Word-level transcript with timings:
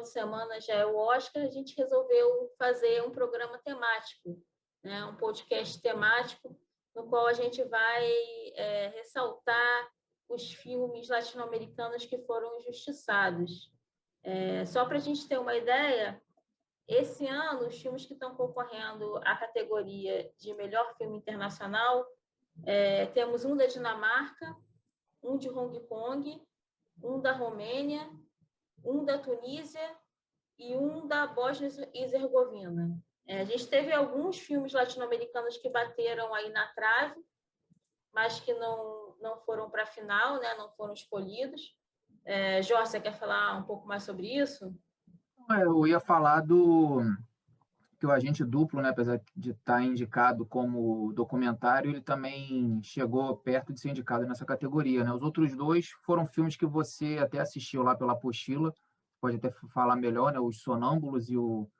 de 0.00 0.08
semana 0.08 0.60
já 0.60 0.74
é 0.74 0.86
o 0.86 0.96
Oscar, 0.96 1.44
a 1.44 1.50
gente 1.50 1.76
resolveu 1.76 2.52
fazer 2.58 3.02
um 3.02 3.10
programa 3.10 3.58
temático, 3.58 4.42
né? 4.82 5.04
um 5.04 5.16
podcast 5.16 5.80
temático, 5.80 6.58
no 6.94 7.06
qual 7.08 7.26
a 7.26 7.32
gente 7.32 7.62
vai 7.64 8.10
é, 8.54 8.88
ressaltar 8.88 9.90
os 10.28 10.52
filmes 10.52 11.08
latino-americanos 11.08 12.04
que 12.06 12.18
foram 12.18 12.58
injustiçados. 12.58 13.72
É, 14.22 14.64
só 14.64 14.84
para 14.84 14.96
a 14.96 15.00
gente 15.00 15.26
ter 15.26 15.38
uma 15.38 15.56
ideia, 15.56 16.20
esse 16.86 17.26
ano, 17.26 17.68
os 17.68 17.80
filmes 17.80 18.04
que 18.04 18.14
estão 18.14 18.34
concorrendo 18.34 19.16
à 19.18 19.36
categoria 19.36 20.30
de 20.38 20.54
melhor 20.54 20.94
filme 20.96 21.16
internacional, 21.16 22.06
é, 22.64 23.06
temos 23.06 23.44
um 23.44 23.56
da 23.56 23.66
Dinamarca, 23.66 24.56
um 25.22 25.36
de 25.36 25.48
Hong 25.48 25.78
Kong, 25.86 26.42
um 27.02 27.20
da 27.20 27.32
Romênia, 27.32 28.08
um 28.84 29.04
da 29.04 29.18
Tunísia 29.18 29.96
e 30.58 30.76
um 30.76 31.06
da 31.06 31.26
Bósnia 31.26 31.70
e 31.94 32.02
Herzegovina. 32.02 32.98
É, 33.26 33.40
a 33.40 33.44
gente 33.44 33.66
teve 33.68 33.92
alguns 33.92 34.38
filmes 34.38 34.72
latino-americanos 34.72 35.56
que 35.56 35.68
bateram 35.68 36.34
aí 36.34 36.50
na 36.50 36.66
trave, 36.68 37.24
mas 38.12 38.40
que 38.40 38.52
não, 38.54 39.14
não 39.20 39.38
foram 39.38 39.70
para 39.70 39.84
a 39.84 39.86
final, 39.86 40.40
né? 40.40 40.54
não 40.54 40.68
foram 40.70 40.92
escolhidos. 40.92 41.76
É, 42.24 42.60
Jorge, 42.62 42.90
você 42.90 43.00
quer 43.00 43.12
falar 43.12 43.56
um 43.56 43.62
pouco 43.62 43.86
mais 43.86 44.02
sobre 44.02 44.26
isso? 44.26 44.74
Eu 45.48 45.86
ia 45.86 46.00
falar 46.00 46.40
do 46.40 47.02
que 48.00 48.06
o 48.06 48.10
agente 48.10 48.42
duplo, 48.42 48.80
né, 48.80 48.88
apesar 48.88 49.20
de 49.36 49.50
estar 49.50 49.74
tá 49.74 49.82
indicado 49.82 50.46
como 50.46 51.12
documentário, 51.12 51.90
ele 51.90 52.00
também 52.00 52.80
chegou 52.82 53.36
perto 53.36 53.74
de 53.74 53.80
ser 53.80 53.90
indicado 53.90 54.26
nessa 54.26 54.46
categoria. 54.46 55.04
Né? 55.04 55.12
Os 55.12 55.20
outros 55.22 55.54
dois 55.54 55.90
foram 56.02 56.26
filmes 56.26 56.56
que 56.56 56.64
você 56.64 57.18
até 57.18 57.40
assistiu 57.40 57.82
lá 57.82 57.94
pela 57.94 58.14
apostila, 58.14 58.74
pode 59.20 59.36
até 59.36 59.50
falar 59.68 59.96
melhor, 59.96 60.32
né? 60.32 60.40
Os 60.40 60.62
Sonâmbulos 60.62 61.28
e 61.28 61.36
o 61.36 61.70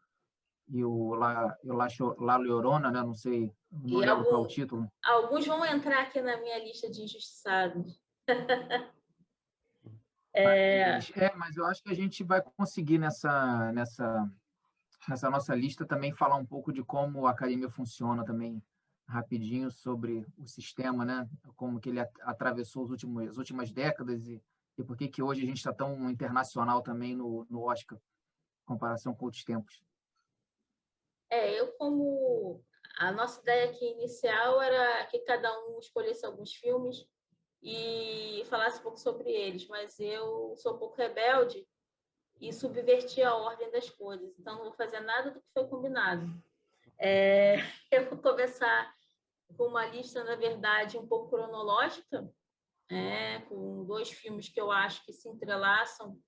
e 0.72 0.84
o 0.84 1.14
La, 1.14 1.56
La, 1.64 1.88
La 2.18 2.36
Llorona, 2.36 2.90
né? 2.92 3.02
Não 3.02 3.14
sei, 3.14 3.52
não 3.72 3.98
lembro 3.98 4.24
qual 4.24 4.42
é 4.42 4.44
o 4.44 4.46
título. 4.46 4.92
Alguns 5.02 5.44
vão 5.46 5.64
entrar 5.64 6.02
aqui 6.02 6.20
na 6.20 6.36
minha 6.36 6.62
lista 6.62 6.88
de 6.88 7.02
injustiçados. 7.02 8.00
é... 10.32 10.92
Mas, 10.92 11.12
é, 11.16 11.34
mas 11.34 11.56
eu 11.56 11.64
acho 11.64 11.82
que 11.82 11.90
a 11.90 11.96
gente 11.96 12.22
vai 12.22 12.40
conseguir 12.40 12.98
nessa, 12.98 13.72
nessa, 13.72 14.30
nessa 15.08 15.30
nossa 15.30 15.54
lista 15.54 15.86
também 15.86 16.12
falar 16.12 16.36
um 16.36 16.46
pouco 16.46 16.72
de 16.72 16.82
como 16.82 17.26
a 17.26 17.30
academia 17.30 17.70
funciona 17.70 18.24
também 18.24 18.62
rapidinho 19.08 19.70
sobre 19.70 20.24
o 20.38 20.46
sistema, 20.46 21.04
né? 21.04 21.28
Como 21.56 21.80
que 21.80 21.88
ele 21.88 22.00
atravessou 22.20 22.84
os 22.84 22.90
últimos, 22.90 23.28
as 23.28 23.36
últimas 23.38 23.70
décadas 23.72 24.26
e, 24.26 24.42
e 24.78 24.84
por 24.84 24.96
que 24.96 25.08
que 25.08 25.22
hoje 25.22 25.42
a 25.42 25.46
gente 25.46 25.56
está 25.56 25.72
tão 25.72 26.08
internacional 26.08 26.80
também 26.82 27.16
no, 27.16 27.46
no 27.50 27.62
Oscar, 27.64 27.98
em 27.98 28.66
comparação 28.66 29.14
com 29.14 29.24
outros 29.24 29.44
tempos. 29.44 29.82
É, 31.28 31.58
eu 31.60 31.72
como 31.72 32.64
a 32.98 33.10
nossa 33.12 33.40
ideia 33.40 33.70
aqui 33.70 33.84
inicial 33.84 34.60
era 34.60 35.06
que 35.06 35.18
cada 35.20 35.50
um 35.66 35.78
escolhesse 35.78 36.24
alguns 36.24 36.54
filmes 36.54 37.04
e 37.62 38.42
falasse 38.48 38.80
um 38.80 38.82
pouco 38.82 38.98
sobre 38.98 39.30
eles, 39.30 39.66
mas 39.68 39.98
eu 39.98 40.54
sou 40.56 40.74
um 40.74 40.78
pouco 40.78 40.96
rebelde 40.96 41.66
e 42.40 42.52
subverti 42.52 43.22
a 43.22 43.34
ordem 43.34 43.70
das 43.70 43.90
coisas, 43.90 44.38
então 44.38 44.56
não 44.56 44.64
vou 44.64 44.72
fazer 44.72 45.00
nada 45.00 45.30
do 45.30 45.40
que 45.40 45.52
foi 45.52 45.66
combinado. 45.68 46.26
É, 46.98 47.56
eu 47.92 48.08
vou 48.08 48.18
começar 48.18 48.94
com 49.56 49.64
uma 49.64 49.86
lista, 49.86 50.24
na 50.24 50.36
verdade, 50.36 50.96
um 50.96 51.06
pouco 51.06 51.30
cronológica, 51.30 52.32
é, 52.90 53.40
com 53.40 53.84
dois 53.84 54.10
filmes 54.10 54.48
que 54.48 54.60
eu 54.60 54.70
acho 54.70 55.04
que 55.04 55.12
se 55.12 55.28
entrelaçam 55.28 56.18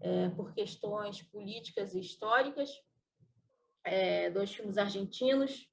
é, 0.00 0.28
por 0.30 0.54
questões 0.54 1.22
políticas 1.22 1.94
e 1.94 2.00
históricas 2.00 2.70
é, 3.86 4.28
dois 4.30 4.52
filmes 4.52 4.76
argentinos. 4.76 5.66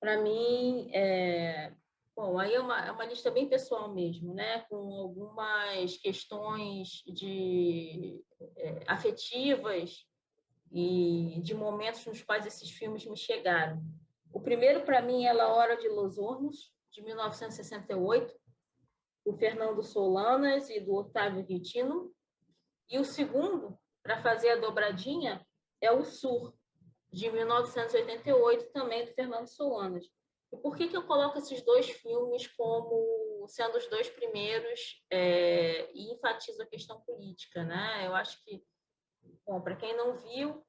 Para 0.00 0.20
mim, 0.20 0.90
é, 0.92 1.72
bom, 2.16 2.38
aí 2.38 2.54
é 2.54 2.60
uma, 2.60 2.86
é 2.86 2.90
uma 2.90 3.04
lista 3.04 3.30
bem 3.30 3.48
pessoal 3.48 3.92
mesmo, 3.92 4.34
né? 4.34 4.60
com 4.68 4.76
algumas 4.76 5.96
questões 5.98 7.02
de 7.06 8.22
é, 8.56 8.84
afetivas 8.86 10.06
e 10.70 11.40
de 11.42 11.54
momentos 11.54 12.04
nos 12.06 12.22
quais 12.22 12.46
esses 12.46 12.70
filmes 12.70 13.04
me 13.04 13.16
chegaram. 13.16 13.82
O 14.32 14.40
primeiro, 14.40 14.84
para 14.84 15.02
mim, 15.02 15.24
é 15.24 15.32
La 15.32 15.52
Hora 15.52 15.76
de 15.76 15.88
Los 15.88 16.16
Hornos, 16.16 16.72
de 16.90 17.02
1968, 17.02 18.34
do 19.24 19.36
Fernando 19.36 19.82
Solanas 19.82 20.68
e 20.70 20.80
do 20.80 20.94
Otávio 20.94 21.44
Guitino. 21.44 22.12
E 22.88 22.98
o 22.98 23.04
segundo, 23.04 23.78
para 24.02 24.22
fazer 24.22 24.50
a 24.50 24.56
dobradinha, 24.56 25.46
é 25.80 25.92
O 25.92 26.04
Sur, 26.04 26.54
de 27.12 27.30
1988, 27.30 28.72
também 28.72 29.04
do 29.04 29.12
Fernando 29.12 29.46
Solanas. 29.46 30.06
E 30.52 30.56
por 30.58 30.76
que, 30.76 30.88
que 30.88 30.96
eu 30.96 31.06
coloco 31.06 31.38
esses 31.38 31.62
dois 31.62 31.88
filmes 31.88 32.46
como 32.46 33.46
sendo 33.48 33.78
os 33.78 33.86
dois 33.88 34.08
primeiros 34.10 35.02
é, 35.10 35.90
e 35.94 36.12
enfatizo 36.12 36.62
a 36.62 36.66
questão 36.66 37.00
política? 37.00 37.64
Né? 37.64 38.06
Eu 38.06 38.14
acho 38.14 38.42
que, 38.44 38.62
bom, 39.46 39.60
para 39.60 39.76
quem 39.76 39.96
não 39.96 40.16
viu 40.16 40.62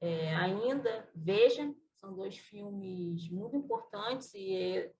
é, 0.00 0.34
ainda, 0.34 1.08
veja, 1.14 1.72
são 1.94 2.12
dois 2.14 2.36
filmes 2.36 3.30
muito 3.30 3.56
importantes 3.56 4.34
e 4.34 4.56
é, 4.56 4.92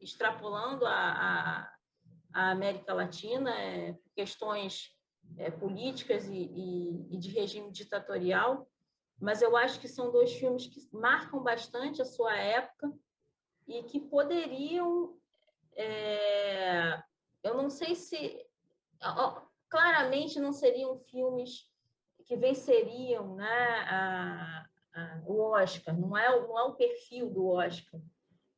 extrapolando 0.00 0.84
a, 0.84 0.92
a, 0.92 1.74
a, 2.34 2.50
América 2.50 2.92
Latina, 2.92 3.56
é, 3.56 3.96
questões 4.16 4.92
é, 5.36 5.52
políticas 5.52 6.26
e, 6.26 6.32
e, 6.34 7.14
e 7.14 7.16
de 7.16 7.30
regime 7.30 7.70
ditatorial 7.70 8.68
mas 9.20 9.42
eu 9.42 9.56
acho 9.56 9.80
que 9.80 9.88
são 9.88 10.12
dois 10.12 10.32
filmes 10.32 10.68
que 10.68 10.88
marcam 10.92 11.42
bastante 11.42 12.00
a 12.00 12.04
sua 12.04 12.36
época 12.36 12.92
e 13.68 13.82
que 13.84 14.00
poderiam. 14.00 15.16
É, 15.76 17.00
eu 17.44 17.54
não 17.54 17.68
sei 17.68 17.94
se. 17.94 18.44
Ó, 19.02 19.42
claramente 19.68 20.40
não 20.40 20.52
seriam 20.52 20.98
filmes 20.98 21.70
que 22.24 22.36
venceriam 22.36 23.36
né, 23.36 23.86
a, 23.88 24.66
a, 24.94 25.22
o 25.26 25.40
Oscar, 25.52 25.98
não 25.98 26.16
é, 26.16 26.28
não 26.28 26.58
é 26.58 26.62
o 26.64 26.74
perfil 26.74 27.30
do 27.30 27.46
Oscar, 27.48 28.00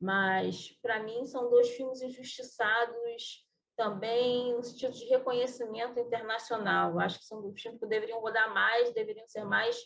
mas 0.00 0.70
para 0.82 1.02
mim 1.02 1.26
são 1.26 1.50
dois 1.50 1.68
filmes 1.70 2.00
injustiçados 2.00 3.46
também 3.76 4.54
no 4.54 4.62
sentido 4.62 4.92
de 4.92 5.04
reconhecimento 5.06 5.98
internacional. 5.98 6.98
Acho 6.98 7.18
que 7.18 7.24
são 7.26 7.40
dois 7.40 7.60
filmes 7.60 7.80
que 7.80 7.86
deveriam 7.86 8.20
rodar 8.20 8.52
mais, 8.52 8.92
deveriam 8.92 9.26
ser 9.26 9.44
mais 9.44 9.76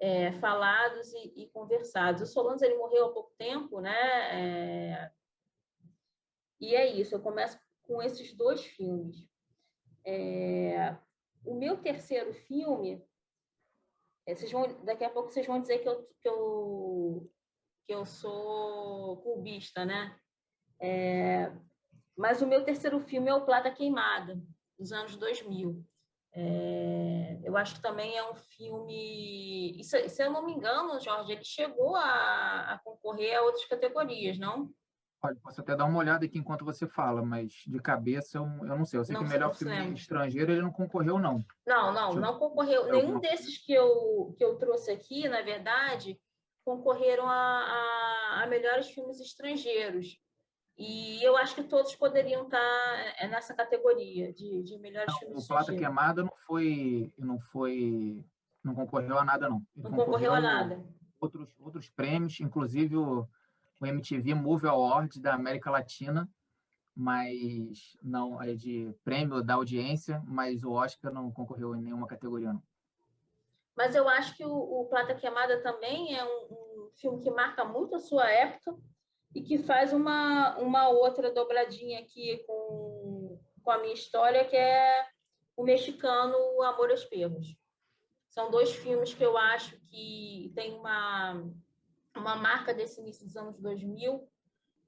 é, 0.00 0.32
falados 0.34 1.12
e, 1.12 1.42
e, 1.42 1.48
conversados. 1.50 2.22
O 2.22 2.26
Solans 2.26 2.62
ele 2.62 2.76
morreu 2.76 3.06
há 3.06 3.12
pouco 3.12 3.32
tempo, 3.36 3.80
né? 3.80 3.92
É, 4.32 5.12
e 6.60 6.74
é 6.74 6.86
isso. 6.86 7.14
Eu 7.14 7.20
começo 7.20 7.58
com 7.82 8.02
esses 8.02 8.32
dois 8.32 8.64
filmes. 8.64 9.28
É, 10.04 10.96
o 11.44 11.54
meu 11.54 11.76
terceiro 11.78 12.32
filme, 12.32 13.04
é, 14.26 14.34
vocês 14.34 14.50
vão, 14.52 14.84
daqui 14.84 15.04
a 15.04 15.10
pouco 15.10 15.30
vocês 15.30 15.46
vão 15.46 15.60
dizer 15.60 15.78
que 15.78 15.88
eu, 15.88 16.04
que 16.20 16.28
eu, 16.28 17.32
que 17.86 17.94
eu 17.94 18.06
sou 18.06 19.20
clubista, 19.22 19.84
né? 19.84 20.18
É, 20.80 21.52
mas 22.16 22.40
o 22.40 22.46
meu 22.46 22.64
terceiro 22.64 23.00
filme 23.00 23.28
é 23.28 23.34
o 23.34 23.44
Plata 23.44 23.70
Queimada, 23.70 24.40
dos 24.78 24.92
anos 24.92 25.16
2000. 25.16 25.84
É, 26.40 27.40
eu 27.42 27.56
acho 27.56 27.74
que 27.74 27.82
também 27.82 28.16
é 28.16 28.30
um 28.30 28.34
filme. 28.36 29.82
Se, 29.82 30.08
se 30.08 30.22
eu 30.22 30.30
não 30.30 30.46
me 30.46 30.52
engano, 30.52 31.00
Jorge, 31.00 31.32
ele 31.32 31.42
chegou 31.42 31.96
a, 31.96 32.74
a, 32.74 32.78
concorrer 32.78 33.36
a 33.36 33.42
outras 33.42 33.64
categorias, 33.64 34.38
não? 34.38 34.70
Olha, 35.20 35.36
posso 35.42 35.60
até 35.60 35.74
dar 35.74 35.86
uma 35.86 35.98
olhada 35.98 36.24
aqui 36.24 36.38
enquanto 36.38 36.64
você 36.64 36.86
fala, 36.86 37.24
mas 37.24 37.52
de 37.66 37.80
cabeça 37.80 38.38
eu, 38.38 38.44
eu 38.44 38.78
não 38.78 38.84
sei. 38.84 39.00
Eu 39.00 39.04
sei 39.04 39.14
não 39.14 39.22
que 39.22 39.26
o 39.26 39.30
melhor 39.30 39.52
filme 39.52 39.94
estrangeiro 39.94 40.52
ele 40.52 40.62
não 40.62 40.70
concorreu, 40.70 41.18
não. 41.18 41.44
Não, 41.66 41.92
não, 41.92 42.12
não 42.14 42.38
concorreu. 42.38 42.86
Nenhum 42.86 43.18
desses 43.18 43.58
que 43.58 43.72
eu, 43.72 44.32
que 44.38 44.44
eu 44.44 44.56
trouxe 44.58 44.92
aqui, 44.92 45.28
na 45.28 45.42
verdade, 45.42 46.16
concorreram 46.64 47.26
a, 47.26 47.34
a, 47.34 48.42
a 48.44 48.46
melhores 48.46 48.90
filmes 48.90 49.18
estrangeiros. 49.18 50.16
E 50.78 51.20
eu 51.24 51.36
acho 51.36 51.56
que 51.56 51.64
todos 51.64 51.96
poderiam 51.96 52.44
estar 52.44 53.14
é, 53.18 53.26
nessa 53.26 53.52
categoria 53.52 54.32
de, 54.32 54.62
de 54.62 54.78
melhores 54.78 55.12
não, 55.12 55.18
filmes. 55.18 55.44
O 55.44 55.48
Plata 55.48 55.74
Queimada 55.74 56.22
não 56.22 56.32
foi, 56.46 57.12
não 57.18 57.40
foi, 57.40 58.24
não 58.62 58.76
concorreu 58.76 59.18
a 59.18 59.24
nada 59.24 59.48
não. 59.48 59.60
Ele 59.76 59.88
não 59.88 59.96
concorreu 59.96 60.32
a 60.32 60.40
nada. 60.40 60.80
Outros 61.18 61.52
outros 61.58 61.88
prêmios, 61.88 62.38
inclusive 62.38 62.96
o, 62.96 63.26
o 63.80 63.86
MTV 63.86 64.34
Movie 64.34 64.68
Awards 64.68 65.20
da 65.20 65.34
América 65.34 65.68
Latina, 65.68 66.30
mas 66.94 67.96
não 68.00 68.40
é 68.40 68.54
de 68.54 68.94
prêmio 69.02 69.42
da 69.42 69.54
audiência, 69.54 70.22
mas 70.28 70.62
o 70.62 70.70
Oscar 70.70 71.12
não 71.12 71.32
concorreu 71.32 71.74
em 71.74 71.82
nenhuma 71.82 72.06
categoria 72.06 72.52
não. 72.52 72.62
Mas 73.76 73.96
eu 73.96 74.08
acho 74.08 74.36
que 74.36 74.44
o, 74.44 74.52
o 74.52 74.86
Plata 74.86 75.14
Queimada 75.16 75.60
também 75.60 76.16
é 76.16 76.24
um, 76.24 76.84
um 76.84 76.90
filme 76.94 77.20
que 77.20 77.30
marca 77.32 77.64
muito 77.64 77.96
a 77.96 78.00
sua 78.00 78.30
época 78.30 78.78
e 79.34 79.42
que 79.42 79.58
faz 79.58 79.92
uma, 79.92 80.56
uma 80.58 80.88
outra 80.88 81.30
dobradinha 81.30 82.00
aqui 82.00 82.42
com, 82.46 83.38
com 83.62 83.70
a 83.70 83.78
minha 83.78 83.94
história, 83.94 84.44
que 84.44 84.56
é 84.56 85.06
o 85.56 85.64
mexicano 85.64 86.62
Amores 86.62 87.04
Perros. 87.04 87.56
São 88.30 88.50
dois 88.50 88.74
filmes 88.74 89.14
que 89.14 89.24
eu 89.24 89.36
acho 89.36 89.78
que 89.88 90.52
tem 90.54 90.74
uma, 90.74 91.44
uma 92.16 92.36
marca 92.36 92.72
desse 92.72 93.00
início 93.00 93.26
dos 93.26 93.36
anos 93.36 93.58
2000 93.58 94.28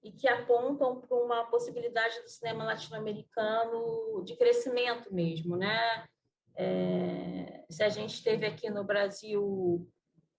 e 0.02 0.12
que 0.12 0.28
apontam 0.28 1.00
para 1.00 1.16
uma 1.16 1.44
possibilidade 1.46 2.20
do 2.22 2.28
cinema 2.28 2.64
latino-americano 2.64 4.22
de 4.24 4.36
crescimento 4.36 5.12
mesmo, 5.12 5.56
né? 5.56 6.06
É, 6.54 7.64
se 7.68 7.82
a 7.82 7.88
gente 7.88 8.22
teve 8.22 8.46
aqui 8.46 8.70
no 8.70 8.84
Brasil 8.84 9.86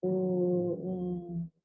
um, 0.04 0.41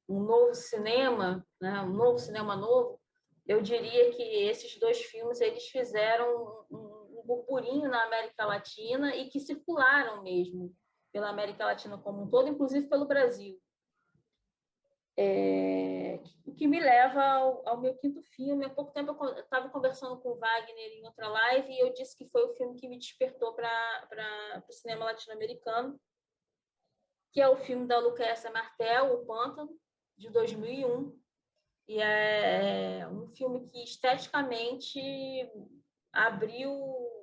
um, 0.07 0.21
novo 0.21 0.53
cinema, 0.53 1.45
né? 1.61 1.81
um 1.81 1.93
novo 1.93 2.17
cinema 2.17 2.55
novo, 2.55 2.99
eu 3.45 3.61
diria 3.61 4.11
que 4.11 4.21
esses 4.21 4.77
dois 4.79 5.01
filmes 5.03 5.39
eles 5.39 5.67
fizeram 5.67 6.65
um, 6.69 7.19
um 7.19 7.23
burburinho 7.25 7.89
na 7.89 8.03
América 8.03 8.45
Latina 8.45 9.15
e 9.15 9.29
que 9.29 9.39
circularam 9.39 10.23
mesmo 10.23 10.75
pela 11.11 11.29
América 11.29 11.65
Latina 11.65 11.97
como 11.97 12.23
um 12.23 12.29
todo, 12.29 12.49
inclusive 12.49 12.87
pelo 12.87 13.07
Brasil. 13.07 13.59
É, 15.19 16.19
o 16.45 16.53
que 16.53 16.67
me 16.67 16.79
leva 16.79 17.23
ao, 17.23 17.67
ao, 17.67 17.81
meu 17.81 17.95
quinto 17.97 18.21
filme. 18.21 18.65
Há 18.65 18.69
pouco 18.69 18.91
tempo 18.91 19.17
eu 19.25 19.39
estava 19.39 19.67
conversando 19.69 20.21
com 20.21 20.29
o 20.29 20.37
Wagner 20.37 20.91
em 20.91 21.05
outra 21.05 21.27
live 21.27 21.71
e 21.71 21.79
eu 21.79 21.91
disse 21.91 22.15
que 22.15 22.29
foi 22.29 22.43
o 22.45 22.53
filme 22.53 22.79
que 22.79 22.87
me 22.87 22.99
despertou 22.99 23.53
para 23.53 24.63
o 24.69 24.71
cinema 24.71 25.05
latino-americano, 25.05 25.99
que 27.33 27.41
é 27.41 27.49
o 27.49 27.55
filme 27.55 27.87
da 27.87 27.97
Lucrécia 27.97 28.51
Martel, 28.51 29.13
O 29.15 29.25
Pântano, 29.25 29.75
de 30.17 30.29
2001. 30.29 31.17
E 31.87 32.01
é 32.01 33.07
um 33.11 33.27
filme 33.27 33.61
que 33.67 33.83
esteticamente 33.83 34.99
abriu 36.11 36.71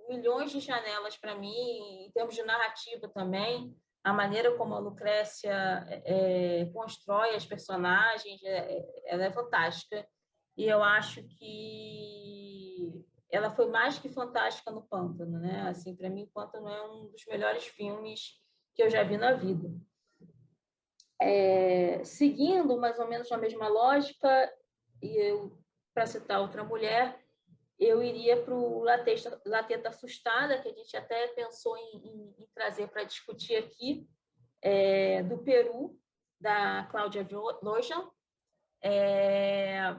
milhões 0.08 0.50
de 0.50 0.60
janelas 0.60 1.16
para 1.16 1.34
mim, 1.34 2.06
em 2.06 2.10
termos 2.12 2.34
de 2.34 2.42
narrativa 2.42 3.08
também 3.08 3.74
a 4.04 4.12
maneira 4.12 4.54
como 4.56 4.74
a 4.74 4.78
Lucrécia 4.78 5.50
é, 5.88 6.60
é, 6.60 6.64
constrói 6.66 7.34
as 7.34 7.46
personagens, 7.46 8.42
é, 8.44 8.86
ela 9.06 9.24
é 9.24 9.32
fantástica. 9.32 10.06
E 10.58 10.66
eu 10.66 10.82
acho 10.84 11.22
que 11.26 13.02
ela 13.30 13.50
foi 13.50 13.66
mais 13.70 13.98
que 13.98 14.10
fantástica 14.10 14.70
no 14.70 14.82
Pântano, 14.82 15.40
né? 15.40 15.62
Assim, 15.62 15.96
para 15.96 16.10
mim, 16.10 16.24
o 16.24 16.28
Pântano 16.28 16.68
é 16.68 16.86
um 16.86 17.06
dos 17.06 17.24
melhores 17.26 17.64
filmes 17.64 18.34
que 18.74 18.82
eu 18.82 18.90
já 18.90 19.02
vi 19.02 19.16
na 19.16 19.32
vida. 19.32 19.72
É, 21.20 22.02
seguindo 22.04 22.76
mais 22.76 22.98
ou 22.98 23.08
menos 23.08 23.30
a 23.30 23.38
mesma 23.38 23.68
lógica, 23.68 24.52
e 25.02 25.16
eu, 25.16 25.56
para 25.94 26.06
citar 26.06 26.40
outra 26.40 26.64
mulher, 26.64 27.24
eu 27.78 28.02
iria 28.02 28.42
para 28.42 28.54
o 28.54 28.82
Lateta 28.82 29.88
Assustada, 29.88 30.60
que 30.60 30.68
a 30.68 30.72
gente 30.72 30.96
até 30.96 31.28
pensou 31.28 31.76
em, 31.76 31.96
em, 31.96 32.34
em 32.38 32.46
trazer 32.54 32.88
para 32.88 33.04
discutir 33.04 33.56
aqui, 33.56 34.08
é, 34.62 35.22
do 35.22 35.38
Peru, 35.38 35.98
da 36.40 36.84
Cláudia 36.90 37.26
Lojan, 37.62 38.10
é, 38.82 39.96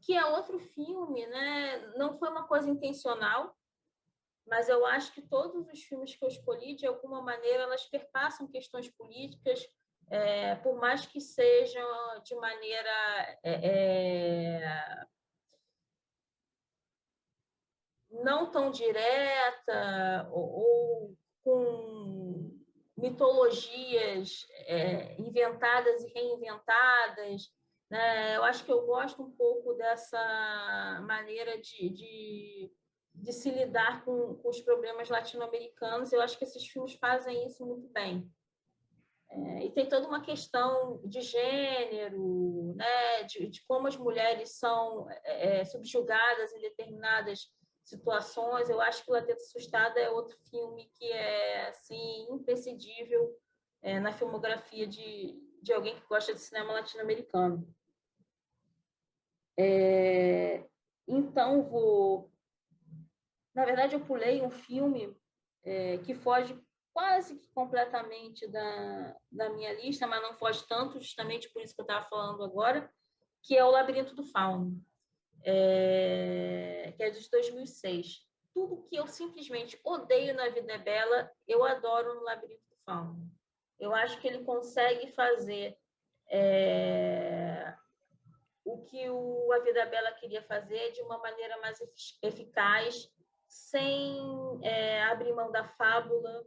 que 0.00 0.16
é 0.16 0.24
outro 0.24 0.58
filme, 0.58 1.26
né? 1.26 1.92
não 1.96 2.18
foi 2.18 2.28
uma 2.28 2.46
coisa 2.46 2.68
intencional, 2.68 3.54
mas 4.46 4.68
eu 4.68 4.84
acho 4.86 5.12
que 5.12 5.22
todos 5.22 5.68
os 5.68 5.82
filmes 5.82 6.14
que 6.14 6.24
eu 6.24 6.28
escolhi, 6.28 6.74
de 6.74 6.86
alguma 6.86 7.20
maneira, 7.20 7.64
elas 7.64 7.84
perpassam 7.84 8.48
questões 8.48 8.88
políticas, 8.88 9.66
é, 10.10 10.54
por 10.56 10.76
mais 10.76 11.06
que 11.06 11.20
sejam 11.20 11.86
de 12.24 12.34
maneira 12.36 13.38
é, 13.42 13.68
é 13.68 15.06
não 18.10 18.50
tão 18.50 18.70
direta 18.70 20.28
ou, 20.32 20.50
ou 20.50 21.16
com 21.44 22.58
mitologias 22.96 24.46
é, 24.66 25.20
inventadas 25.20 26.02
e 26.02 26.08
reinventadas. 26.08 27.50
Né? 27.88 28.36
Eu 28.36 28.44
acho 28.44 28.64
que 28.64 28.72
eu 28.72 28.84
gosto 28.86 29.22
um 29.22 29.30
pouco 29.30 29.74
dessa 29.74 31.00
maneira 31.06 31.58
de, 31.58 31.88
de, 31.90 32.72
de 33.14 33.32
se 33.32 33.50
lidar 33.50 34.04
com, 34.04 34.34
com 34.34 34.48
os 34.48 34.60
problemas 34.60 35.08
latino-americanos. 35.08 36.12
Eu 36.12 36.20
acho 36.20 36.36
que 36.36 36.44
esses 36.44 36.66
filmes 36.66 36.94
fazem 36.94 37.46
isso 37.46 37.64
muito 37.64 37.88
bem. 37.88 38.28
É, 39.30 39.66
e 39.66 39.70
tem 39.70 39.86
toda 39.86 40.08
uma 40.08 40.22
questão 40.22 41.00
de 41.04 41.20
gênero, 41.20 42.74
né? 42.74 43.22
de, 43.24 43.46
de 43.46 43.62
como 43.66 43.86
as 43.86 43.96
mulheres 43.96 44.52
são 44.52 45.06
é, 45.22 45.64
subjugadas 45.64 46.52
em 46.54 46.60
determinadas 46.60 47.52
situações. 47.84 48.68
Eu 48.68 48.80
acho 48.80 49.04
que 49.04 49.10
Lateta 49.10 49.42
Assustada 49.42 50.00
é 50.00 50.10
outro 50.10 50.36
filme 50.50 50.90
que 50.94 51.04
é 51.12 51.68
assim 51.68 52.26
imprescindível 52.30 53.36
é, 53.82 54.00
na 54.00 54.12
filmografia 54.12 54.86
de, 54.86 55.38
de 55.62 55.72
alguém 55.72 55.94
que 55.94 56.06
gosta 56.06 56.34
de 56.34 56.40
cinema 56.40 56.72
latino-americano. 56.72 57.66
É, 59.58 60.64
então, 61.06 61.64
vou. 61.64 62.30
Na 63.54 63.64
verdade, 63.64 63.94
eu 63.94 64.00
pulei 64.00 64.40
um 64.40 64.50
filme 64.50 65.16
é, 65.64 65.98
que 65.98 66.14
foge 66.14 66.56
quase 66.98 67.36
que 67.36 67.46
completamente 67.52 68.44
da, 68.48 69.16
da 69.30 69.50
minha 69.50 69.72
lista, 69.74 70.04
mas 70.04 70.20
não 70.20 70.34
foge 70.34 70.66
tanto, 70.66 70.98
justamente 70.98 71.48
por 71.50 71.62
isso 71.62 71.72
que 71.72 71.80
eu 71.80 71.84
estava 71.84 72.04
falando 72.08 72.42
agora, 72.42 72.92
que 73.40 73.56
é 73.56 73.64
O 73.64 73.70
Labirinto 73.70 74.16
do 74.16 74.24
Fauno 74.24 74.84
é, 75.44 76.92
que 76.96 77.02
é 77.04 77.10
de 77.10 77.30
2006. 77.30 78.26
Tudo 78.52 78.82
que 78.82 78.96
eu 78.96 79.06
simplesmente 79.06 79.80
odeio 79.84 80.34
na 80.34 80.48
Vida 80.48 80.72
é 80.72 80.78
Bela, 80.78 81.30
eu 81.46 81.64
adoro 81.64 82.14
no 82.14 82.22
Labirinto 82.22 82.66
do 82.68 82.76
Fauno. 82.84 83.30
Eu 83.78 83.94
acho 83.94 84.20
que 84.20 84.26
ele 84.26 84.42
consegue 84.42 85.06
fazer 85.12 85.78
é, 86.28 87.76
o 88.64 88.82
que 88.82 89.08
o 89.08 89.52
A 89.52 89.60
Vida 89.60 89.82
é 89.82 89.86
Bela 89.86 90.10
queria 90.14 90.42
fazer 90.42 90.90
de 90.90 91.02
uma 91.02 91.18
maneira 91.18 91.60
mais 91.60 91.78
eficaz, 92.20 93.08
sem 93.46 94.18
é, 94.64 95.04
abrir 95.04 95.32
mão 95.32 95.52
da 95.52 95.62
fábula, 95.62 96.44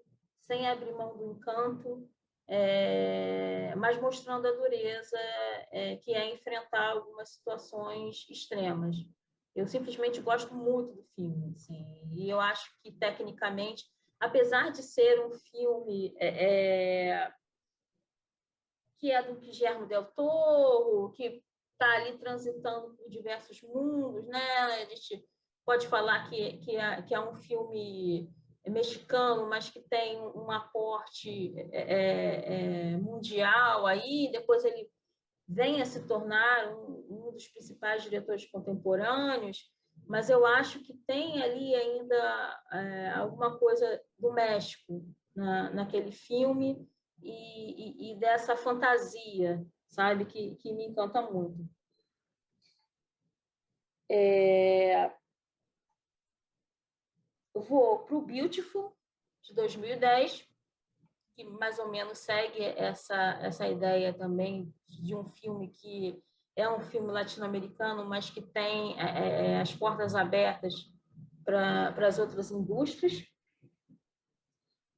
sem 0.48 0.68
abrir 0.68 0.94
mão 0.94 1.18
do 1.18 1.32
encanto, 1.32 2.10
é, 2.48 3.74
mas 3.76 4.00
mostrando 4.02 4.48
a 4.48 4.52
dureza 4.52 5.18
é, 5.72 5.96
que 5.98 6.14
é 6.14 6.34
enfrentar 6.34 6.92
algumas 6.92 7.30
situações 7.30 8.28
extremas. 8.30 8.96
Eu 9.56 9.68
simplesmente 9.68 10.22
gosto 10.22 10.54
muito 10.54 10.94
do 10.94 11.04
filme, 11.16 11.54
assim, 11.56 11.86
e 12.14 12.30
eu 12.30 12.40
acho 12.40 12.70
que 12.82 12.92
tecnicamente, 12.92 13.86
apesar 14.20 14.72
de 14.72 14.82
ser 14.82 15.26
um 15.26 15.32
filme 15.32 16.16
é, 16.18 17.08
é 17.10 17.34
que 18.98 19.12
é 19.12 19.24
do 19.24 19.36
Guillermo 19.36 19.88
del 19.88 20.06
Toro, 20.06 21.12
que 21.14 21.44
está 21.74 21.96
ali 21.96 22.18
transitando 22.20 22.94
por 22.96 23.10
diversos 23.10 23.60
mundos, 23.64 24.28
né? 24.28 24.60
A 24.60 24.86
gente 24.86 25.28
pode 25.66 25.88
falar 25.88 26.30
que, 26.30 26.58
que, 26.58 26.76
é, 26.78 27.02
que 27.02 27.16
é 27.16 27.20
um 27.20 27.36
filme 27.36 28.32
mexicano, 28.70 29.48
mas 29.50 29.70
que 29.70 29.82
tem 29.82 30.20
um 30.20 30.52
aporte 30.52 31.54
é, 31.72 31.82
é, 31.82 32.92
é, 32.94 32.98
mundial 32.98 33.88
aí, 33.88 34.30
depois 34.32 34.64
ele 34.64 34.90
vem 35.48 35.82
a 35.82 35.86
se 35.86 36.06
tornar 36.08 36.74
um, 36.74 37.06
um, 37.10 37.32
dos 37.32 37.48
principais 37.48 38.04
diretores 38.04 38.46
contemporâneos, 38.46 39.70
mas 40.08 40.30
eu 40.30 40.46
acho 40.46 40.80
que 40.84 40.94
tem 41.06 41.42
ali 41.42 41.76
ainda 41.76 42.62
é, 42.72 43.10
alguma 43.12 43.58
coisa 43.58 44.02
do 44.18 44.32
México 44.32 45.04
na, 45.36 45.70
naquele 45.72 46.12
filme 46.12 46.88
e, 47.22 48.12
e, 48.12 48.12
e, 48.12 48.16
dessa 48.20 48.56
fantasia, 48.56 49.66
sabe, 49.88 50.26
que, 50.26 50.56
que 50.56 50.72
me 50.74 50.86
encanta 50.86 51.22
muito. 51.22 51.68
É, 54.10 54.91
vou 57.72 58.00
para 58.00 58.18
o 58.18 58.22
Beautiful, 58.22 58.94
de 59.44 59.56
2010, 59.56 60.46
que 61.34 61.46
mais 61.46 61.80
ou 61.80 61.90
menos 61.90 62.18
segue 62.18 62.62
essa, 62.62 63.16
essa 63.42 63.66
ideia 63.66 64.14
também 64.14 64.76
de 64.90 65.16
um 65.16 65.24
filme 65.24 65.70
que 65.70 66.22
é 66.54 66.70
um 66.70 66.82
filme 66.82 67.10
latino-americano, 67.10 68.04
mas 68.04 68.30
que 68.30 68.42
tem 68.42 69.00
é, 69.00 69.06
é, 69.06 69.52
é 69.52 69.62
as 69.62 69.74
portas 69.74 70.16
abertas 70.16 70.92
para 71.46 72.06
as 72.06 72.20
outras 72.20 72.52
indústrias. 72.52 73.26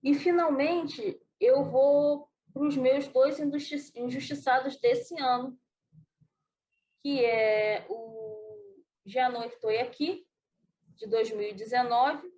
E, 0.01 0.15
finalmente, 0.15 1.21
eu 1.39 1.63
vou 1.63 2.27
para 2.51 2.63
os 2.63 2.75
meus 2.75 3.07
dois 3.07 3.39
injustiçados 3.95 4.77
desse 4.77 5.21
ano, 5.21 5.55
que 7.03 7.23
é 7.23 7.85
o 7.87 8.83
Já 9.05 9.29
Não 9.29 9.43
Estou 9.43 9.69
Aqui, 9.79 10.25
de 10.95 11.05
2019, 11.05 12.32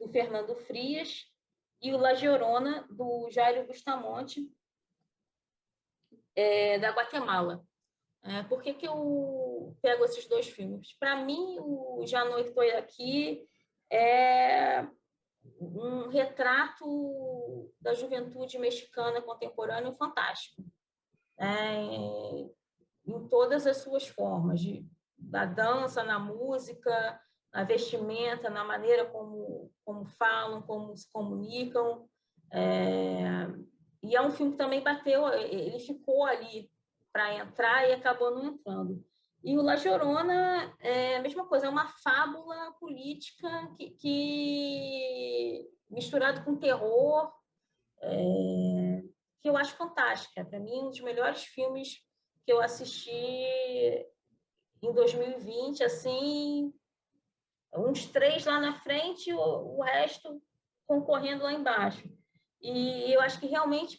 do 0.00 0.08
Fernando 0.08 0.56
Frias, 0.56 1.30
e 1.82 1.92
o 1.92 1.98
La 1.98 2.12
Llorona, 2.12 2.86
do 2.90 3.30
Jairo 3.30 3.66
Bustamonte, 3.66 4.50
é, 6.34 6.78
da 6.78 6.90
Guatemala. 6.90 7.64
É, 8.22 8.42
por 8.44 8.60
que, 8.62 8.74
que 8.74 8.86
eu 8.86 9.76
pego 9.80 10.04
esses 10.04 10.26
dois 10.26 10.48
filmes? 10.48 10.92
Para 10.98 11.16
mim, 11.24 11.58
o 11.60 12.04
Já 12.06 12.24
Não 12.24 12.38
Estou 12.38 12.62
Aqui 12.76 13.46
é 13.90 14.86
um 15.58 16.08
retrato 16.08 17.72
da 17.80 17.94
juventude 17.94 18.58
mexicana 18.58 19.22
contemporânea 19.22 19.92
fantástico. 19.94 20.62
É, 21.38 21.76
em 23.06 23.28
todas 23.28 23.66
as 23.66 23.78
suas 23.78 24.06
formas, 24.06 24.60
de, 24.60 24.86
da 25.16 25.46
dança, 25.46 26.02
na 26.02 26.18
música, 26.18 27.18
na 27.52 27.64
vestimenta, 27.64 28.48
na 28.48 28.64
maneira 28.64 29.06
como, 29.06 29.70
como 29.84 30.04
falam, 30.04 30.62
como 30.62 30.96
se 30.96 31.10
comunicam. 31.12 32.08
É, 32.52 33.46
e 34.02 34.16
é 34.16 34.22
um 34.22 34.30
filme 34.30 34.52
que 34.52 34.58
também 34.58 34.82
bateu, 34.82 35.28
ele 35.28 35.78
ficou 35.78 36.24
ali 36.24 36.70
para 37.12 37.34
entrar 37.34 37.88
e 37.88 37.92
acabou 37.92 38.30
não 38.30 38.44
entrando. 38.46 39.04
E 39.42 39.56
o 39.56 39.62
La 39.62 39.74
Llorona 39.74 40.74
é 40.80 41.16
a 41.16 41.22
mesma 41.22 41.46
coisa, 41.46 41.66
é 41.66 41.68
uma 41.68 41.88
fábula 41.88 42.72
política 42.78 43.48
que, 43.76 43.90
que 43.90 45.70
misturado 45.88 46.44
com 46.44 46.56
terror, 46.56 47.32
é, 48.02 49.02
que 49.42 49.48
eu 49.48 49.56
acho 49.56 49.76
fantástica. 49.76 50.44
Para 50.44 50.60
mim, 50.60 50.82
um 50.82 50.90
dos 50.90 51.00
melhores 51.00 51.44
filmes 51.44 52.04
que 52.44 52.52
eu 52.52 52.60
assisti 52.60 53.10
em 54.82 54.92
2020, 54.92 55.84
assim, 55.84 56.72
uns 57.74 58.06
três 58.06 58.44
lá 58.44 58.60
na 58.60 58.74
frente, 58.74 59.32
o, 59.32 59.78
o 59.78 59.82
resto 59.82 60.42
concorrendo 60.86 61.44
lá 61.44 61.52
embaixo. 61.52 62.08
E 62.60 63.12
eu 63.12 63.20
acho 63.20 63.38
que 63.38 63.46
realmente, 63.46 63.98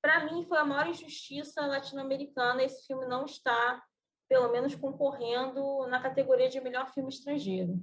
para 0.00 0.24
mim, 0.24 0.44
foi 0.44 0.58
a 0.58 0.64
maior 0.64 0.86
injustiça 0.86 1.66
latino-americana 1.66 2.62
esse 2.62 2.86
filme 2.86 3.06
não 3.06 3.24
estar, 3.24 3.82
pelo 4.28 4.50
menos, 4.50 4.74
concorrendo 4.74 5.86
na 5.88 6.00
categoria 6.00 6.48
de 6.48 6.60
melhor 6.60 6.88
filme 6.92 7.10
estrangeiro. 7.10 7.82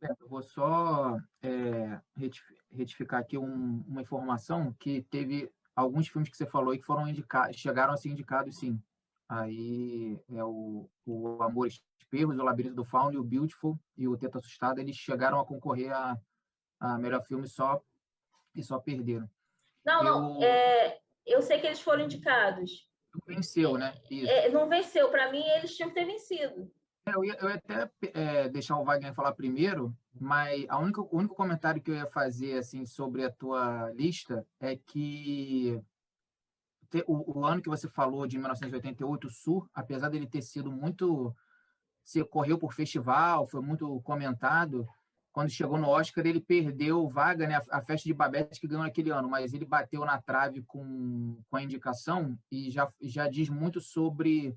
Eu 0.00 0.28
vou 0.28 0.42
só 0.42 1.18
é, 1.42 2.00
retificar 2.70 3.20
aqui 3.20 3.36
um, 3.36 3.84
uma 3.88 4.02
informação 4.02 4.72
que 4.78 5.02
teve 5.02 5.50
alguns 5.74 6.08
filmes 6.08 6.30
que 6.30 6.36
você 6.36 6.46
falou 6.46 6.74
e 6.74 6.78
que 6.78 6.84
foram 6.84 7.08
indicados, 7.08 7.56
chegaram 7.56 7.92
a 7.92 7.96
ser 7.96 8.10
indicados, 8.10 8.58
sim. 8.58 8.80
Aí 9.28 10.18
é 10.30 10.44
o, 10.44 10.88
o 11.04 11.42
Amores 11.42 11.82
Perros, 12.10 12.38
o 12.38 12.42
Labirinto 12.42 12.76
do 12.76 12.84
Fauno 12.84 13.14
e 13.14 13.18
o 13.18 13.24
Beautiful 13.24 13.78
e 13.96 14.06
o 14.06 14.16
Teto 14.16 14.38
Assustado, 14.38 14.78
eles 14.78 14.96
chegaram 14.96 15.40
a 15.40 15.44
concorrer 15.44 15.92
a, 15.92 16.16
a 16.78 16.98
melhor 16.98 17.22
filme 17.24 17.48
só 17.48 17.82
e 18.54 18.62
só 18.62 18.78
perderam. 18.78 19.28
Não, 19.84 20.02
não. 20.02 20.42
É, 20.42 20.98
eu 21.26 21.42
sei 21.42 21.60
que 21.60 21.66
eles 21.66 21.80
foram 21.80 22.04
indicados. 22.04 22.88
Venceu, 23.26 23.76
né? 23.78 23.94
É, 24.10 24.48
não 24.50 24.68
venceu. 24.68 25.08
Para 25.10 25.30
mim, 25.30 25.42
eles 25.56 25.76
tinham 25.76 25.88
que 25.88 25.94
ter 25.94 26.04
vencido. 26.04 26.70
É, 27.06 27.14
eu, 27.14 27.24
ia, 27.24 27.36
eu 27.40 27.48
ia 27.48 27.54
até 27.54 27.90
é, 28.14 28.48
deixar 28.48 28.78
o 28.78 28.84
Wagner 28.84 29.14
falar 29.14 29.32
primeiro, 29.32 29.96
mas 30.12 30.66
a 30.68 30.78
única, 30.78 31.00
o 31.00 31.16
único 31.16 31.34
comentário 31.34 31.80
que 31.80 31.90
eu 31.90 31.94
ia 31.94 32.06
fazer 32.06 32.58
assim 32.58 32.84
sobre 32.84 33.24
a 33.24 33.30
tua 33.30 33.90
lista 33.92 34.46
é 34.60 34.76
que 34.76 35.80
o, 37.06 37.38
o 37.40 37.44
ano 37.44 37.62
que 37.62 37.68
você 37.68 37.88
falou 37.88 38.26
de 38.26 38.38
1988, 38.38 39.26
o 39.26 39.30
Sur, 39.30 39.68
apesar 39.74 40.08
dele 40.08 40.26
ter 40.26 40.42
sido 40.42 40.70
muito 40.70 41.34
se 42.04 42.22
correu 42.24 42.56
por 42.56 42.72
festival, 42.72 43.46
foi 43.46 43.60
muito 43.60 44.00
comentado, 44.02 44.86
quando 45.32 45.50
chegou 45.50 45.76
no 45.76 45.88
Oscar, 45.88 46.24
ele 46.24 46.40
perdeu 46.40 47.06
vaga, 47.08 47.46
né? 47.46 47.60
A 47.70 47.82
festa 47.82 48.08
de 48.08 48.14
Babette 48.14 48.58
que 48.58 48.66
ganhou 48.66 48.84
naquele 48.84 49.10
ano, 49.10 49.28
mas 49.28 49.52
ele 49.52 49.66
bateu 49.66 50.02
na 50.02 50.18
trave 50.18 50.62
com, 50.62 51.38
com 51.50 51.56
a 51.58 51.62
indicação 51.62 52.38
e 52.50 52.70
já, 52.70 52.90
já 53.02 53.28
diz 53.28 53.50
muito 53.50 53.78
sobre 53.78 54.56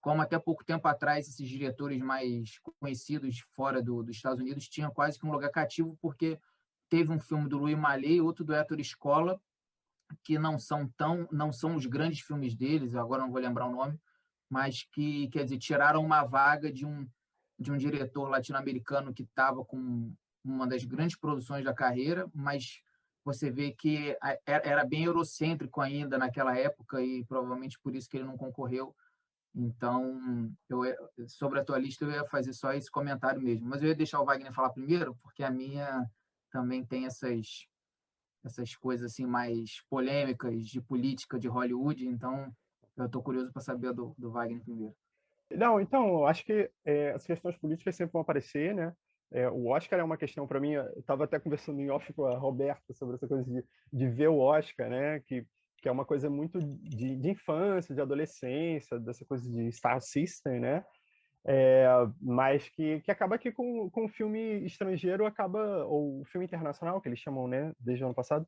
como 0.00 0.22
até 0.22 0.38
pouco 0.38 0.64
tempo 0.64 0.86
atrás 0.86 1.26
esses 1.26 1.48
diretores 1.48 2.00
mais 2.00 2.60
conhecidos 2.78 3.40
fora 3.50 3.82
do, 3.82 4.02
dos 4.02 4.14
Estados 4.14 4.40
Unidos 4.40 4.68
tinham 4.68 4.92
quase 4.92 5.18
que 5.18 5.26
um 5.26 5.32
lugar 5.32 5.50
cativo, 5.50 5.98
porque 6.00 6.38
teve 6.88 7.10
um 7.10 7.18
filme 7.18 7.48
do 7.48 7.58
Louis 7.58 7.76
Malle 7.76 8.14
e 8.14 8.20
outro 8.20 8.44
do 8.44 8.54
Héctor 8.54 8.78
Escola, 8.78 9.40
que 10.24 10.38
não 10.38 10.58
são 10.58 10.88
tão 10.96 11.28
não 11.30 11.52
são 11.52 11.76
os 11.76 11.86
grandes 11.86 12.20
filmes 12.20 12.54
deles, 12.54 12.94
agora 12.94 13.22
não 13.22 13.30
vou 13.30 13.40
lembrar 13.40 13.66
o 13.66 13.72
nome, 13.72 13.98
mas 14.48 14.86
que 14.92 15.28
quer 15.28 15.44
dizer 15.44 15.58
tiraram 15.58 16.04
uma 16.04 16.24
vaga 16.24 16.72
de 16.72 16.86
um 16.86 17.08
de 17.58 17.70
um 17.70 17.76
diretor 17.76 18.28
latino-americano 18.28 19.14
que 19.14 19.22
estava 19.22 19.64
com 19.64 20.12
uma 20.44 20.66
das 20.66 20.84
grandes 20.84 21.16
produções 21.16 21.64
da 21.64 21.72
carreira, 21.72 22.28
mas 22.34 22.80
você 23.24 23.50
vê 23.50 23.70
que 23.70 24.16
era 24.44 24.84
bem 24.84 25.04
eurocêntrico 25.04 25.80
ainda 25.80 26.18
naquela 26.18 26.58
época 26.58 27.00
e 27.00 27.24
provavelmente 27.24 27.78
por 27.80 27.94
isso 27.94 28.08
que 28.08 28.16
ele 28.16 28.26
não 28.26 28.36
concorreu. 28.36 28.94
Então, 29.54 30.50
eu, 30.68 30.82
sobre 31.28 31.60
a 31.60 31.64
tua 31.64 31.78
lista, 31.78 32.04
eu 32.04 32.10
ia 32.10 32.24
fazer 32.24 32.52
só 32.52 32.72
esse 32.72 32.90
comentário 32.90 33.40
mesmo. 33.40 33.68
Mas 33.68 33.82
eu 33.82 33.88
ia 33.88 33.94
deixar 33.94 34.20
o 34.20 34.24
Wagner 34.24 34.52
falar 34.52 34.70
primeiro, 34.70 35.14
porque 35.22 35.44
a 35.44 35.50
minha 35.50 36.04
também 36.50 36.84
tem 36.84 37.06
essas, 37.06 37.68
essas 38.44 38.74
coisas 38.76 39.12
assim 39.12 39.26
mais 39.26 39.80
polêmicas 39.88 40.66
de 40.66 40.80
política 40.80 41.38
de 41.38 41.48
Hollywood. 41.48 42.06
Então, 42.06 42.52
eu 42.96 43.06
estou 43.06 43.22
curioso 43.22 43.52
para 43.52 43.62
saber 43.62 43.92
do, 43.92 44.14
do 44.18 44.30
Wagner 44.30 44.62
primeiro. 44.62 44.94
Não, 45.50 45.80
então, 45.80 46.26
acho 46.26 46.44
que 46.44 46.70
é, 46.84 47.12
as 47.12 47.26
questões 47.26 47.56
políticas 47.56 47.94
sempre 47.94 48.12
vão 48.12 48.22
aparecer, 48.22 48.74
né? 48.74 48.92
É, 49.30 49.48
o 49.48 49.68
Oscar 49.68 49.98
é 49.98 50.04
uma 50.04 50.16
questão 50.16 50.46
para 50.46 50.60
mim. 50.60 50.72
Eu 50.72 50.86
estava 50.98 51.24
até 51.24 51.38
conversando 51.38 51.80
em 51.80 51.90
off 51.90 52.12
com 52.12 52.26
a 52.26 52.36
Roberta 52.36 52.92
sobre 52.92 53.16
essa 53.16 53.26
coisa 53.26 53.44
de, 53.44 53.64
de 53.92 54.08
ver 54.08 54.28
o 54.28 54.38
Oscar, 54.38 54.90
né? 54.90 55.20
Que, 55.20 55.46
que 55.78 55.88
é 55.88 55.92
uma 55.92 56.04
coisa 56.04 56.28
muito 56.28 56.58
de, 56.58 57.16
de 57.16 57.30
infância, 57.30 57.94
de 57.94 58.00
adolescência, 58.00 58.98
dessa 58.98 59.24
coisa 59.24 59.48
de 59.50 59.72
Star 59.72 60.00
System, 60.00 60.60
né? 60.60 60.84
É, 61.44 61.86
mas 62.20 62.68
que, 62.68 63.00
que 63.00 63.10
acaba 63.10 63.36
que 63.36 63.50
com, 63.50 63.90
com 63.90 64.04
o 64.04 64.08
filme 64.08 64.64
estrangeiro 64.64 65.26
acaba 65.26 65.84
ou 65.86 66.20
o 66.20 66.24
filme 66.24 66.46
internacional 66.46 67.00
que 67.00 67.08
eles 67.08 67.18
chamam, 67.18 67.48
né? 67.48 67.72
Desde 67.80 68.04
o 68.04 68.06
ano 68.06 68.14
passado, 68.14 68.46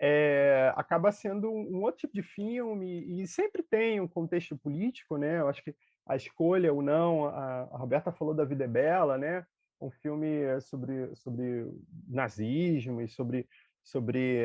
é, 0.00 0.72
acaba 0.76 1.12
sendo 1.12 1.50
um 1.50 1.82
outro 1.82 2.00
tipo 2.00 2.14
de 2.14 2.22
filme 2.22 3.20
e 3.20 3.26
sempre 3.26 3.62
tem 3.62 4.00
um 4.00 4.08
contexto 4.08 4.56
político, 4.56 5.16
né? 5.16 5.40
Eu 5.40 5.48
acho 5.48 5.62
que 5.62 5.74
a 6.06 6.16
escolha 6.16 6.72
ou 6.72 6.82
não, 6.82 7.26
a, 7.26 7.62
a 7.72 7.76
Roberta 7.76 8.12
falou 8.12 8.32
da 8.32 8.44
Vida 8.44 8.64
é 8.64 8.68
Bela, 8.68 9.18
né? 9.18 9.44
Um 9.80 9.90
filme 9.90 10.60
sobre, 10.60 11.14
sobre 11.16 11.66
nazismo 12.08 13.00
e 13.00 13.08
sobre, 13.08 13.48
sobre 13.82 14.44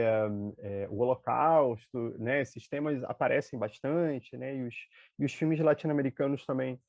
é, 0.59 0.87
o 0.89 0.97
Holocausto, 0.97 2.15
né? 2.17 2.41
Esses 2.41 2.67
temas 2.67 3.03
aparecem 3.03 3.59
bastante, 3.59 4.35
né? 4.37 4.55
E 4.55 4.63
os, 4.63 4.75
e 5.19 5.25
os 5.25 5.33
filmes 5.33 5.59
latino-americanos 5.59 6.45
também 6.45 6.79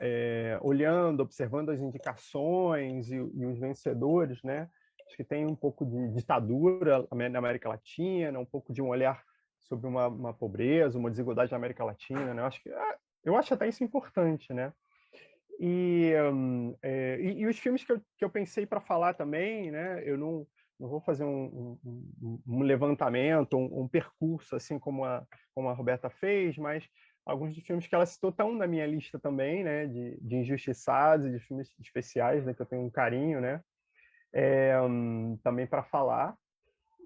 é, 0.00 0.58
olhando, 0.62 1.20
observando 1.20 1.70
as 1.70 1.80
indicações 1.80 3.10
e, 3.10 3.16
e, 3.16 3.46
os 3.46 3.58
vencedores, 3.58 4.42
né? 4.42 4.68
Acho 5.06 5.16
que 5.16 5.24
tem 5.24 5.46
um 5.46 5.54
pouco 5.54 5.86
de 5.86 6.08
ditadura 6.14 7.06
na 7.12 7.38
América 7.38 7.68
Latina, 7.68 8.38
um 8.38 8.44
pouco 8.44 8.72
de 8.72 8.82
um 8.82 8.88
olhar 8.88 9.22
sobre 9.60 9.86
uma, 9.86 10.08
uma 10.08 10.34
pobreza, 10.34 10.98
uma 10.98 11.10
desigualdade 11.10 11.50
na 11.50 11.56
América 11.56 11.84
Latina, 11.84 12.34
né? 12.34 12.42
Acho 12.42 12.62
que 12.62 12.70
ah, 12.70 12.96
eu 13.24 13.36
acho 13.36 13.54
até 13.54 13.68
isso 13.68 13.84
importante, 13.84 14.52
né? 14.52 14.72
E, 15.58 16.12
um, 16.32 16.76
é, 16.82 17.18
e, 17.20 17.40
e, 17.40 17.46
os 17.46 17.58
filmes 17.58 17.82
que 17.82 17.92
eu, 17.92 18.00
que 18.18 18.24
eu 18.24 18.30
pensei 18.30 18.66
para 18.66 18.80
falar 18.80 19.14
também, 19.14 19.70
né? 19.70 20.02
Eu 20.04 20.18
não, 20.18 20.46
não 20.78 20.88
vou 20.88 21.00
fazer 21.00 21.24
um, 21.24 21.78
um, 21.84 22.40
um 22.46 22.62
levantamento, 22.62 23.56
um, 23.56 23.88
percurso 23.88 24.54
assim 24.54 24.78
como 24.78 25.04
a, 25.04 25.26
como 25.54 25.68
a 25.68 25.72
Roberta 25.72 26.10
fez, 26.10 26.58
mas 26.58 26.86
alguns 27.26 27.54
dos 27.54 27.64
filmes 27.64 27.86
que 27.86 27.94
ela 27.94 28.06
citou 28.06 28.30
estão 28.30 28.54
na 28.54 28.66
minha 28.66 28.86
lista 28.86 29.18
também, 29.18 29.64
né? 29.64 29.86
De, 29.86 30.16
de 30.20 30.36
injustiçados 30.36 31.30
de 31.30 31.40
filmes 31.40 31.74
especiais, 31.80 32.46
né? 32.46 32.54
Que 32.54 32.62
eu 32.62 32.66
tenho 32.66 32.82
um 32.82 32.90
carinho, 32.90 33.40
né? 33.40 33.60
É, 34.32 34.74
também 35.42 35.66
para 35.66 35.82
falar. 35.82 36.36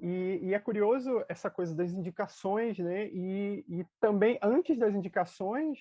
E, 0.00 0.40
e, 0.42 0.54
é 0.54 0.58
curioso 0.58 1.24
essa 1.28 1.50
coisa 1.50 1.74
das 1.74 1.92
indicações, 1.92 2.78
né? 2.78 3.06
E, 3.08 3.64
e 3.68 3.86
também 3.98 4.38
antes 4.42 4.78
das 4.78 4.94
indicações 4.94 5.78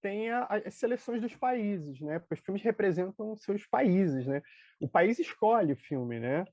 tem 0.00 0.30
a, 0.30 0.44
as 0.44 0.74
seleções 0.74 1.20
dos 1.20 1.34
países, 1.34 2.00
né? 2.00 2.18
Porque 2.18 2.34
os 2.34 2.40
filmes 2.40 2.62
representam 2.62 3.36
seus 3.36 3.66
países, 3.66 4.26
né? 4.26 4.42
O 4.80 4.88
país 4.88 5.18
escolhe 5.18 5.72
o 5.72 5.76
filme, 5.76 6.20
né? 6.20 6.44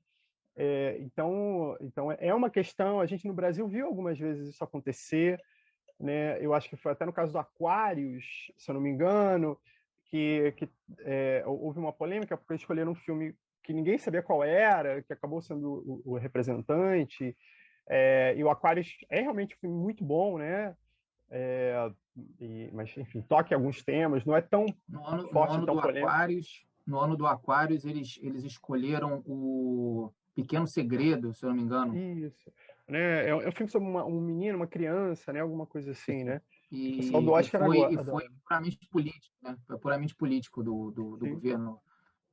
É, 0.54 0.98
então, 1.00 1.76
então 1.80 2.12
é 2.12 2.34
uma 2.34 2.50
questão. 2.50 3.00
A 3.00 3.06
gente 3.06 3.26
no 3.26 3.34
Brasil 3.34 3.66
viu 3.68 3.86
algumas 3.86 4.18
vezes 4.18 4.48
isso 4.48 4.64
acontecer, 4.64 5.38
né? 5.98 6.38
Eu 6.44 6.54
acho 6.54 6.68
que 6.68 6.76
foi 6.76 6.92
até 6.92 7.06
no 7.06 7.12
caso 7.12 7.32
do 7.32 7.38
Aquários, 7.38 8.52
se 8.56 8.70
eu 8.70 8.74
não 8.74 8.80
me 8.80 8.90
engano, 8.90 9.58
que, 10.06 10.52
que 10.56 10.68
é, 11.00 11.42
houve 11.46 11.78
uma 11.78 11.92
polêmica 11.92 12.36
porque 12.36 12.54
escolheram 12.54 12.92
um 12.92 12.96
filme 12.96 13.34
que 13.62 13.72
ninguém 13.72 13.96
sabia 13.96 14.22
qual 14.22 14.42
era, 14.42 15.02
que 15.02 15.12
acabou 15.12 15.40
sendo 15.40 16.02
o, 16.04 16.12
o 16.12 16.18
representante. 16.18 17.36
É, 17.88 18.34
e 18.36 18.44
o 18.44 18.50
Aquários 18.50 18.96
é 19.08 19.20
realmente 19.20 19.54
um 19.54 19.58
filme 19.58 19.76
muito 19.76 20.04
bom, 20.04 20.38
né? 20.38 20.76
É, 21.30 21.90
e, 22.40 22.70
mas, 22.72 22.94
enfim, 22.96 23.22
toque 23.22 23.54
alguns 23.54 23.82
temas, 23.82 24.24
não 24.24 24.36
é 24.36 24.42
tão 24.42 24.66
no 24.88 25.06
ano, 25.06 25.28
forte, 25.28 25.52
no 25.52 25.56
ano 25.56 25.66
do 25.66 25.80
Aquários, 25.80 26.66
No 26.86 26.98
ano 26.98 27.16
do 27.16 27.26
Aquários, 27.26 27.84
eles, 27.84 28.18
eles 28.22 28.44
escolheram 28.44 29.22
o 29.24 30.12
Pequeno 30.34 30.66
Segredo, 30.66 31.32
se 31.32 31.44
eu 31.44 31.48
não 31.48 31.56
me 31.56 31.62
engano. 31.62 31.96
Isso. 31.96 32.52
Né? 32.92 33.24
É, 33.24 33.28
é 33.30 33.48
um 33.48 33.52
filme 33.52 33.72
sobre 33.72 33.88
uma, 33.88 34.04
um 34.04 34.20
menino, 34.20 34.58
uma 34.58 34.66
criança, 34.66 35.32
né? 35.32 35.40
alguma 35.40 35.66
coisa 35.66 35.92
assim, 35.92 36.24
né? 36.24 36.42
E, 36.70 37.10
o 37.10 37.22
do 37.22 37.32
Oscar 37.32 37.62
e 37.62 37.64
foi, 37.64 37.78
agora, 37.78 37.94
e 37.94 38.04
foi 38.04 38.28
puramente 38.46 38.88
político, 38.90 39.34
né? 39.42 39.56
Foi 39.66 39.78
puramente 39.78 40.14
político 40.14 40.62
do, 40.62 40.90
do, 40.90 41.16
do 41.16 41.26
governo 41.26 41.80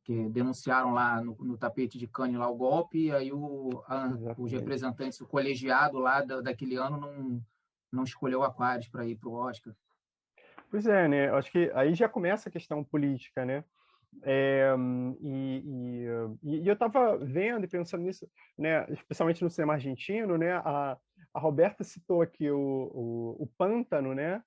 que 0.04 0.28
denunciaram 0.30 0.92
lá 0.92 1.24
no, 1.24 1.34
no, 1.40 1.58
tapete 1.58 1.98
de 1.98 2.08
Cannes 2.08 2.38
lá 2.38 2.50
o 2.50 2.58
golpe, 2.58 3.06
e 3.06 3.12
aí 3.12 3.32
o, 3.32 3.82
a, 3.88 4.10
os 4.38 4.52
representantes, 4.52 5.22
o 5.22 5.28
colegiado 5.28 5.98
lá 5.98 6.22
da, 6.22 6.42
daquele 6.42 6.76
ano 6.76 6.98
não, 6.98 7.42
não 7.90 8.04
escolheu 8.04 8.44
Aquarius 8.44 8.90
para 8.90 9.06
ir 9.06 9.16
para 9.16 9.30
o 9.30 9.34
Oscar. 9.34 9.74
Pois 10.70 10.86
é, 10.86 11.08
né? 11.08 11.30
Acho 11.30 11.50
que 11.52 11.72
aí 11.74 11.94
já 11.96 12.10
começa 12.10 12.50
a 12.50 12.52
questão 12.52 12.84
política, 12.84 13.46
né? 13.46 13.64
É, 14.24 14.74
e, 15.22 15.64
e, 16.44 16.60
e, 16.62 16.68
eu 16.68 16.74
estava 16.74 17.18
vendo 17.18 17.64
e 17.64 17.68
pensando 17.68 18.04
nisso, 18.04 18.30
né, 18.58 18.86
especialmente 18.90 19.44
no 19.44 19.50
cinema 19.50 19.74
argentino, 19.74 20.38
né, 20.38 20.54
a, 20.54 20.98
a 21.34 21.40
Roberta 21.40 21.84
citou 21.84 22.22
aqui 22.22 22.50
o, 22.50 22.58
o, 22.60 23.44
o 23.44 23.48
Pântano, 23.58 24.14
né, 24.14 24.44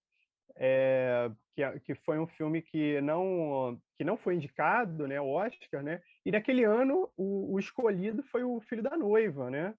é, 0.56 1.30
que, 1.54 1.80
que 1.80 1.94
foi 1.94 2.18
um 2.18 2.26
filme 2.26 2.60
que 2.60 3.00
não 3.00 3.80
que 3.96 4.04
não 4.04 4.16
foi 4.16 4.34
indicado, 4.34 5.06
né, 5.06 5.20
Oscar, 5.20 5.82
né, 5.82 6.02
e 6.26 6.30
naquele 6.30 6.64
ano 6.64 7.10
o, 7.16 7.54
o 7.54 7.58
escolhido 7.58 8.22
foi 8.24 8.42
o 8.42 8.60
Filho 8.60 8.82
da 8.82 8.96
Noiva, 8.96 9.48
né, 9.48 9.74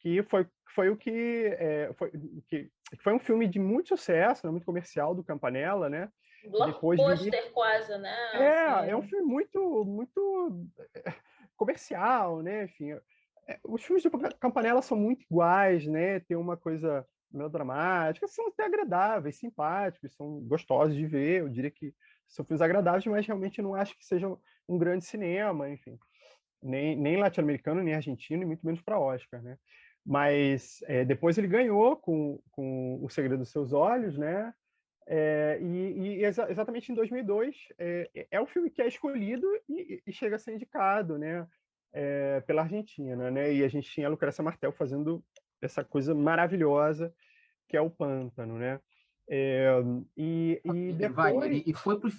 que 0.00 0.22
foi, 0.24 0.46
foi 0.74 0.90
o 0.90 0.96
que, 0.96 1.46
é, 1.58 1.92
foi, 1.94 2.12
que 2.46 2.70
foi 3.02 3.14
um 3.14 3.18
filme 3.18 3.48
de 3.48 3.58
muito 3.58 3.88
sucesso, 3.88 4.46
né, 4.46 4.50
muito 4.50 4.66
comercial 4.66 5.14
do 5.14 5.24
Campanella, 5.24 5.88
né, 5.88 6.10
blockbuster 6.48 7.52
quase, 7.52 7.96
né? 7.98 8.16
É, 8.34 8.66
assim. 8.66 8.90
é 8.90 8.96
um 8.96 9.02
filme 9.02 9.24
muito, 9.24 9.84
muito 9.84 10.66
eh, 10.94 11.14
comercial, 11.56 12.42
né? 12.42 12.64
Enfim, 12.64 12.92
é, 13.46 13.58
os 13.64 13.82
filmes 13.82 14.02
de 14.02 14.10
Campanella 14.38 14.82
são 14.82 14.96
muito 14.96 15.22
iguais, 15.22 15.86
né? 15.86 16.20
Tem 16.20 16.36
uma 16.36 16.56
coisa 16.56 17.06
melodramática, 17.30 18.28
são 18.28 18.48
até 18.48 18.64
agradáveis, 18.64 19.38
simpáticos, 19.38 20.14
são 20.14 20.40
gostosos 20.40 20.94
de 20.94 21.06
ver. 21.06 21.40
Eu 21.40 21.48
diria 21.48 21.70
que 21.70 21.92
são 22.28 22.44
filmes 22.44 22.62
agradáveis, 22.62 23.04
mas 23.06 23.26
realmente 23.26 23.60
não 23.60 23.74
acho 23.74 23.96
que 23.96 24.04
sejam 24.04 24.40
um 24.68 24.78
grande 24.78 25.04
cinema, 25.04 25.68
enfim, 25.68 25.98
nem, 26.62 26.96
nem 26.96 27.16
latino-americano, 27.16 27.82
nem 27.82 27.94
argentino, 27.94 28.42
e 28.42 28.46
muito 28.46 28.64
menos 28.64 28.80
para 28.80 28.98
Oscar, 28.98 29.42
né? 29.42 29.58
Mas 30.04 30.80
é, 30.86 31.04
depois 31.04 31.36
ele 31.38 31.48
ganhou 31.48 31.96
com, 31.96 32.40
com 32.50 32.98
O 33.02 33.08
Segredo 33.08 33.38
dos 33.38 33.50
Seus 33.50 33.72
Olhos, 33.72 34.18
né? 34.18 34.52
É, 35.06 35.58
e, 35.60 35.98
e 35.98 36.24
exa 36.24 36.50
exatamente 36.50 36.90
em 36.90 36.94
2002 36.94 37.68
é, 37.78 38.26
é, 38.30 38.40
o 38.40 38.46
filme 38.46 38.70
que 38.70 38.80
é 38.80 38.88
escolhido 38.88 39.46
e, 39.68 40.02
e 40.06 40.12
chega 40.12 40.36
a 40.36 40.38
ser 40.38 40.54
indicado, 40.54 41.18
né, 41.18 41.46
é, 41.92 42.40
pela 42.46 42.62
Argentina, 42.62 43.30
né? 43.30 43.52
E 43.52 43.62
a 43.62 43.68
gente 43.68 43.90
tinha 43.90 44.06
a 44.06 44.10
Lucrécia 44.10 44.42
Martel 44.42 44.72
fazendo 44.72 45.22
essa 45.60 45.84
coisa 45.84 46.14
maravilhosa 46.14 47.14
que 47.68 47.76
é 47.76 47.80
o 47.80 47.90
Pântano, 47.90 48.58
né? 48.58 48.80
É, 49.28 49.70
e, 50.16 50.60
e 50.64 50.92
depois 50.92 51.34
Vai, 51.34 51.62
e, 51.66 51.72
foi 51.72 51.98
para 51.98 52.08
os 52.08 52.14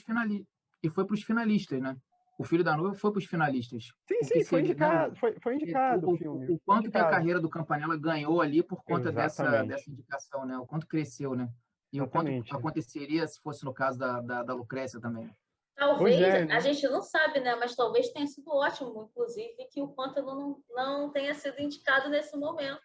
finalistas 0.00 0.46
e 0.82 0.90
foi 0.90 1.04
para 1.04 1.14
os 1.14 1.22
finalistas, 1.22 1.80
né? 1.80 1.96
O 2.38 2.44
Filho 2.44 2.64
da 2.64 2.76
Noiva 2.76 2.94
foi 2.94 3.12
para 3.12 3.18
os 3.18 3.26
finalistas. 3.26 3.92
Sim, 4.08 4.22
sim, 4.22 4.44
foi 4.44 4.60
indicado, 4.60 5.14
foi, 5.16 5.36
foi 5.40 5.54
indicado 5.54 6.08
o, 6.08 6.14
o 6.14 6.16
filme. 6.16 6.52
O, 6.52 6.58
quanto 6.60 6.90
que 6.90 6.98
a 6.98 7.08
carreira 7.08 7.40
do 7.40 7.48
Campanella 7.48 7.96
ganhou 7.96 8.40
ali 8.40 8.62
por 8.62 8.82
conta 8.82 9.12
dessa, 9.12 9.62
dessa 9.64 9.90
indicação, 9.90 10.44
né? 10.44 10.58
O 10.58 10.66
quanto 10.66 10.86
cresceu, 10.86 11.34
né? 11.34 11.48
E 11.94 12.00
o 12.00 12.08
quanto 12.08 12.28
aconteceria 12.52 13.24
se 13.24 13.40
fosse 13.40 13.64
no 13.64 13.72
caso 13.72 13.96
da, 14.00 14.20
da, 14.20 14.42
da 14.42 14.52
Lucrécia 14.52 15.00
também. 15.00 15.30
Talvez, 15.76 16.20
é, 16.20 16.44
né? 16.44 16.52
a 16.52 16.58
gente 16.58 16.82
não 16.88 17.00
sabe, 17.00 17.38
né? 17.38 17.54
Mas 17.54 17.76
talvez 17.76 18.08
tenha 18.08 18.26
sido 18.26 18.50
ótimo, 18.50 19.08
inclusive, 19.12 19.54
que 19.70 19.80
o 19.80 19.86
Pântano 19.86 20.34
não, 20.34 20.62
não 20.70 21.10
tenha 21.12 21.32
sido 21.34 21.60
indicado 21.60 22.10
nesse 22.10 22.36
momento. 22.36 22.82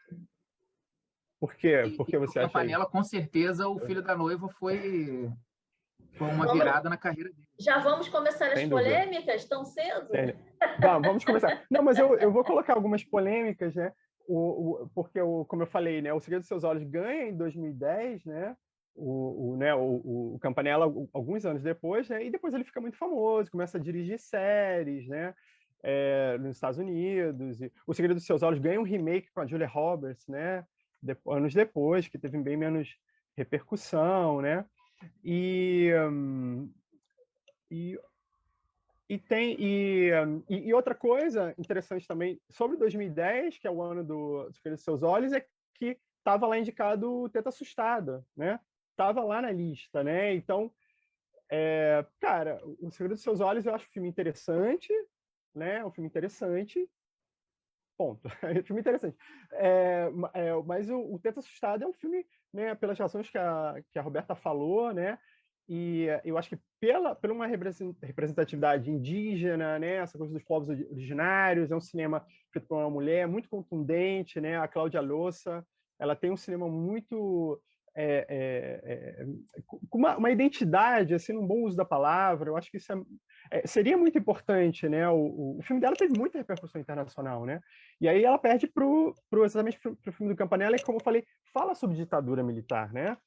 Por 1.40 1.56
quê? 1.56 1.92
Por 1.98 2.06
que 2.06 2.20
você 2.20 2.38
acha 2.38 2.50
panela, 2.50 2.86
com 2.86 3.04
certeza, 3.04 3.68
o 3.68 3.80
filho 3.80 4.04
da 4.04 4.16
noiva 4.16 4.48
foi, 4.48 5.32
foi 6.14 6.28
uma 6.28 6.46
vamos, 6.46 6.54
virada 6.54 6.88
na 6.88 6.98
carreira 6.98 7.32
dele. 7.32 7.48
Já 7.60 7.80
vamos 7.80 8.10
começar 8.10 8.46
as 8.52 8.60
Sem 8.60 8.70
polêmicas 8.70 9.46
tão 9.46 9.66
cedo? 9.66 10.16
É. 10.16 10.36
Vamos, 10.80 11.08
vamos 11.08 11.26
começar. 11.26 11.64
Não, 11.68 11.82
mas 11.82 11.98
eu, 11.98 12.16
eu 12.20 12.32
vou 12.32 12.44
colocar 12.44 12.76
algumas 12.76 13.04
polêmicas, 13.04 13.74
né? 13.74 13.92
O, 14.28 14.84
o, 14.84 14.90
porque, 14.94 15.20
o, 15.20 15.46
como 15.46 15.64
eu 15.64 15.68
falei, 15.68 16.00
né, 16.00 16.14
O 16.14 16.20
Segredo 16.20 16.42
dos 16.42 16.48
Seus 16.48 16.64
Olhos 16.64 16.84
ganha 16.84 17.30
em 17.30 17.36
2010, 17.36 18.26
né? 18.26 18.56
O, 19.00 19.52
o, 19.52 19.58
né, 19.58 19.74
o, 19.74 20.34
o 20.36 20.40
Campanella 20.40 20.86
alguns 21.14 21.46
anos 21.46 21.64
depois, 21.64 22.10
né, 22.10 22.26
e 22.26 22.30
depois 22.30 22.54
ele 22.54 22.64
fica 22.64 22.82
muito 22.82 22.98
famoso, 22.98 23.52
começa 23.52 23.78
a 23.78 23.82
dirigir 23.82 24.20
séries, 24.20 25.08
né, 25.08 25.34
é, 25.82 26.38
nos 26.38 26.58
Estados 26.58 26.78
Unidos. 26.78 27.62
E 27.62 27.72
o 27.88 27.94
Segredo 27.94 28.16
dos 28.16 28.26
Seus 28.26 28.44
Olhos 28.44 28.60
ganha 28.60 28.80
um 28.80 28.84
remake 28.84 29.32
com 29.32 29.42
a 29.42 29.46
Julia 29.46 29.68
Roberts, 29.68 30.28
né, 30.28 30.66
de, 31.02 31.16
anos 31.28 31.54
depois, 31.54 32.08
que 32.08 32.20
teve 32.20 32.38
bem 32.38 32.58
menos 32.58 32.98
repercussão, 33.38 34.42
né, 34.42 34.66
e, 35.24 35.92
um, 36.12 36.70
e 37.72 37.98
e 39.12 39.18
tem 39.18 39.56
e, 39.60 40.12
e, 40.48 40.68
e, 40.68 40.74
outra 40.74 40.94
coisa 40.94 41.56
interessante 41.58 42.08
também 42.08 42.40
sobre 42.48 42.78
2010, 42.78 43.58
que 43.58 43.68
é 43.68 43.72
o 43.72 43.82
ano 43.82 44.04
do 44.04 44.52
Segredo 44.54 44.76
dos 44.76 44.84
Seus 44.84 45.02
Olhos, 45.02 45.34
é 45.34 45.44
que 45.74 45.98
estava 46.20 46.46
lá 46.46 46.60
indicado 46.60 47.28
Teta 47.30 47.50
Assustada, 47.50 48.24
né? 48.38 48.60
Estava 49.00 49.24
lá 49.24 49.42
na 49.42 49.52
lista, 49.52 50.04
né? 50.04 50.34
Então, 50.34 50.70
é, 51.50 52.06
cara, 52.20 52.62
O 52.82 52.92
Segredo 52.92 53.16
dos 53.16 53.24
Seus 53.24 53.40
Olhos 53.40 53.66
eu 53.66 53.74
acho 53.74 53.86
um 53.86 53.92
filme 53.92 54.10
interessante, 54.10 54.94
né? 55.56 55.84
Um 55.86 55.92
filme 55.92 56.10
interessante. 56.10 56.86
Ponto. 57.98 58.22
É 58.44 58.60
um 58.60 58.64
filme 58.64 58.82
interessante. 58.82 59.18
É, 59.54 60.10
é, 60.34 60.54
mas 60.66 60.90
o, 60.90 61.00
o 61.00 61.22
Assustado 61.38 61.84
é 61.84 61.88
um 61.88 61.94
filme, 61.94 62.26
né, 62.54 62.76
pelas 62.76 63.00
razões 63.00 63.30
que 63.30 63.38
a, 63.38 63.82
que 63.92 63.98
a 63.98 64.02
Roberta 64.02 64.36
falou, 64.36 64.94
né? 64.94 65.18
E 65.68 66.08
eu 66.26 66.38
acho 66.38 66.50
que 66.50 66.60
pela, 66.80 67.14
pela 67.14 67.34
uma 67.34 67.46
representatividade 67.46 68.90
indígena, 68.90 69.78
né, 69.78 69.98
essa 69.98 70.18
coisa 70.18 70.34
dos 70.34 70.44
povos 70.44 70.68
originários, 70.68 71.70
é 71.70 71.76
um 71.76 71.80
cinema 71.80 72.26
feito 72.52 72.68
por 72.68 72.80
uma 72.80 72.90
mulher 72.90 73.28
muito 73.28 73.48
contundente, 73.48 74.42
né, 74.42 74.58
a 74.58 74.68
Cláudia 74.68 75.00
Louça, 75.00 75.64
ela 76.00 76.16
tem 76.16 76.32
um 76.32 76.38
cinema 76.38 76.68
muito 76.68 77.62
é, 77.96 78.26
é, 78.30 78.94
é, 78.94 79.26
com 79.90 79.98
uma, 79.98 80.18
uma, 80.18 80.32
identidade, 80.32 81.14
assim, 81.14 81.36
um 81.36 81.46
bom 81.46 81.64
uso 81.64 81.76
da 81.76 81.86
palavra. 81.86 82.50
Eu 82.50 82.58
acho 82.58 82.70
que 82.70 82.78
isso 82.78 82.92
é, 83.52 83.66
seria 83.68 83.98
muito 83.98 84.18
importante, 84.18 84.88
né? 84.88 85.08
O, 85.10 85.58
o, 85.58 85.62
filme 85.64 85.82
dela 85.82 85.96
teve 85.96 86.18
muita 86.18 86.38
repercussão 86.38 86.80
internacional, 86.80 87.46
né? 87.46 87.60
E 88.00 88.08
aí 88.08 88.24
ela 88.24 88.38
perde 88.38 88.68
pro, 88.68 89.14
pro 89.30 89.46
exatamente 89.46 89.80
para 89.80 89.92
o 89.92 90.14
filme 90.14 90.34
do 90.34 90.38
Campanella, 90.38 90.78
que, 90.78 90.86
como 90.86 90.98
eu 91.00 91.04
falei, 91.04 91.24
fala 91.54 91.76
sobre 91.76 91.98
ditadura 91.98 92.44
militar, 92.44 92.92
né? 92.94 93.18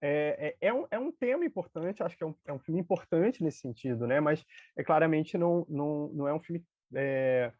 É, 0.00 0.56
é, 0.60 0.68
é, 0.68 0.74
um, 0.74 0.86
é 0.90 0.98
um 0.98 1.12
tema 1.12 1.44
importante, 1.44 2.02
acho 2.02 2.16
que 2.16 2.24
é 2.24 2.26
um, 2.26 2.34
é 2.46 2.52
um 2.52 2.58
filme 2.58 2.80
importante 2.80 3.42
nesse 3.42 3.60
sentido, 3.60 4.06
né? 4.06 4.20
Mas 4.20 4.44
é 4.76 4.82
claramente 4.82 5.38
não, 5.38 5.64
não, 5.68 6.08
não 6.12 6.28
é 6.28 6.34
um 6.34 6.40
filme 6.40 6.64
é, 6.94 7.52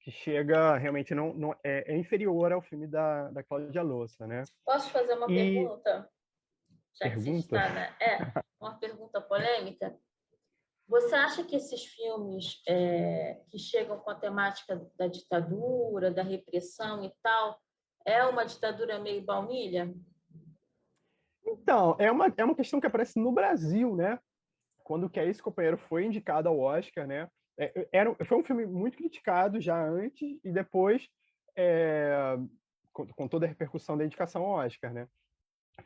que 0.00 0.10
chega 0.10 0.76
realmente 0.78 1.14
não, 1.14 1.34
não 1.34 1.52
é, 1.62 1.92
é, 1.92 1.96
inferior 1.96 2.52
ao 2.52 2.62
filme 2.62 2.86
da, 2.86 3.30
da 3.30 3.42
Cláudia 3.42 3.82
Louça, 3.82 4.26
né? 4.26 4.44
Posso 4.64 4.90
fazer 4.90 5.14
uma 5.14 5.30
e... 5.30 5.34
pergunta? 5.34 6.10
Já 6.94 7.10
pergunta? 7.10 7.56
Está, 7.56 7.68
né? 7.68 7.96
É, 8.00 8.42
uma 8.58 8.78
pergunta 8.78 9.20
polêmica. 9.20 9.96
Você 10.88 11.14
acha 11.14 11.44
que 11.44 11.54
esses 11.54 11.84
filmes 11.84 12.62
é, 12.66 13.40
que 13.48 13.58
chegam 13.58 13.98
com 14.00 14.10
a 14.10 14.14
temática 14.14 14.76
da 14.96 15.06
ditadura, 15.06 16.10
da 16.10 16.22
repressão 16.22 17.04
e 17.04 17.12
tal, 17.22 17.60
é 18.04 18.24
uma 18.24 18.44
ditadura 18.44 18.98
meio 18.98 19.22
baunilha? 19.22 19.94
Então, 21.46 21.96
é 21.98 22.10
uma, 22.10 22.32
é 22.36 22.44
uma 22.44 22.56
questão 22.56 22.80
que 22.80 22.86
aparece 22.86 23.20
no 23.20 23.30
Brasil, 23.30 23.94
né? 23.94 24.18
Quando 24.82 25.04
o 25.04 25.10
Que 25.10 25.20
é 25.20 25.28
Esse 25.28 25.42
Companheiro 25.42 25.76
foi 25.76 26.04
indicado 26.04 26.48
ao 26.48 26.58
Oscar, 26.58 27.06
né? 27.06 27.30
É, 27.60 27.88
era, 27.92 28.14
foi 28.24 28.38
um 28.38 28.42
filme 28.42 28.64
muito 28.64 28.96
criticado 28.96 29.60
já 29.60 29.78
antes 29.78 30.40
e 30.42 30.50
depois, 30.50 31.06
é, 31.54 32.38
com, 32.90 33.06
com, 33.08 33.28
toda 33.28 33.44
a 33.44 33.48
repercussão 33.48 33.98
da 33.98 34.04
indicação 34.04 34.42
ao 34.42 34.64
Oscar, 34.64 34.94
né? 34.94 35.06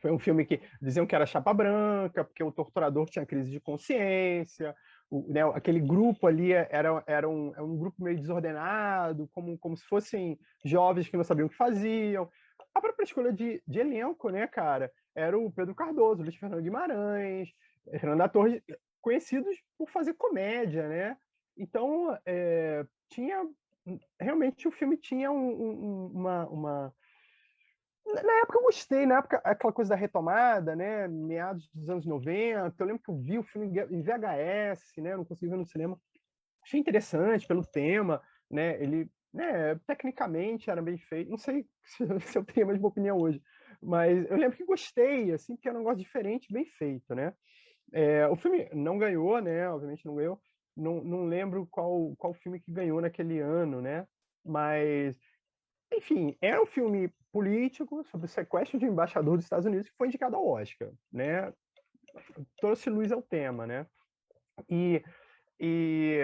Foi 0.00 0.12
um 0.12 0.18
filme 0.18 0.46
que 0.46 0.60
diziam 0.80 1.04
que 1.04 1.16
era 1.16 1.26
chapa 1.26 1.52
branca, 1.52 2.24
porque 2.24 2.44
o 2.44 2.52
torturador 2.52 3.06
tinha 3.06 3.26
crise 3.26 3.50
de 3.50 3.58
consciência, 3.58 4.74
o, 5.10 5.26
né, 5.28 5.42
aquele 5.52 5.80
grupo 5.80 6.28
ali 6.28 6.52
era, 6.52 7.02
era, 7.06 7.28
um, 7.28 7.48
era 7.48 7.60
é 7.60 7.62
um 7.62 7.76
grupo 7.76 8.02
meio 8.02 8.20
desordenado, 8.20 9.28
como, 9.32 9.58
como 9.58 9.76
se 9.76 9.84
fossem 9.84 10.38
jovens 10.64 11.08
que 11.08 11.16
não 11.16 11.24
sabiam 11.24 11.46
o 11.46 11.50
que 11.50 11.56
faziam. 11.56 12.30
A 12.72 12.80
própria 12.80 13.04
escolha 13.04 13.32
de, 13.32 13.60
de 13.66 13.80
elenco, 13.80 14.30
né, 14.30 14.46
cara, 14.46 14.92
era 15.12 15.36
o 15.36 15.50
Pedro 15.50 15.74
Cardoso, 15.74 16.20
o 16.20 16.24
Luiz 16.24 16.36
Fernando 16.36 16.62
Guimarães, 16.62 17.48
Fernanda 17.98 18.28
Torres, 18.28 18.62
conhecidos 19.00 19.56
por 19.76 19.90
fazer 19.90 20.14
comédia, 20.14 20.88
né? 20.88 21.16
Então, 21.56 22.18
é, 22.26 22.86
tinha 23.08 23.46
realmente 24.18 24.66
o 24.66 24.72
filme 24.72 24.96
tinha 24.96 25.30
um, 25.30 25.50
um, 25.50 26.06
uma, 26.06 26.46
uma, 26.48 26.94
na 28.06 28.32
época 28.40 28.58
eu 28.58 28.62
gostei, 28.62 29.06
na 29.06 29.18
época 29.18 29.40
aquela 29.44 29.72
coisa 29.72 29.90
da 29.90 29.96
retomada, 29.96 30.74
né, 30.76 31.08
meados 31.08 31.68
dos 31.72 31.88
anos 31.88 32.06
90, 32.06 32.74
eu 32.78 32.86
lembro 32.86 33.02
que 33.02 33.10
eu 33.10 33.16
vi 33.16 33.38
o 33.38 33.42
filme 33.42 33.68
em 33.68 34.02
VHS, 34.02 34.92
né, 34.98 35.16
não 35.16 35.24
consegui 35.24 35.50
ver 35.50 35.56
no 35.56 35.66
cinema. 35.66 36.00
Achei 36.62 36.80
interessante 36.80 37.46
pelo 37.46 37.64
tema, 37.64 38.22
né, 38.50 38.82
ele, 38.82 39.10
né, 39.32 39.74
tecnicamente 39.86 40.70
era 40.70 40.80
bem 40.80 40.96
feito. 40.96 41.30
Não 41.30 41.38
sei 41.38 41.66
se 42.20 42.38
eu 42.38 42.44
tenho 42.44 42.66
a 42.66 42.70
mesma 42.70 42.88
opinião 42.88 43.18
hoje, 43.18 43.42
mas 43.82 44.30
eu 44.30 44.36
lembro 44.36 44.56
que 44.56 44.64
gostei, 44.64 45.32
assim, 45.32 45.56
porque 45.56 45.68
era 45.68 45.76
um 45.76 45.80
negócio 45.80 46.02
diferente, 46.02 46.52
bem 46.52 46.64
feito, 46.64 47.14
né. 47.14 47.34
É, 47.92 48.26
o 48.28 48.36
filme 48.36 48.68
não 48.72 48.98
ganhou, 48.98 49.40
né, 49.40 49.68
obviamente 49.68 50.06
não 50.06 50.14
ganhou, 50.14 50.40
não, 50.76 51.02
não 51.02 51.24
lembro 51.24 51.66
qual, 51.70 52.14
qual 52.16 52.34
filme 52.34 52.60
que 52.60 52.72
ganhou 52.72 53.00
naquele 53.00 53.40
ano, 53.40 53.80
né? 53.80 54.06
Mas, 54.44 55.16
enfim, 55.92 56.36
era 56.40 56.62
um 56.62 56.66
filme 56.66 57.12
político 57.32 58.04
sobre 58.04 58.26
o 58.26 58.28
sequestro 58.28 58.78
de 58.78 58.86
um 58.86 58.92
embaixador 58.92 59.36
dos 59.36 59.46
Estados 59.46 59.66
Unidos 59.66 59.88
que 59.88 59.96
foi 59.96 60.08
indicado 60.08 60.36
ao 60.36 60.46
Oscar, 60.46 60.90
né? 61.12 61.52
Trouxe 62.60 62.90
luz 62.90 63.10
ao 63.10 63.22
tema, 63.22 63.66
né? 63.66 63.86
E, 64.68 65.02
e, 65.58 66.20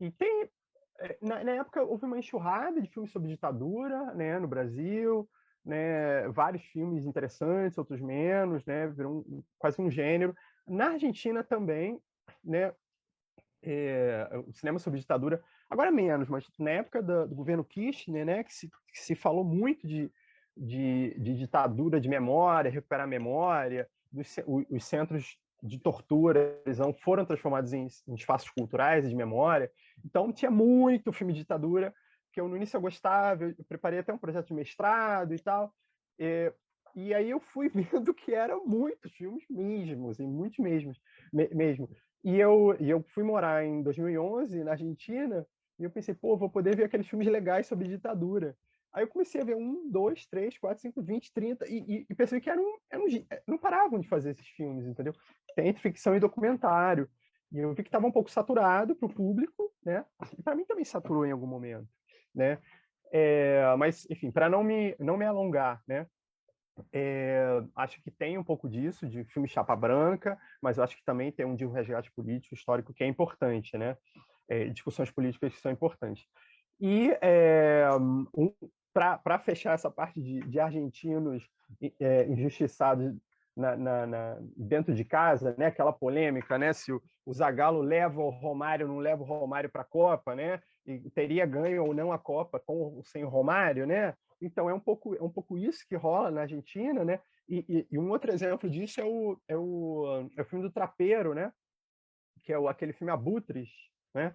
e 0.00 0.10
tem... 0.12 0.48
Eh, 1.00 1.18
na, 1.20 1.42
na 1.42 1.52
época 1.52 1.82
houve 1.82 2.04
uma 2.04 2.18
enxurrada 2.18 2.80
de 2.80 2.88
filmes 2.88 3.10
sobre 3.10 3.28
ditadura, 3.28 4.14
né, 4.14 4.38
no 4.38 4.46
Brasil, 4.46 5.28
né, 5.64 6.28
vários 6.28 6.62
filmes 6.62 7.04
interessantes, 7.04 7.76
outros 7.76 8.00
menos, 8.00 8.64
né, 8.64 8.86
virou 8.86 9.24
um, 9.28 9.42
quase 9.58 9.80
um 9.80 9.90
gênero. 9.90 10.34
Na 10.66 10.90
Argentina 10.92 11.42
também, 11.42 12.00
né, 12.42 12.72
é, 13.64 14.28
o 14.46 14.52
cinema 14.52 14.78
sobre 14.78 15.00
ditadura, 15.00 15.42
agora 15.68 15.90
menos, 15.90 16.28
mas 16.28 16.46
na 16.58 16.70
época 16.70 17.02
do, 17.02 17.26
do 17.26 17.34
governo 17.34 17.64
Kirchner, 17.64 18.24
né, 18.24 18.44
que 18.44 18.52
se, 18.52 18.68
que 18.68 19.00
se 19.00 19.14
falou 19.14 19.42
muito 19.42 19.86
de, 19.86 20.10
de, 20.56 21.18
de, 21.18 21.36
ditadura 21.36 22.00
de 22.00 22.08
memória, 22.08 22.70
recuperar 22.70 23.04
a 23.04 23.08
memória, 23.08 23.88
dos, 24.12 24.36
os 24.46 24.84
centros 24.84 25.38
de 25.62 25.78
tortura 25.78 26.60
não 26.76 26.92
foram 26.92 27.24
transformados 27.24 27.72
em, 27.72 27.86
em 28.06 28.14
espaços 28.14 28.50
culturais 28.50 29.08
de 29.08 29.14
memória, 29.14 29.72
então 30.04 30.30
tinha 30.30 30.50
muito 30.50 31.12
filme 31.12 31.32
de 31.32 31.40
ditadura, 31.40 31.94
que 32.32 32.40
eu 32.40 32.48
no 32.48 32.56
início 32.56 32.76
eu 32.76 32.82
gostava, 32.82 33.44
eu 33.44 33.64
preparei 33.66 34.00
até 34.00 34.12
um 34.12 34.18
projeto 34.18 34.48
de 34.48 34.54
mestrado 34.54 35.32
e 35.34 35.38
tal, 35.38 35.72
e, 36.18 36.52
e 36.94 37.14
aí 37.14 37.30
eu 37.30 37.40
fui 37.40 37.68
vendo 37.70 38.12
que 38.12 38.34
eram 38.34 38.66
muitos 38.66 39.10
filmes 39.12 39.44
mesmo, 39.48 40.10
assim, 40.10 40.26
muitos 40.26 40.58
mesmos, 40.58 41.00
me, 41.32 41.48
mesmo. 41.48 41.88
E 42.24 42.38
eu, 42.38 42.76
e 42.80 42.88
eu 42.88 43.02
fui 43.02 43.22
morar 43.22 43.64
em 43.64 43.82
2011 43.82 44.64
na 44.64 44.72
Argentina 44.72 45.46
e 45.78 45.84
eu 45.84 45.90
pensei, 45.90 46.14
pô, 46.14 46.36
vou 46.36 46.48
poder 46.48 46.74
ver 46.74 46.84
aqueles 46.84 47.06
filmes 47.06 47.28
legais 47.28 47.66
sobre 47.66 47.86
ditadura. 47.86 48.56
Aí 48.92 49.02
eu 49.02 49.08
comecei 49.08 49.40
a 49.40 49.44
ver 49.44 49.56
um, 49.56 49.90
dois, 49.90 50.24
três, 50.26 50.56
quatro, 50.56 50.80
cinco, 50.80 51.02
vinte, 51.02 51.32
trinta, 51.32 51.66
e, 51.68 52.06
e 52.08 52.14
percebi 52.14 52.40
que 52.40 52.48
eram, 52.48 52.64
eram, 52.90 53.04
não 53.46 53.58
paravam 53.58 53.98
de 53.98 54.08
fazer 54.08 54.30
esses 54.30 54.46
filmes, 54.46 54.86
entendeu? 54.86 55.12
Tem 55.54 55.68
entre 55.68 55.82
ficção 55.82 56.14
e 56.16 56.20
documentário. 56.20 57.08
E 57.52 57.58
eu 57.58 57.74
vi 57.74 57.82
que 57.82 57.88
estava 57.88 58.06
um 58.06 58.12
pouco 58.12 58.30
saturado 58.30 58.94
para 58.94 59.06
o 59.06 59.12
público, 59.12 59.72
né? 59.84 60.04
E 60.38 60.42
para 60.42 60.54
mim 60.54 60.64
também 60.64 60.84
saturou 60.84 61.26
em 61.26 61.32
algum 61.32 61.46
momento 61.46 61.88
né? 62.34 62.58
É, 63.12 63.62
mas, 63.78 64.06
enfim, 64.10 64.30
para 64.30 64.48
não 64.48 64.64
me, 64.64 64.96
não 64.98 65.16
me 65.16 65.24
alongar, 65.24 65.80
né? 65.86 66.06
É, 66.92 67.62
acho 67.76 68.02
que 68.02 68.10
tem 68.10 68.36
um 68.36 68.44
pouco 68.44 68.68
disso, 68.68 69.08
de 69.08 69.24
filme 69.24 69.48
chapa 69.48 69.76
branca, 69.76 70.38
mas 70.60 70.78
acho 70.78 70.96
que 70.96 71.04
também 71.04 71.30
tem 71.30 71.46
um 71.46 71.54
de 71.54 71.64
um 71.64 71.70
resgate 71.70 72.10
político 72.12 72.54
histórico 72.54 72.92
que 72.92 73.04
é 73.04 73.06
importante, 73.06 73.76
né? 73.78 73.96
É, 74.48 74.66
discussões 74.66 75.10
políticas 75.10 75.54
que 75.54 75.60
são 75.60 75.72
importantes. 75.72 76.26
E 76.80 77.16
é, 77.20 77.88
um, 77.98 78.26
para 78.92 79.38
fechar 79.38 79.74
essa 79.74 79.90
parte 79.90 80.20
de, 80.20 80.40
de 80.40 80.60
argentinos 80.60 81.48
injustiçados 82.28 83.14
na, 83.56 83.76
na, 83.76 84.06
na, 84.06 84.38
dentro 84.56 84.94
de 84.94 85.04
casa, 85.04 85.54
né? 85.56 85.66
Aquela 85.66 85.92
polêmica, 85.92 86.58
né? 86.58 86.72
Se 86.72 86.92
o, 86.92 87.00
o 87.24 87.32
Zagallo 87.32 87.80
leva 87.80 88.20
o 88.20 88.30
Romário, 88.30 88.88
não 88.88 88.98
leva 88.98 89.22
o 89.22 89.26
Romário 89.26 89.70
para 89.70 89.82
a 89.82 89.86
Copa, 89.86 90.34
né? 90.34 90.60
E 90.86 90.98
teria 91.10 91.46
ganho 91.46 91.84
ou 91.84 91.94
não 91.94 92.12
a 92.12 92.18
Copa 92.18 92.60
com 92.60 92.74
ou 92.74 93.04
sem 93.04 93.24
o 93.24 93.28
Romário, 93.28 93.86
né? 93.86 94.14
Então 94.40 94.68
é 94.68 94.74
um 94.74 94.80
pouco 94.80 95.14
é 95.14 95.22
um 95.22 95.30
pouco 95.30 95.56
isso 95.56 95.86
que 95.88 95.96
rola 95.96 96.30
na 96.30 96.42
Argentina, 96.42 97.04
né? 97.04 97.20
E, 97.48 97.64
e, 97.68 97.88
e 97.90 97.98
um 97.98 98.10
outro 98.10 98.32
exemplo 98.32 98.68
disso 98.68 99.00
é 99.00 99.04
o, 99.04 99.40
é 99.48 99.56
o, 99.56 100.30
é 100.36 100.42
o 100.42 100.44
filme 100.44 100.64
do 100.64 100.72
Trapeiro, 100.72 101.34
né? 101.34 101.52
Que 102.42 102.52
é 102.52 102.58
o, 102.58 102.68
aquele 102.68 102.92
filme 102.92 103.12
Abutres, 103.12 103.70
né? 104.14 104.34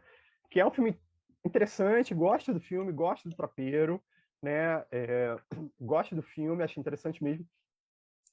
Que 0.50 0.60
é 0.60 0.66
um 0.66 0.72
filme 0.72 1.00
interessante, 1.46 2.14
gosto 2.14 2.54
do 2.54 2.60
filme, 2.60 2.92
gosto 2.92 3.30
do 3.30 3.36
Trapeiro, 3.36 4.02
né? 4.42 4.86
É, 4.92 5.36
gosto 5.80 6.16
do 6.16 6.22
filme, 6.22 6.64
acho 6.64 6.80
interessante 6.80 7.24
mesmo 7.24 7.48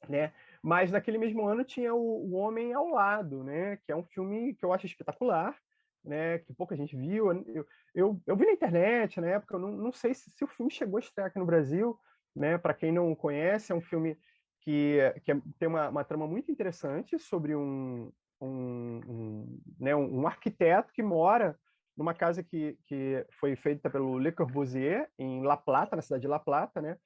né? 0.09 0.33
Mas 0.63 0.91
naquele 0.91 1.19
mesmo 1.19 1.47
ano 1.47 1.65
tinha 1.65 1.95
o, 1.95 2.31
o, 2.31 2.35
Homem 2.35 2.73
ao 2.73 2.89
Lado, 2.89 3.43
né? 3.43 3.77
Que 3.79 3.93
é 3.93 3.97
um 3.97 4.05
filme 4.05 4.55
que 4.55 4.65
eu 4.65 4.73
acho 4.73 4.87
espetacular, 4.87 5.57
né? 6.07 6.39
Que 6.39 6.55
pouca 6.55 6.77
gente 6.77 6.97
viu. 6.97 7.31
Eu, 7.33 7.67
eu, 7.95 8.23
eu 8.27 8.37
vi 8.37 8.47
na 8.47 8.53
internet 8.53 9.21
na 9.21 9.29
época, 9.29 9.57
eu 9.57 9.59
não, 9.59 9.73
não 9.73 9.93
sei 9.93 10.15
se, 10.15 10.31
se 10.31 10.45
o 10.45 10.49
filme 10.49 10.71
chegou 10.71 10.97
a 10.99 11.01
estrear 11.01 11.29
aqui 11.29 11.39
no 11.39 11.47
Brasil, 11.47 11.99
né? 12.35 12.57
Para 12.57 12.75
quem 12.75 12.93
não 12.93 13.15
conhece, 13.15 13.73
é 13.73 13.75
um 13.75 13.81
filme 13.81 14.17
que, 14.61 14.99
que 15.25 15.33
é, 15.33 15.41
tem 15.59 15.69
uma, 15.69 15.89
uma 15.89 16.05
trama 16.05 16.27
muito 16.27 16.51
interessante 16.51 17.19
sobre 17.19 17.55
um, 17.55 18.13
um, 18.41 19.01
um, 19.07 19.61
né, 19.79 19.95
um, 19.95 20.27
arquiteto 20.27 20.93
que 20.93 21.03
mora 21.03 21.59
numa 21.97 22.13
casa 22.13 22.43
que, 22.43 22.79
que 22.85 23.25
foi 23.41 23.57
feita 23.57 23.89
pelo 23.89 24.19
Le 24.19 24.33
Corbusier 24.33 25.09
em 25.19 25.43
La 25.43 25.57
Plata, 25.57 25.97
na 25.97 26.03
cidade 26.03 26.23
de 26.23 26.29
La 26.29 26.39
Plata, 26.39 26.81
né? 26.81 26.97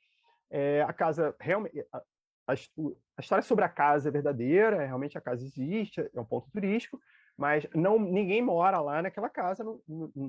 É, 0.50 0.82
a 0.82 0.92
casa 0.92 1.34
realmente 1.38 1.86
a, 1.92 2.02
a 2.50 3.20
história 3.20 3.42
sobre 3.42 3.64
a 3.64 3.68
casa 3.68 4.08
é 4.08 4.12
verdadeira, 4.12 4.84
realmente 4.84 5.16
a 5.16 5.20
casa 5.20 5.44
existe, 5.44 6.00
é 6.00 6.20
um 6.20 6.24
ponto 6.24 6.50
turístico, 6.50 7.00
mas 7.40 7.66
não 7.74 7.98
ninguém 7.98 8.42
mora 8.42 8.82
lá 8.82 9.00
naquela 9.00 9.30
casa. 9.30 9.64
No, 9.64 9.82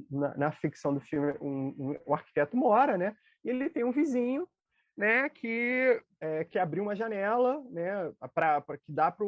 na, 0.10 0.38
na, 0.38 0.52
ficção 0.54 0.94
do 0.94 1.02
filme, 1.02 1.34
um, 1.42 1.76
um, 1.78 1.96
um, 2.08 2.14
arquiteto 2.14 2.56
mora, 2.56 2.98
né? 2.98 3.14
E 3.44 3.50
ele 3.50 3.70
tem 3.70 3.84
um 3.84 3.92
vizinho, 3.92 4.48
né? 4.96 5.28
Que 5.28 6.02
é, 6.22 6.46
que 6.46 6.58
abriu 6.58 6.84
uma 6.84 6.96
janela, 6.96 7.62
né? 7.70 8.14
Para 8.34 8.62
que 8.78 8.90
dá 8.90 9.12
para 9.12 9.28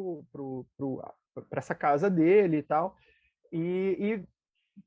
essa 1.58 1.76
casa 1.76 2.10
dele 2.10 2.60
e 2.60 2.64
tal. 2.64 2.96
E, 3.52 3.98
e 4.00 4.28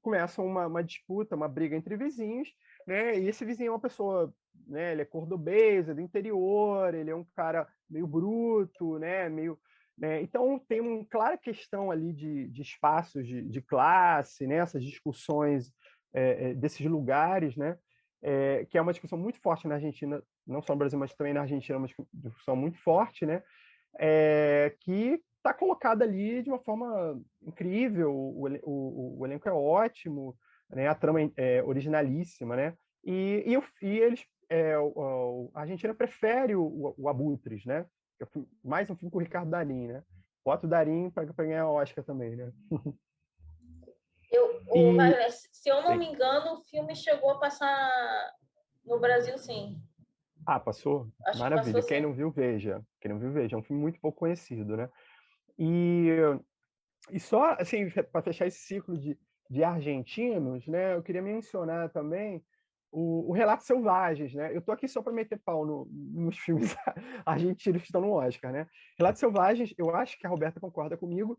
começa 0.00 0.40
uma, 0.40 0.66
uma 0.66 0.82
disputa, 0.82 1.36
uma 1.36 1.48
briga 1.48 1.76
entre 1.76 1.98
vizinhos, 1.98 2.48
né? 2.86 3.18
E 3.18 3.28
esse 3.28 3.44
vizinho 3.44 3.68
é 3.68 3.72
uma 3.72 3.78
pessoa, 3.78 4.32
né? 4.66 4.92
Ele 4.92 5.02
é 5.02 5.04
cordobês, 5.04 5.86
é 5.86 5.92
do 5.92 6.00
interior, 6.00 6.94
ele 6.94 7.10
é 7.10 7.14
um 7.14 7.26
cara 7.36 7.68
meio 7.90 8.06
bruto, 8.06 8.98
né? 8.98 9.28
Meio, 9.28 9.60
né? 9.96 10.20
Então 10.20 10.58
tem 10.68 10.80
uma 10.80 11.04
clara 11.06 11.38
questão 11.38 11.90
ali 11.90 12.12
de, 12.12 12.48
de 12.48 12.62
espaços 12.62 13.26
de, 13.26 13.42
de 13.42 13.62
classe, 13.62 14.46
né? 14.46 14.56
Essas 14.56 14.84
discussões 14.84 15.72
é, 16.12 16.54
desses 16.54 16.84
lugares, 16.86 17.56
né? 17.56 17.78
É, 18.22 18.66
que 18.66 18.76
é 18.76 18.82
uma 18.82 18.92
discussão 18.92 19.18
muito 19.18 19.40
forte 19.40 19.68
na 19.68 19.76
Argentina, 19.76 20.22
não 20.46 20.62
só 20.62 20.72
no 20.72 20.78
Brasil, 20.78 20.98
mas 20.98 21.14
também 21.14 21.32
na 21.32 21.42
Argentina, 21.42 21.78
uma 21.78 21.88
discussão 22.12 22.56
muito 22.56 22.78
forte, 22.78 23.24
né? 23.24 23.42
É, 23.98 24.74
que 24.80 25.22
está 25.36 25.54
colocada 25.54 26.04
ali 26.04 26.42
de 26.42 26.50
uma 26.50 26.58
forma 26.58 27.20
incrível, 27.42 28.12
o, 28.12 28.48
o, 28.64 29.20
o 29.20 29.26
elenco 29.26 29.48
é 29.48 29.52
ótimo, 29.52 30.36
né? 30.70 30.88
A 30.88 30.94
trama 30.94 31.20
é 31.36 31.62
originalíssima, 31.62 32.56
né? 32.56 32.74
E, 33.04 33.44
e, 33.46 33.86
e 33.86 33.98
eles, 33.98 34.24
é, 34.48 34.76
o, 34.78 35.50
a 35.54 35.60
Argentina 35.60 35.94
prefere 35.94 36.56
o, 36.56 36.94
o 36.98 37.08
Abutres, 37.08 37.64
né? 37.64 37.86
É 38.20 38.26
mais 38.64 38.88
um 38.88 38.96
filme 38.96 39.10
com 39.10 39.18
o 39.18 39.22
Ricardo 39.22 39.50
Darim, 39.50 39.88
né? 39.88 40.02
Bota 40.44 40.66
o 40.66 40.70
Darim 40.70 41.10
para 41.10 41.24
ganhar 41.24 41.68
Oscar 41.68 42.04
também, 42.04 42.36
né? 42.36 42.52
Eu, 44.30 44.60
e... 44.74 45.30
Se 45.52 45.68
eu 45.68 45.82
não 45.82 45.92
sim. 45.92 45.98
me 45.98 46.06
engano, 46.06 46.54
o 46.54 46.62
filme 46.64 46.94
chegou 46.94 47.30
a 47.30 47.38
passar 47.38 48.34
no 48.84 48.98
Brasil, 48.98 49.36
sim. 49.38 49.80
Ah, 50.46 50.60
passou? 50.60 51.08
Acho 51.24 51.38
Maravilha. 51.38 51.74
Passou, 51.74 51.88
Quem 51.88 51.98
sim. 51.98 52.02
não 52.02 52.12
viu, 52.12 52.30
veja. 52.30 52.84
Quem 53.00 53.10
não 53.10 53.18
viu, 53.18 53.32
veja. 53.32 53.56
É 53.56 53.58
um 53.58 53.62
filme 53.62 53.82
muito 53.82 54.00
pouco 54.00 54.18
conhecido, 54.18 54.76
né? 54.76 54.88
E, 55.58 56.08
e 57.10 57.18
só, 57.18 57.56
assim, 57.58 57.88
para 57.90 58.22
fechar 58.22 58.46
esse 58.46 58.58
ciclo 58.58 58.96
de, 58.96 59.18
de 59.50 59.64
argentinos, 59.64 60.66
né, 60.66 60.94
eu 60.94 61.02
queria 61.02 61.22
mencionar 61.22 61.90
também 61.90 62.44
o, 62.90 63.30
o 63.30 63.32
Relatos 63.32 63.66
Selvagens, 63.66 64.34
né? 64.34 64.56
Eu 64.56 64.62
tô 64.62 64.72
aqui 64.72 64.88
só 64.88 65.02
para 65.02 65.12
meter 65.12 65.38
pau 65.44 65.66
no, 65.66 65.88
nos 65.90 66.38
filmes 66.38 66.74
argentinos 67.24 67.82
que 67.82 67.88
estão 67.88 68.00
no 68.00 68.12
Oscar, 68.12 68.52
né? 68.52 68.66
Relatos 68.98 69.20
Selvagens, 69.20 69.74
eu 69.76 69.94
acho 69.94 70.18
que 70.18 70.26
a 70.26 70.30
Roberta 70.30 70.60
concorda 70.60 70.96
comigo. 70.96 71.38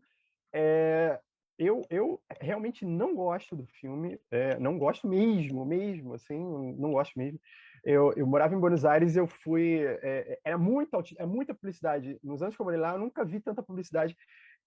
É, 0.52 1.20
eu, 1.58 1.84
eu 1.90 2.22
realmente 2.40 2.84
não 2.84 3.14
gosto 3.14 3.56
do 3.56 3.66
filme, 3.66 4.18
é, 4.30 4.58
não 4.58 4.78
gosto 4.78 5.08
mesmo, 5.08 5.64
mesmo, 5.64 6.14
assim, 6.14 6.38
não 6.78 6.92
gosto 6.92 7.18
mesmo. 7.18 7.40
Eu, 7.84 8.12
eu 8.16 8.26
morava 8.26 8.54
em 8.54 8.60
Buenos 8.60 8.84
Aires, 8.84 9.16
eu 9.16 9.26
fui, 9.26 9.80
é, 10.02 10.38
era 10.44 10.56
muita, 10.56 10.98
é 11.16 11.26
muita 11.26 11.54
publicidade. 11.54 12.18
Nos 12.22 12.42
anos 12.42 12.54
que 12.54 12.62
eu 12.62 12.64
morei 12.64 12.80
lá, 12.80 12.92
eu 12.92 12.98
nunca 12.98 13.24
vi 13.24 13.40
tanta 13.40 13.62
publicidade 13.62 14.16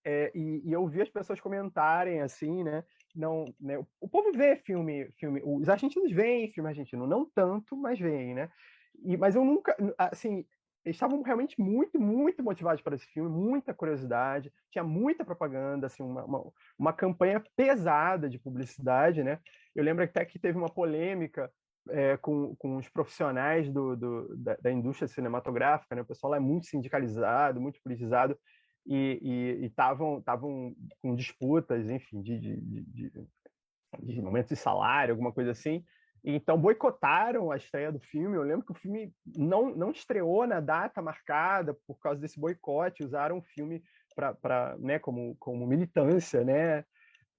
é, 0.03 0.31
e, 0.33 0.61
e, 0.65 0.73
eu 0.73 0.87
vi 0.87 1.01
as 1.01 1.09
pessoas 1.09 1.39
comentarem 1.39 2.21
assim, 2.21 2.63
né? 2.63 2.83
Não, 3.15 3.45
né? 3.59 3.77
O 3.99 4.07
povo 4.07 4.31
vê 4.31 4.55
filme, 4.55 5.11
filme, 5.19 5.41
os 5.43 5.69
argentinos 5.69 6.11
veem 6.11 6.51
filme 6.51 6.69
argentino, 6.69 7.05
não 7.05 7.25
tanto, 7.25 7.75
mas 7.75 7.99
veem, 7.99 8.33
né? 8.33 8.49
E, 9.03 9.15
mas 9.17 9.35
eu 9.35 9.45
nunca, 9.45 9.75
assim, 9.97 10.45
eles 10.83 10.95
estavam 10.95 11.21
realmente 11.21 11.59
muito, 11.61 11.99
muito 11.99 12.43
motivados 12.43 12.81
para 12.81 12.95
esse 12.95 13.05
filme, 13.05 13.29
muita 13.29 13.73
curiosidade, 13.73 14.51
tinha 14.71 14.83
muita 14.83 15.23
propaganda, 15.23 15.87
assim, 15.87 16.03
uma, 16.03 16.23
uma, 16.23 16.51
uma 16.77 16.93
campanha 16.93 17.43
pesada 17.55 18.27
de 18.27 18.39
publicidade, 18.39 19.23
né? 19.23 19.39
Eu 19.75 19.83
lembro 19.83 20.03
até 20.03 20.25
que 20.25 20.39
teve 20.39 20.57
uma 20.57 20.69
polêmica 20.69 21.51
é, 21.89 22.17
com, 22.17 22.55
com 22.55 22.77
os 22.77 22.89
profissionais 22.89 23.69
do, 23.71 23.95
do 23.95 24.37
da, 24.37 24.55
da, 24.55 24.71
indústria 24.71 25.07
cinematográfica, 25.07 25.95
né? 25.95 26.01
O 26.01 26.05
pessoal 26.05 26.31
lá 26.31 26.37
é 26.37 26.39
muito 26.39 26.65
sindicalizado, 26.65 27.61
muito 27.61 27.81
politizado, 27.83 28.37
e 28.85 29.65
estavam 29.65 30.21
com 31.01 31.15
disputas, 31.15 31.89
enfim, 31.89 32.21
de, 32.21 32.39
de, 32.39 32.61
de, 32.61 33.11
de 33.99 34.19
aumento 34.19 34.49
de 34.49 34.55
salário, 34.55 35.13
alguma 35.13 35.31
coisa 35.31 35.51
assim. 35.51 35.83
Então 36.23 36.59
boicotaram 36.59 37.51
a 37.51 37.57
estreia 37.57 37.91
do 37.91 37.99
filme. 37.99 38.37
Eu 38.37 38.43
lembro 38.43 38.65
que 38.65 38.71
o 38.71 38.75
filme 38.75 39.13
não, 39.25 39.75
não 39.75 39.91
estreou 39.91 40.45
na 40.45 40.59
data 40.59 41.01
marcada 41.01 41.73
por 41.87 41.99
causa 41.99 42.19
desse 42.19 42.39
boicote. 42.39 43.03
Usaram 43.03 43.39
o 43.39 43.41
filme 43.41 43.83
para, 44.15 44.77
né, 44.77 44.99
como, 44.99 45.35
como 45.39 45.65
militância, 45.65 46.43
né? 46.43 46.85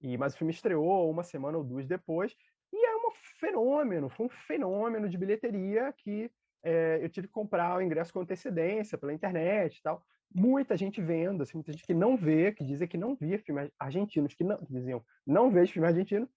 E 0.01 0.17
mas 0.17 0.33
o 0.33 0.37
filme 0.37 0.51
estreou 0.51 1.09
uma 1.09 1.23
semana 1.23 1.57
ou 1.57 1.63
duas 1.63 1.87
depois 1.87 2.35
e 2.73 2.85
é 2.85 2.95
um 2.97 3.11
fenômeno. 3.39 4.09
Foi 4.09 4.25
um 4.25 4.29
fenômeno 4.29 5.07
de 5.07 5.17
bilheteria 5.17 5.93
que 5.97 6.29
é, 6.61 6.99
eu 7.01 7.09
tive 7.09 7.27
que 7.27 7.33
comprar 7.33 7.77
o 7.77 7.81
ingresso 7.81 8.11
com 8.11 8.19
antecedência 8.19 8.97
pela 8.97 9.13
internet 9.13 9.77
e 9.77 9.81
tal. 9.81 10.03
Muita 10.33 10.75
gente 10.75 11.01
vendo, 11.01 11.43
assim, 11.43 11.55
muita 11.55 11.71
gente 11.71 11.85
que 11.85 11.93
não 11.93 12.17
vê, 12.17 12.51
que 12.51 12.63
dizia 12.63 12.87
que 12.87 12.97
não 12.97 13.15
via 13.15 13.39
filmes 13.39 13.69
argentinos, 13.79 14.33
que 14.33 14.43
não 14.43 14.57
que 14.57 14.73
diziam 14.73 15.03
não 15.25 15.51
vejo 15.51 15.73
filme 15.73 15.87
argentino, 15.87 16.27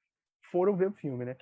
foram 0.50 0.76
ver 0.76 0.88
o 0.88 0.92
filme, 0.92 1.24
né? 1.24 1.36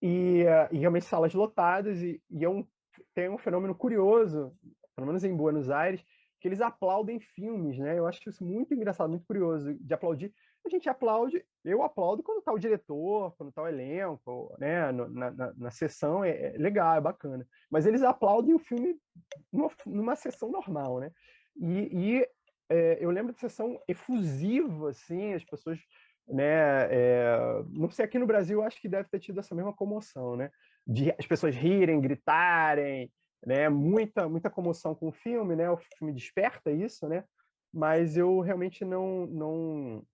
E, 0.00 0.44
uh, 0.44 0.74
e 0.74 0.78
realmente 0.78 1.06
salas 1.06 1.34
lotadas, 1.34 2.00
e, 2.02 2.22
e 2.30 2.44
é 2.44 2.48
um, 2.48 2.66
tem 3.14 3.28
um 3.28 3.38
fenômeno 3.38 3.74
curioso, 3.74 4.56
pelo 4.94 5.06
menos 5.06 5.24
em 5.24 5.36
Buenos 5.36 5.70
Aires, 5.70 6.04
que 6.40 6.46
eles 6.46 6.60
aplaudem 6.60 7.18
filmes, 7.18 7.78
né? 7.78 7.98
Eu 7.98 8.06
acho 8.06 8.28
isso 8.28 8.44
muito 8.44 8.72
engraçado, 8.72 9.10
muito 9.10 9.26
curioso 9.26 9.74
de 9.74 9.94
aplaudir. 9.94 10.32
A 10.64 10.68
gente 10.68 10.88
aplaude, 10.88 11.44
eu 11.64 11.82
aplaudo 11.82 12.22
quando 12.22 12.38
está 12.38 12.52
o 12.52 12.58
diretor, 12.58 13.34
quando 13.36 13.48
está 13.48 13.62
o 13.62 13.68
elenco, 13.68 14.54
né? 14.58 14.92
Na, 14.92 15.30
na, 15.30 15.54
na 15.54 15.70
sessão 15.70 16.24
é, 16.24 16.30
é, 16.30 16.58
legal, 16.58 16.96
é 16.96 17.00
bacana. 17.00 17.46
Mas 17.70 17.86
eles 17.86 18.02
aplaudem 18.02 18.54
o 18.54 18.58
filme 18.58 18.96
numa, 19.52 19.70
numa 19.86 20.16
sessão 20.16 20.50
normal, 20.50 21.00
né? 21.00 21.10
E, 21.56 22.18
e 22.20 22.28
é, 22.68 22.98
eu 23.00 23.10
lembro 23.10 23.32
de 23.32 23.40
sessão 23.40 23.80
efusiva, 23.88 24.90
assim, 24.90 25.34
as 25.34 25.44
pessoas 25.44 25.78
né? 26.28 26.88
É, 26.90 27.38
não 27.70 27.90
sei, 27.90 28.04
aqui 28.04 28.18
no 28.18 28.26
Brasil 28.26 28.62
acho 28.62 28.80
que 28.80 28.88
deve 28.88 29.08
ter 29.08 29.18
tido 29.18 29.40
essa 29.40 29.54
mesma 29.54 29.72
comoção, 29.72 30.36
né? 30.36 30.50
De 30.86 31.10
as 31.18 31.26
pessoas 31.26 31.54
rirem, 31.54 32.00
gritarem, 32.00 33.10
né? 33.44 33.68
Muita, 33.68 34.28
muita 34.28 34.50
comoção 34.50 34.94
com 34.94 35.08
o 35.08 35.12
filme, 35.12 35.56
né? 35.56 35.70
O 35.70 35.78
filme 35.78 36.12
desperta 36.12 36.70
isso, 36.70 37.08
né? 37.08 37.24
Mas 37.72 38.16
eu 38.16 38.40
realmente 38.40 38.84
não, 38.84 39.26
não, 39.26 40.06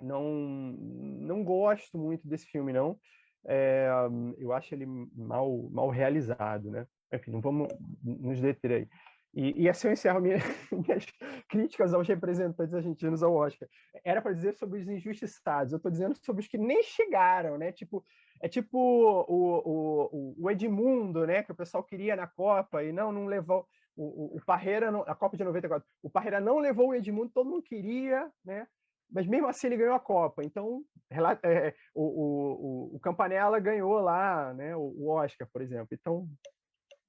não, 0.00 0.24
não 0.24 1.44
gosto 1.44 1.98
muito 1.98 2.26
desse 2.26 2.46
filme, 2.46 2.72
não. 2.72 2.98
É, 3.46 3.88
eu 4.36 4.52
acho 4.52 4.74
ele 4.74 4.86
mal, 5.14 5.68
mal 5.70 5.88
realizado, 5.88 6.70
né? 6.70 6.86
Enfim, 7.12 7.30
não 7.30 7.40
vamos 7.40 7.68
nos 8.02 8.40
deter 8.40 8.72
aí. 8.72 8.88
E, 9.34 9.62
e 9.62 9.68
assim 9.68 9.88
eu 9.88 9.92
encerro 9.92 10.20
minha, 10.20 10.36
minhas 10.72 11.06
críticas 11.48 11.92
aos 11.92 12.08
representantes 12.08 12.74
argentinos 12.74 13.22
ao 13.22 13.34
Oscar. 13.34 13.68
Era 14.04 14.22
para 14.22 14.32
dizer 14.32 14.54
sobre 14.54 14.80
os 14.80 14.88
injustiçados, 14.88 15.72
eu 15.72 15.76
estou 15.76 15.90
dizendo 15.90 16.14
sobre 16.16 16.42
os 16.42 16.48
que 16.48 16.58
nem 16.58 16.82
chegaram, 16.82 17.58
né? 17.58 17.72
Tipo, 17.72 18.04
é 18.40 18.48
tipo 18.48 18.78
o, 18.78 20.04
o, 20.08 20.34
o 20.38 20.50
Edmundo, 20.50 21.26
né? 21.26 21.42
Que 21.42 21.52
o 21.52 21.56
pessoal 21.56 21.82
queria 21.84 22.16
na 22.16 22.26
Copa 22.26 22.82
e 22.82 22.92
não, 22.92 23.12
não 23.12 23.26
levou. 23.26 23.66
O, 23.96 24.36
o, 24.36 24.44
Parreira, 24.44 24.92
não, 24.92 25.02
a 25.02 25.14
Copa 25.14 25.36
de 25.36 25.42
94, 25.42 25.86
o 26.02 26.08
Parreira 26.08 26.40
não 26.40 26.58
levou 26.58 26.90
o 26.90 26.94
Edmundo, 26.94 27.32
todo 27.34 27.50
mundo 27.50 27.64
queria, 27.64 28.30
né? 28.44 28.66
Mas 29.10 29.26
mesmo 29.26 29.48
assim 29.48 29.66
ele 29.66 29.76
ganhou 29.76 29.94
a 29.94 30.00
Copa. 30.00 30.44
Então, 30.44 30.84
é, 31.10 31.74
o, 31.94 32.92
o, 32.92 32.96
o 32.96 33.00
Campanella 33.00 33.58
ganhou 33.58 33.98
lá, 33.98 34.54
né? 34.54 34.76
O, 34.76 34.94
o 34.96 35.08
Oscar, 35.08 35.48
por 35.52 35.62
exemplo. 35.62 35.88
Então, 35.92 36.28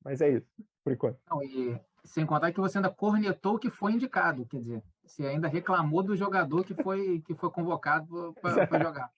mas 0.03 0.21
é 0.21 0.29
isso, 0.29 0.47
por 0.83 0.93
enquanto. 0.93 1.19
Não, 1.29 1.43
e 1.43 1.79
sem 2.03 2.25
contar 2.25 2.51
que 2.51 2.59
você 2.59 2.77
ainda 2.77 2.89
cornetou 2.89 3.55
o 3.55 3.59
que 3.59 3.69
foi 3.69 3.93
indicado, 3.93 4.45
quer 4.45 4.59
dizer, 4.59 4.83
você 5.05 5.25
ainda 5.25 5.47
reclamou 5.47 6.03
do 6.03 6.15
jogador 6.15 6.63
que 6.63 6.73
foi, 6.73 7.21
que 7.25 7.35
foi 7.35 7.49
convocado 7.49 8.33
para 8.41 8.79
jogar. 8.83 9.11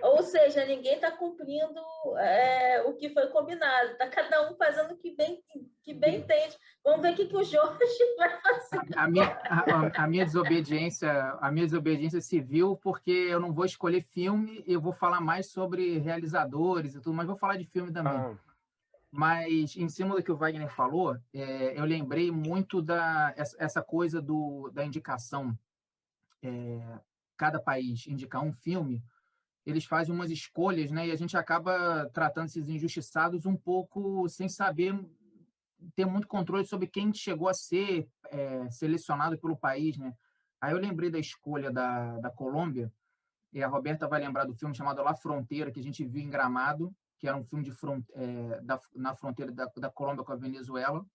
Ou 0.00 0.22
seja, 0.22 0.64
ninguém 0.64 0.94
está 0.94 1.10
cumprindo 1.10 1.80
é, 2.18 2.82
o 2.86 2.94
que 2.94 3.10
foi 3.10 3.26
combinado. 3.26 3.90
Está 3.90 4.08
cada 4.08 4.50
um 4.50 4.54
fazendo 4.56 4.92
o 4.92 4.96
que 4.96 5.14
bem, 5.14 5.42
que 5.82 5.92
bem 5.92 6.16
entende. 6.16 6.56
Vamos 6.82 7.02
ver 7.02 7.12
o 7.12 7.16
que, 7.16 7.26
que 7.26 7.36
o 7.36 7.44
Jorge 7.44 7.76
vai 8.16 8.40
fazer. 8.40 8.80
A, 8.96 9.04
a 9.04 9.08
minha, 9.08 9.38
a, 9.44 10.04
a, 10.04 10.06
minha 10.06 10.24
desobediência, 10.24 11.12
a 11.38 11.52
minha 11.52 11.66
desobediência 11.66 12.22
civil, 12.22 12.78
porque 12.82 13.10
eu 13.10 13.38
não 13.38 13.52
vou 13.52 13.66
escolher 13.66 14.02
filme, 14.02 14.64
eu 14.66 14.80
vou 14.80 14.92
falar 14.92 15.20
mais 15.20 15.50
sobre 15.50 15.98
realizadores 15.98 16.94
e 16.94 17.00
tudo, 17.00 17.14
mas 17.14 17.26
vou 17.26 17.36
falar 17.36 17.58
de 17.58 17.66
filme 17.66 17.92
também. 17.92 18.14
Ah. 18.14 18.34
Mas, 19.14 19.76
em 19.76 19.90
cima 19.90 20.16
do 20.16 20.22
que 20.22 20.32
o 20.32 20.36
Wagner 20.36 20.74
falou, 20.74 21.18
é, 21.34 21.78
eu 21.78 21.84
lembrei 21.84 22.30
muito 22.30 22.80
da 22.80 23.34
essa 23.36 23.82
coisa 23.82 24.22
do, 24.22 24.70
da 24.70 24.86
indicação. 24.86 25.56
É, 26.42 26.98
cada 27.36 27.60
país 27.60 28.06
indicar 28.06 28.42
um 28.42 28.52
filme, 28.52 29.04
eles 29.66 29.84
fazem 29.84 30.14
umas 30.14 30.30
escolhas, 30.30 30.90
né? 30.90 31.08
E 31.08 31.12
a 31.12 31.16
gente 31.16 31.36
acaba 31.36 32.08
tratando 32.14 32.46
esses 32.46 32.68
injustiçados 32.68 33.44
um 33.44 33.54
pouco 33.54 34.26
sem 34.30 34.48
saber 34.48 34.98
ter 35.94 36.06
muito 36.06 36.26
controle 36.26 36.64
sobre 36.64 36.86
quem 36.86 37.12
chegou 37.12 37.48
a 37.48 37.54
ser 37.54 38.08
é, 38.30 38.70
selecionado 38.70 39.36
pelo 39.36 39.56
país, 39.56 39.98
né? 39.98 40.14
Aí 40.58 40.72
eu 40.72 40.78
lembrei 40.78 41.10
da 41.10 41.18
escolha 41.18 41.70
da, 41.70 42.18
da 42.18 42.30
Colômbia, 42.30 42.90
e 43.52 43.62
a 43.62 43.68
Roberta 43.68 44.08
vai 44.08 44.20
lembrar 44.20 44.46
do 44.46 44.54
filme 44.54 44.74
chamado 44.74 45.02
La 45.02 45.14
Fronteira, 45.14 45.70
que 45.70 45.80
a 45.80 45.82
gente 45.82 46.04
viu 46.04 46.22
em 46.22 46.30
Gramado, 46.30 46.94
que 47.22 47.28
era 47.28 47.36
um 47.36 47.44
filme 47.44 47.64
de 47.64 47.70
front, 47.70 48.04
é, 48.14 48.60
da, 48.62 48.80
na 48.96 49.14
fronteira 49.14 49.52
da, 49.52 49.70
da 49.76 49.88
Colômbia 49.88 50.24
com 50.24 50.32
a 50.32 50.36
Venezuela. 50.36 51.06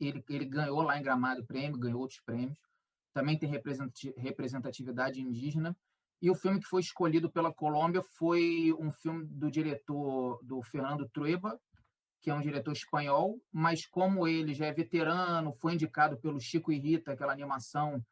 Ele, 0.00 0.24
ele 0.28 0.44
ganhou 0.44 0.82
lá 0.82 0.98
em 0.98 1.02
Gramado 1.04 1.46
prêmio, 1.46 1.78
ganhou 1.78 2.00
outros 2.00 2.18
prêmios. 2.18 2.58
Também 3.14 3.38
tem 3.38 3.48
representatividade 4.16 5.20
indígena. 5.20 5.76
E 6.20 6.28
o 6.28 6.34
filme 6.34 6.58
que 6.58 6.66
foi 6.66 6.80
escolhido 6.80 7.30
pela 7.30 7.54
Colômbia 7.54 8.02
foi 8.02 8.74
um 8.76 8.90
filme 8.90 9.24
do 9.24 9.48
diretor, 9.48 10.40
do 10.42 10.60
Fernando 10.64 11.08
Trueba, 11.08 11.60
que 12.20 12.28
é 12.28 12.34
um 12.34 12.40
diretor 12.40 12.72
espanhol, 12.72 13.40
mas 13.52 13.86
como 13.86 14.26
ele 14.26 14.52
já 14.52 14.66
é 14.66 14.72
veterano, 14.72 15.52
foi 15.52 15.74
indicado 15.74 16.16
pelo 16.16 16.40
Chico 16.40 16.72
e 16.72 16.78
Rita, 16.80 17.12
aquela 17.12 17.32
animação, 17.32 18.04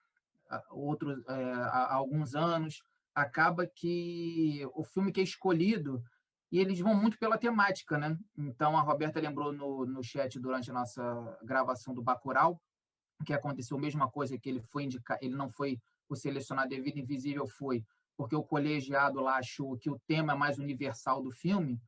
outro, 0.71 1.21
é, 1.29 1.53
há 1.53 1.95
alguns 1.95 2.37
anos, 2.37 2.81
acaba 3.13 3.67
que 3.67 4.65
o 4.73 4.85
filme 4.85 5.11
que 5.11 5.21
é 5.21 5.25
escolhido 5.25 6.01
e 6.51 6.59
eles 6.59 6.81
vão 6.81 6.95
muito 6.95 7.19
pela 7.19 7.37
temática, 7.37 7.99
né? 7.99 8.17
Então, 8.37 8.77
a 8.77 8.81
Roberta 8.81 9.21
lembrou 9.21 9.53
no, 9.53 9.85
no 9.85 10.03
chat 10.03 10.39
durante 10.39 10.71
a 10.71 10.75
nossa 10.75 11.39
gravação 11.43 11.95
do 11.95 12.03
Bacurau 12.03 12.61
que 13.25 13.33
aconteceu 13.33 13.77
a 13.77 13.81
mesma 13.81 14.11
coisa, 14.11 14.39
que 14.39 14.49
ele 14.49 14.61
foi 14.61 14.85
indicar, 14.85 15.19
ele 15.21 15.35
não 15.35 15.51
foi 15.51 15.81
o 16.09 16.17
selecionado 16.17 16.71
de 16.71 16.81
Vida 16.81 17.01
Invisível, 17.01 17.47
foi 17.47 17.85
porque 18.17 18.35
o 18.35 18.43
colegiado 18.43 19.21
lá 19.21 19.37
achou 19.37 19.77
que 19.77 19.91
o 19.91 19.99
tema 20.07 20.33
é 20.33 20.37
mais 20.37 20.59
universal 20.59 21.23
do 21.23 21.31
filme, 21.31 21.81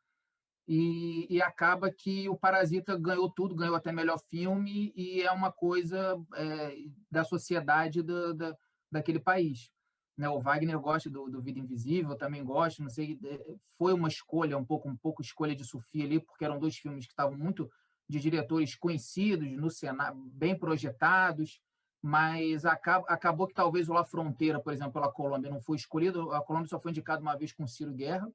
e, 0.69 1.27
e, 1.29 1.43
acaba 1.43 1.91
que 1.91 2.29
o 2.29 2.37
Parasita 2.37 2.97
ganhou 2.97 3.29
tudo, 3.29 3.57
ganhou 3.57 3.75
até 3.75 3.91
melhor 3.91 4.21
filme, 4.21 4.93
e 4.95 5.21
é 5.21 5.33
uma 5.33 5.51
coisa 5.51 6.17
é, 6.37 6.77
da 7.11 7.25
sociedade 7.25 8.03
do, 8.03 8.33
da, 8.35 8.57
daquele 8.93 9.19
país 9.19 9.73
né? 10.21 10.29
O 10.29 10.39
Wagner 10.39 10.79
gosta 10.79 11.09
do, 11.09 11.29
do 11.31 11.41
Vida 11.41 11.59
Invisível, 11.59 12.15
também 12.15 12.45
gosta, 12.45 12.83
não 12.83 12.91
sei, 12.91 13.19
é, 13.25 13.57
foi 13.79 13.95
uma 13.95 14.07
escolha, 14.07 14.59
um 14.59 14.65
pouco, 14.65 14.89
um 14.89 14.97
pouco 14.97 15.23
escolha 15.23 15.57
de 15.57 15.65
Sofia 15.65 16.05
ali, 16.05 16.21
porque 16.21 16.45
eram 16.45 16.59
dois 16.59 16.77
filmes 16.77 17.07
que 17.07 17.13
estavam 17.13 17.37
muito 17.37 17.71
de 18.07 18.21
diretores 18.21 18.75
conhecidos, 18.75 19.51
no 19.53 19.71
cenário, 19.71 20.17
bem 20.35 20.57
projetados, 20.57 21.59
mas 22.03 22.67
acaba, 22.67 23.07
acabou 23.09 23.47
que 23.47 23.55
talvez 23.55 23.89
o 23.89 23.95
La 23.95 24.05
Fronteira, 24.05 24.61
por 24.61 24.73
exemplo, 24.75 24.93
pela 24.93 25.11
Colômbia 25.11 25.51
não 25.51 25.61
foi 25.61 25.77
escolhido, 25.77 26.33
a 26.33 26.43
Colômbia 26.43 26.69
só 26.69 26.79
foi 26.79 26.91
indicada 26.91 27.23
uma 27.23 27.37
vez 27.37 27.53
com 27.53 27.67
Ciro 27.67 27.95
Guerra, 27.95 28.31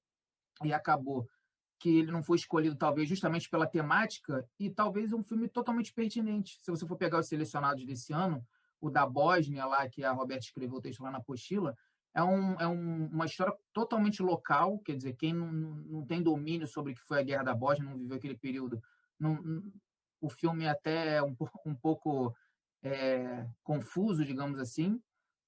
e 0.63 0.73
acabou 0.73 1.27
que 1.77 1.89
ele 1.89 2.11
não 2.11 2.23
foi 2.23 2.37
escolhido 2.37 2.75
talvez 2.75 3.07
justamente 3.07 3.49
pela 3.49 3.67
temática 3.67 4.47
e 4.57 4.69
talvez 4.71 5.13
um 5.13 5.21
filme 5.21 5.47
totalmente 5.47 5.93
pertinente. 5.93 6.57
Se 6.61 6.71
você 6.71 6.87
for 6.87 6.95
pegar 6.95 7.19
os 7.19 7.27
selecionados 7.27 7.85
desse 7.85 8.13
ano, 8.13 8.43
o 8.81 8.89
da 8.89 9.05
Bósnia, 9.05 9.65
lá, 9.65 9.87
que 9.89 10.03
a 10.03 10.11
Roberta 10.11 10.45
escreveu 10.45 10.77
o 10.77 10.81
texto 10.81 11.03
lá 11.03 11.11
na 11.11 11.17
apostila, 11.17 11.75
é, 12.13 12.23
um, 12.23 12.53
é 12.59 12.67
um, 12.67 13.07
uma 13.07 13.25
história 13.25 13.53
totalmente 13.73 14.21
local, 14.21 14.79
quer 14.79 14.95
dizer, 14.95 15.13
quem 15.13 15.33
não, 15.33 15.51
não 15.51 16.05
tem 16.05 16.23
domínio 16.23 16.67
sobre 16.67 16.93
o 16.93 16.95
que 16.95 17.01
foi 17.01 17.19
a 17.19 17.23
Guerra 17.23 17.43
da 17.43 17.53
Bósnia, 17.53 17.89
não 17.89 17.97
viveu 17.97 18.15
aquele 18.17 18.37
período, 18.37 18.81
não, 19.19 19.63
o 20.21 20.29
filme 20.29 20.63
é 20.63 20.69
até 20.69 21.21
um, 21.21 21.35
um 21.65 21.75
pouco 21.75 22.35
é, 22.81 23.45
confuso, 23.63 24.23
digamos 24.23 24.59
assim, 24.59 25.01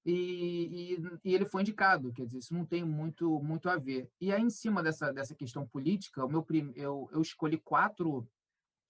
e, 0.04 0.94
e, 0.94 1.28
e, 1.30 1.34
ele 1.34 1.44
foi 1.44 1.62
indicado, 1.62 2.12
quer 2.12 2.24
dizer, 2.24 2.38
isso 2.38 2.54
não 2.54 2.64
tem 2.64 2.84
muito, 2.84 3.40
muito 3.42 3.68
a 3.68 3.76
ver. 3.76 4.10
E 4.20 4.32
aí, 4.32 4.40
em 4.40 4.48
cima 4.48 4.82
dessa, 4.82 5.12
dessa 5.12 5.34
questão 5.34 5.66
política, 5.66 6.24
o 6.24 6.28
meu 6.28 6.42
prim, 6.42 6.72
eu, 6.76 7.10
eu 7.12 7.20
escolhi 7.20 7.58
quatro, 7.58 8.26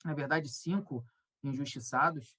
na 0.04 0.14
verdade, 0.14 0.48
cinco 0.48 1.04
injustiçados, 1.42 2.36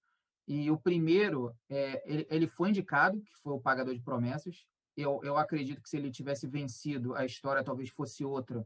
e 0.49 0.71
o 0.71 0.79
primeiro, 0.79 1.55
é, 1.69 2.01
ele, 2.11 2.27
ele, 2.27 2.47
foi 2.47 2.69
indicado, 2.69 3.21
que 3.21 3.37
foi 3.43 3.53
o 3.53 3.61
Pagador 3.61 3.93
de 3.93 4.01
Promessas. 4.01 4.65
Eu, 4.97 5.19
eu 5.23 5.37
acredito 5.37 5.79
que 5.79 5.87
se 5.87 5.95
ele 5.95 6.09
tivesse 6.09 6.47
vencido, 6.47 7.13
a 7.13 7.23
história 7.23 7.63
talvez 7.63 7.91
fosse 7.91 8.25
outra 8.25 8.65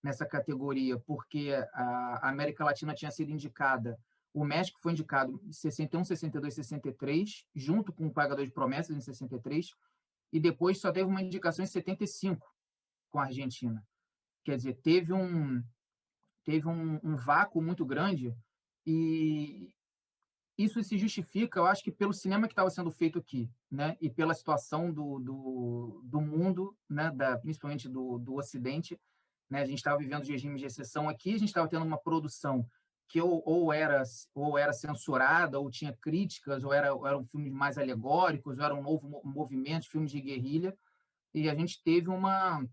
nessa 0.00 0.24
categoria, 0.24 0.96
porque 1.00 1.50
a 1.72 2.28
América 2.28 2.64
Latina 2.64 2.94
tinha 2.94 3.10
sido 3.10 3.32
indicada. 3.32 3.98
O 4.32 4.44
México 4.44 4.78
foi 4.80 4.92
indicado 4.92 5.40
em 5.44 5.50
61, 5.50 6.04
62, 6.04 6.54
63, 6.54 7.44
junto 7.52 7.92
com 7.92 8.06
o 8.06 8.12
Pagador 8.12 8.44
de 8.44 8.52
Promessas 8.52 8.96
em 8.96 9.00
63, 9.00 9.74
e 10.32 10.38
depois 10.38 10.80
só 10.80 10.92
teve 10.92 11.08
uma 11.08 11.20
indicação 11.20 11.64
em 11.64 11.68
75 11.68 12.46
com 13.10 13.18
a 13.18 13.24
Argentina. 13.24 13.84
Quer 14.44 14.56
dizer, 14.56 14.74
teve 14.74 15.12
um, 15.12 15.60
teve 16.44 16.68
um, 16.68 17.00
um 17.02 17.16
vácuo 17.16 17.60
muito 17.60 17.84
grande 17.84 18.32
e 18.86 19.74
isso 20.56 20.82
se 20.82 20.96
justifica, 20.96 21.58
eu 21.58 21.66
acho 21.66 21.82
que 21.82 21.90
pelo 21.90 22.12
cinema 22.12 22.46
que 22.46 22.52
estava 22.52 22.70
sendo 22.70 22.90
feito 22.90 23.18
aqui, 23.18 23.50
né, 23.70 23.96
e 24.00 24.08
pela 24.08 24.34
situação 24.34 24.92
do, 24.92 25.18
do, 25.18 26.00
do 26.04 26.20
mundo, 26.20 26.76
né, 26.88 27.10
da, 27.10 27.36
principalmente 27.38 27.88
do, 27.88 28.18
do 28.18 28.36
Ocidente, 28.36 28.98
né, 29.50 29.62
a 29.62 29.66
gente 29.66 29.78
estava 29.78 29.98
vivendo 29.98 30.24
regimes 30.24 30.60
de 30.60 30.66
exceção 30.66 31.08
aqui, 31.08 31.34
a 31.34 31.38
gente 31.38 31.48
estava 31.48 31.68
tendo 31.68 31.84
uma 31.84 31.98
produção 31.98 32.66
que 33.08 33.20
ou, 33.20 33.42
ou, 33.44 33.72
era 33.72 34.02
ou 34.34 34.56
era 34.56 34.72
censurada, 34.72 35.58
ou 35.58 35.70
tinha 35.70 35.92
críticas, 35.92 36.64
ou, 36.64 36.72
era, 36.72 36.88
eram 36.88 37.24
filmes 37.24 37.52
mais 37.52 37.76
alegóricos, 37.76 38.58
ou 38.58 38.64
era 38.64 38.74
um 38.74 38.82
novo 38.82 39.20
movimento, 39.24 39.88
filmes 39.88 40.10
de 40.10 40.20
guerrilha, 40.20 40.76
e 41.32 41.48
a 41.48 41.54
gente 41.54 41.82
teve 41.82 42.08
uma 42.08 42.64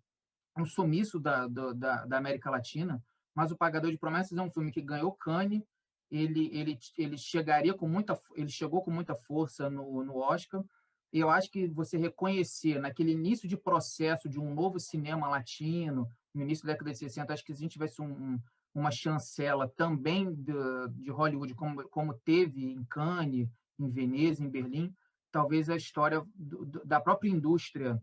um 0.58 0.66
sumiço 0.66 1.20
da, 1.20 1.48
da, 1.48 2.06
da 2.06 2.18
América 2.18 2.50
Latina, 2.50 3.02
mas 3.34 3.52
o 3.52 3.58
Pagador 3.58 3.90
de 3.90 3.98
Promessas 3.98 4.38
é 4.38 4.42
um 4.42 4.52
filme 4.52 4.72
que 4.72 4.82
ganhou 4.82 5.14
Cannes, 5.14 5.64
ele, 6.12 6.50
ele, 6.54 6.78
ele 6.98 7.18
chegaria 7.18 7.74
com 7.74 7.88
muita 7.88 8.20
ele 8.36 8.50
chegou 8.50 8.84
com 8.84 8.92
muita 8.92 9.16
força 9.16 9.70
no, 9.70 10.04
no 10.04 10.18
Oscar. 10.18 10.64
E 11.14 11.20
eu 11.20 11.30
acho 11.30 11.50
que 11.50 11.68
você 11.68 11.98
reconhecer 11.98 12.80
naquele 12.80 13.12
início 13.12 13.48
de 13.48 13.58
processo 13.58 14.30
de 14.30 14.40
um 14.40 14.54
novo 14.54 14.80
cinema 14.80 15.28
latino 15.28 16.08
no 16.34 16.42
início 16.42 16.66
da 16.66 16.74
década 16.74 16.92
de 16.92 16.98
60 16.98 17.34
acho 17.34 17.44
que 17.44 17.54
se 17.54 17.60
a 17.60 17.64
gente 17.64 17.74
tivesse 17.74 18.02
um, 18.02 18.12
um, 18.12 18.40
uma 18.74 18.92
chancela 18.92 19.68
também 19.68 20.34
de, 20.34 20.54
de 20.96 21.10
Hollywood 21.10 21.54
como, 21.56 21.88
como 21.90 22.14
teve 22.14 22.72
em 22.72 22.84
Cannes 22.86 23.50
em 23.80 23.90
Veneza 23.90 24.44
em 24.44 24.50
Berlim. 24.50 24.94
Talvez 25.32 25.70
a 25.70 25.76
história 25.76 26.26
do, 26.36 26.66
da 26.86 27.00
própria 27.00 27.30
indústria 27.30 28.02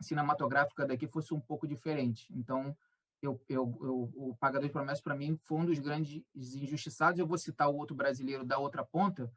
cinematográfica 0.00 0.86
daqui 0.86 1.06
fosse 1.06 1.34
um 1.34 1.40
pouco 1.40 1.66
diferente. 1.66 2.26
Então 2.32 2.76
eu, 3.22 3.40
eu, 3.48 3.78
eu, 3.82 4.12
o 4.14 4.36
Pagador 4.36 4.66
de 4.66 4.72
Promessas, 4.72 5.02
para 5.02 5.16
mim, 5.16 5.38
foi 5.44 5.58
um 5.58 5.64
dos 5.66 5.78
grandes 5.78 6.22
injustiçados. 6.34 7.18
Eu 7.18 7.26
vou 7.26 7.38
citar 7.38 7.68
o 7.68 7.76
outro 7.76 7.94
brasileiro 7.94 8.44
da 8.44 8.58
outra 8.58 8.84
ponta, 8.84 9.30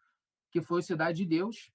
que 0.49 0.61
foi 0.61 0.79
o 0.79 0.83
Cidade 0.83 1.17
de 1.17 1.25
Deus. 1.25 1.71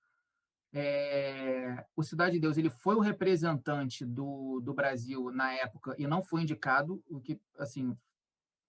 É, 0.73 1.85
o 1.97 2.03
Cidade 2.03 2.33
de 2.33 2.41
Deus 2.41 2.57
ele 2.57 2.71
foi 2.71 2.95
o 2.95 3.01
representante 3.01 4.05
do, 4.05 4.61
do 4.61 4.75
Brasil 4.75 5.31
na 5.31 5.53
época 5.55 5.95
e 5.99 6.07
não 6.07 6.23
foi 6.23 6.43
indicado, 6.43 7.03
o 7.09 7.21
que 7.21 7.41
assim 7.59 7.97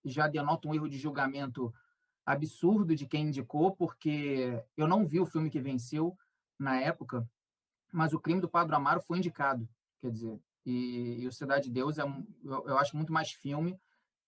já 0.06 0.28
denota 0.28 0.68
um 0.68 0.74
erro 0.74 0.88
de 0.88 0.98
julgamento 0.98 1.74
absurdo 2.26 2.96
de 2.96 3.06
quem 3.06 3.28
indicou, 3.28 3.76
porque 3.76 4.64
eu 4.78 4.88
não 4.88 5.06
vi 5.06 5.20
o 5.20 5.26
filme 5.26 5.50
que 5.50 5.60
venceu 5.60 6.18
na 6.58 6.80
época, 6.80 7.28
mas 7.92 8.14
o 8.14 8.20
Crime 8.20 8.40
do 8.40 8.48
Padre 8.48 8.76
Amaro 8.76 9.02
foi 9.02 9.18
indicado. 9.18 9.68
Quer 10.00 10.12
dizer, 10.12 10.40
e, 10.70 11.22
e 11.22 11.28
o 11.28 11.32
Cidade 11.32 11.66
de 11.66 11.72
Deus 11.72 11.98
é 11.98 12.04
eu, 12.04 12.68
eu 12.68 12.78
acho 12.78 12.96
muito 12.96 13.12
mais 13.12 13.32
filme. 13.32 13.80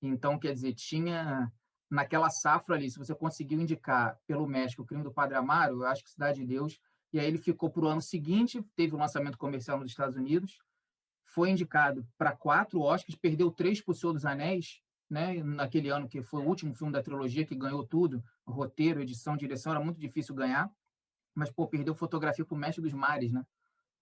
Então 0.01 0.39
quer 0.39 0.53
dizer 0.53 0.73
tinha 0.73 1.51
naquela 1.89 2.29
safra 2.29 2.75
ali 2.75 2.89
se 2.89 2.97
você 2.97 3.13
conseguiu 3.13 3.59
indicar 3.59 4.17
pelo 4.25 4.47
México 4.47 4.81
o 4.81 4.85
crime 4.85 5.03
do 5.03 5.11
Padre 5.11 5.35
Amaro 5.35 5.81
eu 5.81 5.85
acho 5.85 6.03
que 6.03 6.09
Cidade 6.09 6.39
de 6.39 6.47
Deus 6.47 6.79
e 7.11 7.19
aí 7.19 7.27
ele 7.27 7.37
ficou 7.37 7.69
para 7.69 7.83
o 7.83 7.87
ano 7.87 8.01
seguinte 8.01 8.63
teve 8.77 8.93
o 8.93 8.97
um 8.97 9.01
lançamento 9.01 9.37
comercial 9.37 9.77
nos 9.77 9.91
Estados 9.91 10.15
Unidos 10.15 10.57
foi 11.25 11.49
indicado 11.49 12.07
para 12.17 12.31
quatro 12.31 12.79
Oscars 12.79 13.19
perdeu 13.19 13.51
três 13.51 13.81
para 13.81 13.91
o 13.91 13.95
Senhor 13.95 14.13
dos 14.13 14.25
Anéis 14.25 14.81
né 15.09 15.43
naquele 15.43 15.89
ano 15.89 16.07
que 16.07 16.23
foi 16.23 16.41
o 16.41 16.47
último 16.47 16.73
filme 16.73 16.93
da 16.93 17.03
trilogia 17.03 17.45
que 17.45 17.55
ganhou 17.55 17.85
tudo 17.85 18.23
roteiro 18.47 19.01
edição 19.01 19.35
direção 19.35 19.73
era 19.73 19.83
muito 19.83 19.99
difícil 19.99 20.33
ganhar 20.33 20.71
mas 21.35 21.51
pô 21.51 21.67
perdeu 21.67 21.93
fotografia 21.93 22.45
para 22.45 22.55
o 22.55 22.57
Mestre 22.57 22.81
dos 22.81 22.93
Mares 22.93 23.33
né 23.33 23.45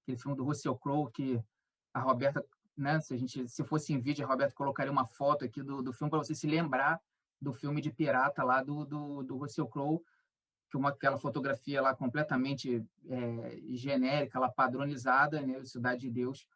aquele 0.03 0.17
filme 0.17 0.37
do 0.37 0.43
Russell 0.43 0.77
Crowe 0.77 1.11
que 1.11 1.43
a 1.93 1.99
Roberta, 1.99 2.43
né, 2.77 2.99
se 2.99 3.13
a 3.13 3.17
gente 3.17 3.47
se 3.47 3.63
fosse 3.63 3.93
em 3.93 3.99
vídeo, 3.99 4.25
a 4.25 4.27
Roberta 4.27 4.53
colocaria 4.53 4.91
uma 4.91 5.05
foto 5.05 5.45
aqui 5.45 5.61
do, 5.61 5.81
do 5.81 5.93
filme 5.93 6.09
para 6.09 6.19
você 6.19 6.33
se 6.33 6.47
lembrar 6.47 7.01
do 7.41 7.53
filme 7.53 7.81
de 7.81 7.91
pirata 7.91 8.43
lá 8.43 8.61
do, 8.61 8.85
do, 8.85 9.23
do 9.23 9.37
Russell 9.37 9.67
Crowe, 9.67 10.01
que 10.69 10.77
uma 10.77 10.89
aquela 10.89 11.17
fotografia 11.17 11.81
lá 11.81 11.95
completamente 11.95 12.85
é, 13.07 13.59
genérica, 13.69 14.39
lá 14.39 14.49
padronizada, 14.49 15.41
né, 15.41 15.63
Cidade 15.65 16.01
de 16.01 16.09
Deus. 16.09 16.47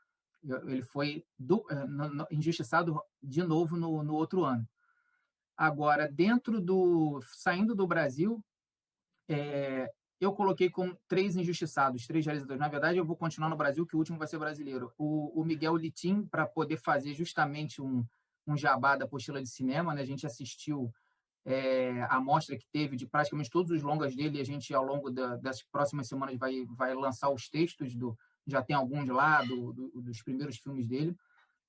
Ele 0.66 0.82
foi 0.82 1.26
do, 1.40 1.66
é, 1.70 1.76
no, 1.88 2.10
no, 2.10 2.28
injustiçado 2.30 3.02
de 3.22 3.42
novo 3.44 3.78
no, 3.78 4.04
no 4.04 4.14
outro 4.14 4.44
ano. 4.44 4.68
Agora, 5.56 6.08
dentro 6.08 6.60
do 6.60 7.22
saindo 7.24 7.74
do 7.74 7.88
Brasil, 7.88 8.44
é, 9.30 9.92
eu 10.24 10.34
coloquei 10.34 10.70
com 10.70 10.96
três 11.08 11.36
injustiçados, 11.36 12.08
três 12.08 12.26
realizadores. 12.26 12.60
Na 12.60 12.68
verdade, 12.68 12.98
eu 12.98 13.06
vou 13.06 13.16
continuar 13.16 13.50
no 13.50 13.58
Brasil, 13.58 13.86
que 13.86 13.96
o 13.96 14.00
último 14.00 14.18
vai 14.18 14.28
ser 14.28 14.38
brasileiro. 14.38 14.92
O, 14.98 15.42
o 15.42 15.44
Miguel 15.44 15.76
Litim, 15.76 16.26
para 16.26 16.46
poder 16.46 16.78
fazer 16.78 17.14
justamente 17.14 17.82
um, 17.82 18.06
um 18.48 18.58
jabá 18.58 18.96
da 18.96 19.06
apostila 19.06 19.42
de 19.42 19.50
cinema, 19.50 19.94
né? 19.94 20.02
a 20.02 20.06
gente 20.06 20.26
assistiu 20.26 20.94
é, 21.46 22.06
a 22.10 22.20
mostra 22.22 22.58
que 22.58 22.66
teve 22.72 22.96
de 22.96 23.06
praticamente 23.06 23.50
todos 23.50 23.72
os 23.72 23.82
longas 23.82 24.16
dele, 24.16 24.38
e 24.38 24.42
a 24.42 24.46
gente, 24.46 24.74
ao 24.74 24.84
longo 24.84 25.10
da, 25.10 25.36
das 25.36 25.62
próximas 25.62 26.08
semanas, 26.08 26.38
vai, 26.38 26.66
vai 26.70 26.94
lançar 26.94 27.30
os 27.30 27.50
textos, 27.50 27.94
do, 27.96 28.18
já 28.48 28.62
tem 28.62 28.76
alguns 28.76 29.08
lá, 29.10 29.44
do, 29.44 29.74
do, 29.74 30.02
dos 30.02 30.22
primeiros 30.22 30.58
filmes 30.58 30.88
dele, 30.88 31.16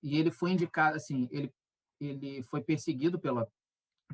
e 0.03 0.17
ele 0.17 0.31
foi 0.31 0.53
indicado, 0.53 0.97
assim, 0.97 1.29
ele, 1.31 1.53
ele 2.01 2.43
foi 2.45 2.61
perseguido 2.63 3.19
pela, 3.19 3.49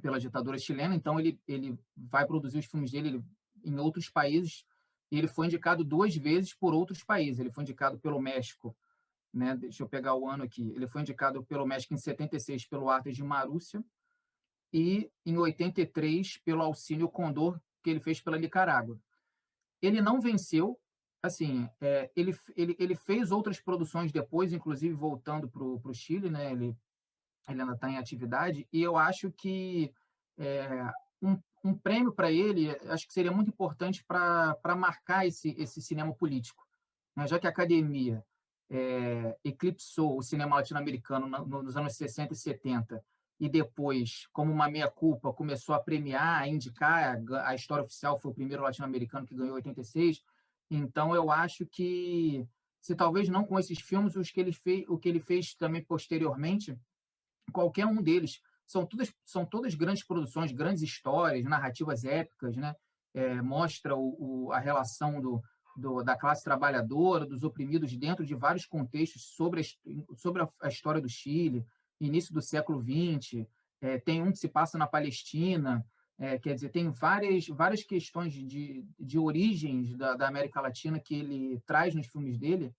pela 0.01 0.19
ditadura 0.19 0.59
chilena, 0.59 0.95
então 0.95 1.21
ele, 1.21 1.39
ele 1.47 1.79
vai 1.97 2.27
produzir 2.27 2.59
os 2.59 2.67
filmes 2.67 2.91
dele, 2.91 3.09
ele 3.09 3.25
em 3.65 3.79
outros 3.79 4.09
países. 4.09 4.65
E 5.11 5.19
ele 5.19 5.29
foi 5.29 5.47
indicado 5.47 5.85
duas 5.85 6.15
vezes 6.15 6.55
por 6.55 6.73
outros 6.73 7.03
países. 7.03 7.41
Ele 7.41 7.51
foi 7.51 7.65
indicado 7.65 7.99
pelo 7.99 8.21
México, 8.21 8.77
né? 9.33 9.57
Deixa 9.57 9.83
eu 9.83 9.89
pegar 9.89 10.15
o 10.15 10.29
ano 10.29 10.45
aqui. 10.45 10.73
Ele 10.75 10.87
foi 10.87 11.03
indicado 11.03 11.45
pelo 11.45 11.67
México 11.67 11.95
em 11.95 11.99
76 11.99 12.67
pelo 12.67 12.89
Artes 12.89 13.17
de 13.17 13.23
Marúcia 13.23 13.85
e 14.73 15.11
em 15.27 15.37
83 15.37 16.39
pelo 16.39 16.63
Auxílio 16.63 17.09
Condor 17.09 17.61
que 17.83 17.91
ele 17.91 18.01
fez 18.01 18.21
pela 18.21 18.39
Nicarágua. 18.39 18.99
Ele 19.81 20.01
não 20.01 20.21
venceu, 20.21 20.79
assim, 21.23 21.69
é, 21.81 22.11
ele, 22.15 22.39
ele, 22.57 22.77
ele 22.79 22.95
fez 22.95 23.31
outras 23.31 23.61
produções 23.61 24.13
depois, 24.13 24.53
inclusive 24.53 24.95
voltando 24.95 25.49
para 25.49 25.65
o 25.65 25.95
Chile, 25.95 26.31
né? 26.31 26.53
Ele, 26.53 26.77
ele 27.49 27.61
ainda 27.61 27.73
está 27.73 27.91
em 27.91 27.97
atividade 27.97 28.69
e 28.73 28.83
eu 28.83 28.97
acho 28.97 29.33
que 29.33 29.93
é, 30.39 30.91
um, 31.23 31.39
um 31.63 31.75
prêmio 31.75 32.13
para 32.13 32.31
ele, 32.33 32.71
acho 32.89 33.07
que 33.07 33.13
seria 33.13 33.31
muito 33.31 33.49
importante 33.49 34.05
para 34.05 34.77
marcar 34.77 35.27
esse, 35.27 35.55
esse 35.59 35.83
cinema 35.83 36.15
político. 36.15 36.67
Né? 37.15 37.27
Já 37.27 37.39
que 37.39 37.47
a 37.47 37.51
academia 37.51 38.25
é, 38.71 39.37
eclipsou 39.45 40.19
o 40.19 40.23
cinema 40.23 40.57
latino-americano 40.57 41.27
nos 41.27 41.77
anos 41.77 41.95
60 41.97 42.33
e 42.33 42.37
70, 42.37 43.05
e 43.39 43.49
depois, 43.49 44.29
como 44.33 44.53
uma 44.53 44.69
meia-culpa, 44.69 45.33
começou 45.33 45.75
a 45.75 45.81
premiar, 45.81 46.43
a 46.43 46.47
indicar, 46.47 47.19
a 47.45 47.55
história 47.55 47.83
oficial 47.83 48.21
foi 48.21 48.31
o 48.31 48.35
primeiro 48.35 48.63
latino-americano 48.63 49.27
que 49.27 49.35
ganhou 49.35 49.55
86. 49.55 50.23
Então, 50.71 51.15
eu 51.15 51.31
acho 51.31 51.65
que, 51.67 52.47
se 52.83 52.95
talvez 52.95 53.31
não 53.31 53.45
com 53.45 53.59
esses 53.59 53.81
filmes, 53.81 54.15
os 54.15 54.31
que 54.31 54.41
ele 54.41 54.53
fez, 54.53 54.85
o 54.89 54.99
que 54.99 55.09
ele 55.09 55.21
fez 55.21 55.55
também 55.55 55.83
posteriormente, 55.83 56.79
qualquer 57.51 57.87
um 57.87 58.03
deles 58.03 58.43
são 58.71 58.87
todas, 58.87 59.13
são 59.25 59.45
todas 59.45 59.75
grandes 59.75 60.05
produções, 60.05 60.53
grandes 60.53 60.83
histórias, 60.83 61.45
narrativas 61.45 62.05
épicas, 62.05 62.57
né? 62.57 62.73
É, 63.13 63.43
mostra 63.43 63.97
o, 63.97 64.47
o, 64.47 64.53
a 64.53 64.61
relação 64.61 65.21
do, 65.21 65.43
do, 65.77 66.05
da 66.05 66.17
classe 66.17 66.45
trabalhadora, 66.45 67.27
dos 67.27 67.43
oprimidos 67.43 67.97
dentro 67.97 68.25
de 68.25 68.37
vários 68.37 68.65
contextos 68.65 69.23
sobre 69.35 69.61
a, 69.61 69.65
sobre 70.17 70.43
a, 70.43 70.69
história 70.69 71.01
do 71.01 71.09
Chile, 71.09 71.67
início 72.01 72.33
do 72.33 72.41
século 72.41 72.81
XX, 72.81 73.45
é, 73.81 73.99
tem 73.99 74.23
um 74.23 74.31
que 74.31 74.39
se 74.39 74.49
passa 74.49 74.79
na 74.79 74.87
Palestina, 74.87 75.85
é, 76.17 76.39
quer 76.39 76.55
dizer, 76.55 76.69
tem 76.69 76.93
várias, 76.93 77.49
várias 77.49 77.83
questões 77.83 78.33
de, 78.33 78.87
de 78.97 79.19
origens 79.19 79.97
da, 79.97 80.15
da, 80.15 80.29
América 80.29 80.61
Latina 80.61 81.01
que 81.01 81.17
ele 81.17 81.61
traz 81.67 81.93
nos 81.93 82.07
filmes 82.07 82.39
dele, 82.39 82.73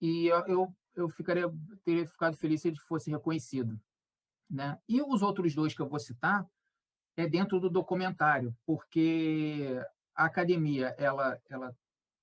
e 0.00 0.28
eu, 0.46 0.72
eu 0.94 1.08
ficaria, 1.08 1.52
teria 1.84 2.06
ficado 2.06 2.36
feliz 2.36 2.60
se 2.60 2.68
ele 2.68 2.78
fosse 2.86 3.10
reconhecido. 3.10 3.76
Né? 4.48 4.78
E 4.88 5.02
os 5.02 5.22
outros 5.22 5.54
dois 5.54 5.74
que 5.74 5.82
eu 5.82 5.88
vou 5.88 5.98
citar 5.98 6.46
é 7.16 7.26
dentro 7.26 7.58
do 7.58 7.70
documentário, 7.70 8.54
porque 8.64 9.80
a 10.14 10.26
academia 10.26 10.94
ela, 10.98 11.40
ela 11.48 11.74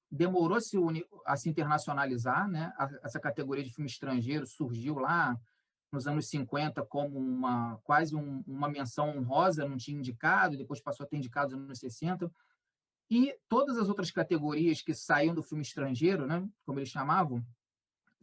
demorou 0.09 0.59
-se 0.61 0.77
a 1.25 1.35
se 1.35 1.49
internacionalizar, 1.49 2.47
né? 2.47 2.71
essa 3.03 3.19
categoria 3.19 3.63
de 3.63 3.73
filme 3.73 3.89
estrangeiro 3.89 4.45
surgiu 4.45 4.99
lá 4.99 5.37
nos 5.91 6.07
anos 6.07 6.27
50 6.27 6.83
como 6.85 7.19
uma 7.19 7.77
quase 7.83 8.15
um, 8.15 8.43
uma 8.47 8.67
menção 8.67 9.15
honrosa, 9.15 9.67
não 9.67 9.77
tinha 9.77 9.97
indicado, 9.97 10.57
depois 10.57 10.81
passou 10.81 11.03
a 11.05 11.07
ter 11.07 11.17
indicado 11.17 11.55
nos 11.55 11.65
anos 11.65 11.79
60. 11.79 12.31
E 13.09 13.35
todas 13.47 13.77
as 13.77 13.89
outras 13.89 14.09
categorias 14.11 14.81
que 14.81 14.93
saíam 14.95 15.35
do 15.35 15.43
filme 15.43 15.61
estrangeiro, 15.61 16.25
né, 16.25 16.47
como 16.65 16.79
eles 16.79 16.89
chamavam, 16.89 17.45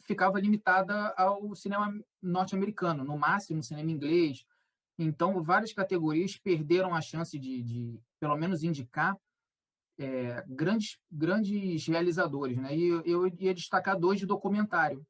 ficava 0.00 0.40
limitada 0.40 1.08
ao 1.16 1.54
cinema 1.54 1.92
norte-americano, 2.22 3.04
no 3.04 3.18
máximo 3.18 3.62
cinema 3.62 3.90
inglês. 3.90 4.44
Então, 4.98 5.42
várias 5.42 5.72
categorias 5.72 6.36
perderam 6.36 6.94
a 6.94 7.00
chance 7.00 7.38
de, 7.38 7.62
de 7.62 8.00
pelo 8.18 8.36
menos, 8.36 8.62
indicar 8.62 9.16
é, 9.98 10.44
grandes, 10.46 10.98
grandes 11.10 11.86
realizadores. 11.86 12.56
Né? 12.58 12.76
E 12.76 12.88
eu, 13.04 13.26
ia 13.38 13.54
destacar 13.54 13.98
dois 13.98 14.18
de 14.18 14.26
documentário. 14.26 15.04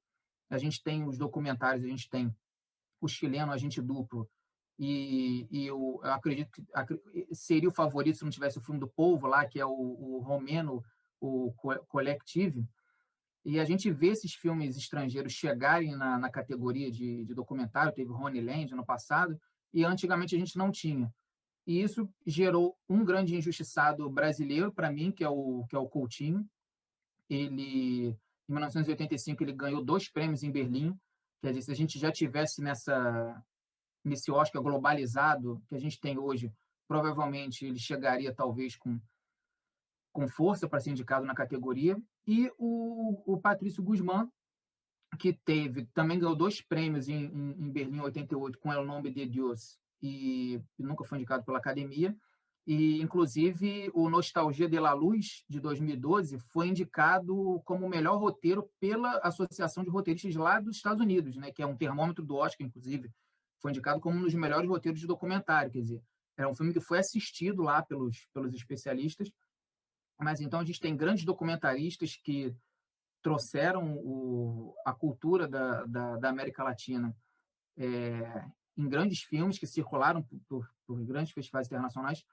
A 0.49 0.59
gente 0.59 0.82
tem 0.82 1.05
os 1.05 1.16
documentários, 1.18 1.84
a 1.84 1.88
gente 1.88 2.09
tem 2.09 2.34
o 3.01 3.09
chileno 3.09 3.53
Agente 3.53 3.80
Duplo, 3.80 4.28
e, 4.78 5.47
e 5.51 5.66
eu, 5.66 6.01
eu, 6.03 6.11
acredito 6.11 6.51
que 6.51 6.64
seria 7.34 7.68
o 7.68 7.72
favorito 7.72 8.16
se 8.16 8.24
não 8.24 8.30
tivesse 8.30 8.57
o 8.57 8.62
filme 8.62 8.80
do 8.80 8.88
Povo 8.88 9.26
lá, 9.26 9.47
que 9.47 9.61
é 9.61 9.66
o, 9.66 9.70
o 9.70 10.18
romeno, 10.20 10.82
o 11.20 11.53
Collective, 11.88 12.66
e 13.45 13.59
a 13.59 13.64
gente 13.64 13.91
vê 13.91 14.09
esses 14.09 14.34
filmes 14.34 14.76
estrangeiros 14.76 15.32
chegarem 15.32 15.97
na, 15.97 16.18
na 16.18 16.30
categoria 16.30 16.91
de, 16.91 17.24
de, 17.24 17.34
documentário, 17.34 17.93
teve 17.93 18.11
Ronnie 18.11 18.43
Land 18.43 18.74
no 18.74 18.84
passado, 18.84 19.41
e 19.72 19.84
antigamente 19.84 20.36
a 20.36 20.38
gente 20.38 20.59
não 20.59 20.70
tinha. 20.70 21.12
E 21.66 21.80
isso 21.80 22.09
gerou 22.26 22.76
um 22.88 23.05
grande 23.05 23.34
injustiçado 23.34 24.09
brasileiro 24.11 24.72
para 24.72 24.91
mim, 24.91 25.11
que 25.11 25.24
é 25.24 25.28
o 25.28 25.64
que 25.68 25.76
é 25.76 25.78
o 25.78 25.88
Coutinho. 25.88 26.45
Ele 27.28 28.09
em 28.49 28.53
1985 28.53 29.45
ele 29.45 29.53
ganhou 29.53 29.84
dois 29.84 30.11
prêmios 30.11 30.43
em 30.43 30.51
Berlim. 30.51 30.99
Quer 31.41 31.51
dizer, 31.51 31.62
se 31.62 31.70
a 31.70 31.76
gente 31.76 31.99
já 31.99 32.11
tivesse 32.11 32.61
nessa 32.61 33.43
nesse 34.05 34.30
Oscar 34.30 34.62
globalizado 34.62 35.62
que 35.68 35.74
a 35.74 35.78
gente 35.78 36.01
tem 36.01 36.18
hoje, 36.18 36.53
provavelmente 36.88 37.66
ele 37.66 37.78
chegaria 37.78 38.34
talvez 38.34 38.76
com 38.76 38.99
com 40.12 40.26
força 40.26 40.68
para 40.68 40.80
ser 40.80 40.91
indicado 40.91 41.24
na 41.24 41.34
categoria. 41.34 41.97
E 42.31 42.49
o, 42.57 43.20
o 43.26 43.41
Patrício 43.41 43.83
Guzmán, 43.83 44.28
que 45.18 45.33
teve 45.33 45.87
também 45.87 46.16
ganhou 46.16 46.37
dois 46.37 46.62
prêmios 46.62 47.09
em, 47.09 47.24
em, 47.24 47.51
em 47.59 47.72
Berlim 47.72 47.97
em 47.97 48.03
88 48.03 48.57
com 48.61 48.72
El 48.72 48.85
Nome 48.85 49.11
de 49.11 49.26
Deus 49.26 49.81
e 50.01 50.62
nunca 50.78 51.03
foi 51.03 51.18
indicado 51.18 51.45
pela 51.45 51.59
academia. 51.59 52.16
E, 52.64 53.03
inclusive, 53.03 53.91
o 53.93 54.09
Nostalgia 54.09 54.68
de 54.68 54.78
la 54.78 54.93
Luz, 54.93 55.45
de 55.49 55.59
2012, 55.59 56.39
foi 56.39 56.68
indicado 56.68 57.61
como 57.64 57.85
o 57.85 57.89
melhor 57.89 58.16
roteiro 58.16 58.70
pela 58.78 59.18
Associação 59.24 59.83
de 59.83 59.91
Roteiristas 59.91 60.37
lá 60.37 60.61
dos 60.61 60.76
Estados 60.76 61.03
Unidos, 61.03 61.35
né, 61.35 61.51
que 61.51 61.62
é 61.62 61.66
um 61.66 61.76
termômetro 61.76 62.24
do 62.24 62.37
Oscar, 62.37 62.64
inclusive. 62.64 63.11
Foi 63.59 63.72
indicado 63.72 64.01
como 64.01 64.16
um 64.16 64.22
dos 64.22 64.35
melhores 64.35 64.70
roteiros 64.70 65.01
de 65.01 65.07
documentário. 65.09 65.72
Quer 65.72 65.83
dizer, 65.83 66.03
é 66.37 66.47
um 66.47 66.55
filme 66.55 66.72
que 66.72 66.78
foi 66.78 67.01
assistido 67.01 67.61
lá 67.61 67.83
pelos, 67.83 68.28
pelos 68.33 68.55
especialistas. 68.55 69.33
Mas 70.21 70.41
então 70.41 70.61
a 70.61 70.64
gente 70.64 70.81
tem 70.81 70.97
grandes 70.97 71.25
documentaristas 71.25 72.16
que 72.16 72.55
trouxeram 73.23 73.97
o, 73.97 74.75
a 74.85 74.93
cultura 74.93 75.49
da, 75.49 75.85
da, 75.85 76.16
da 76.16 76.29
América 76.29 76.62
Latina 76.62 77.14
é, 77.77 78.45
em 78.77 78.89
grandes 78.89 79.23
filmes 79.23 79.59
que 79.59 79.66
circularam 79.66 80.23
por, 80.23 80.41
por, 80.49 80.71
por, 80.87 81.05
grandes 81.05 81.33
festivais 81.33 81.66
internacionais 81.66 82.25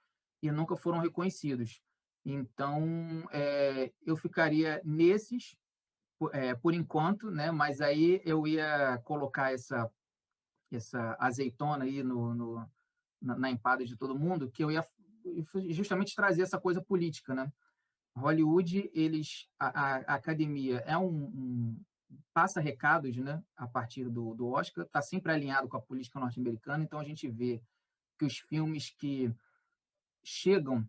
e 0.41 0.51
nunca 0.51 0.75
foram 0.75 0.99
reconhecidos. 0.99 1.81
Então, 2.25 3.27
é, 3.31 3.91
eu 4.05 4.15
ficaria 4.15 4.81
nesses 4.83 5.57
é, 6.33 6.55
por 6.55 6.73
enquanto, 6.73 7.29
né? 7.29 7.51
Mas 7.51 7.79
aí 7.79 8.21
eu 8.25 8.47
ia 8.47 8.97
colocar 9.03 9.53
essa 9.53 9.89
essa 10.69 11.15
azeitona 11.17 11.85
aí 11.85 12.03
no, 12.03 12.33
no 12.33 12.69
na, 13.21 13.37
na, 13.37 13.49
empada 13.49 13.85
de 13.85 13.95
todo 13.95 14.19
mundo, 14.19 14.51
que 14.51 14.61
eu 14.61 14.69
ia 14.69 14.85
justamente 15.69 16.13
trazer 16.13 16.41
essa 16.41 16.59
coisa 16.59 16.81
política, 16.81 17.33
né? 17.33 17.51
Hollywood, 18.17 18.89
eles 18.93 19.47
a, 19.59 19.67
a, 19.67 20.15
academia 20.15 20.77
é 20.79 20.97
um, 20.97 21.07
um, 21.07 21.81
passa 22.33 22.59
recados 22.59 23.15
né, 23.17 23.43
a 23.55 23.67
partir 23.67 24.09
do, 24.09 24.33
do 24.33 24.47
Oscar, 24.47 24.85
está 24.85 25.01
sempre 25.01 25.31
alinhado 25.31 25.67
com 25.67 25.77
a 25.77 25.81
política 25.81 26.19
norte-americana, 26.19 26.83
então 26.83 26.99
a 26.99 27.03
gente 27.03 27.29
vê 27.29 27.61
que 28.17 28.25
os 28.25 28.39
filmes 28.39 28.89
que 28.89 29.31
chegam, 30.23 30.87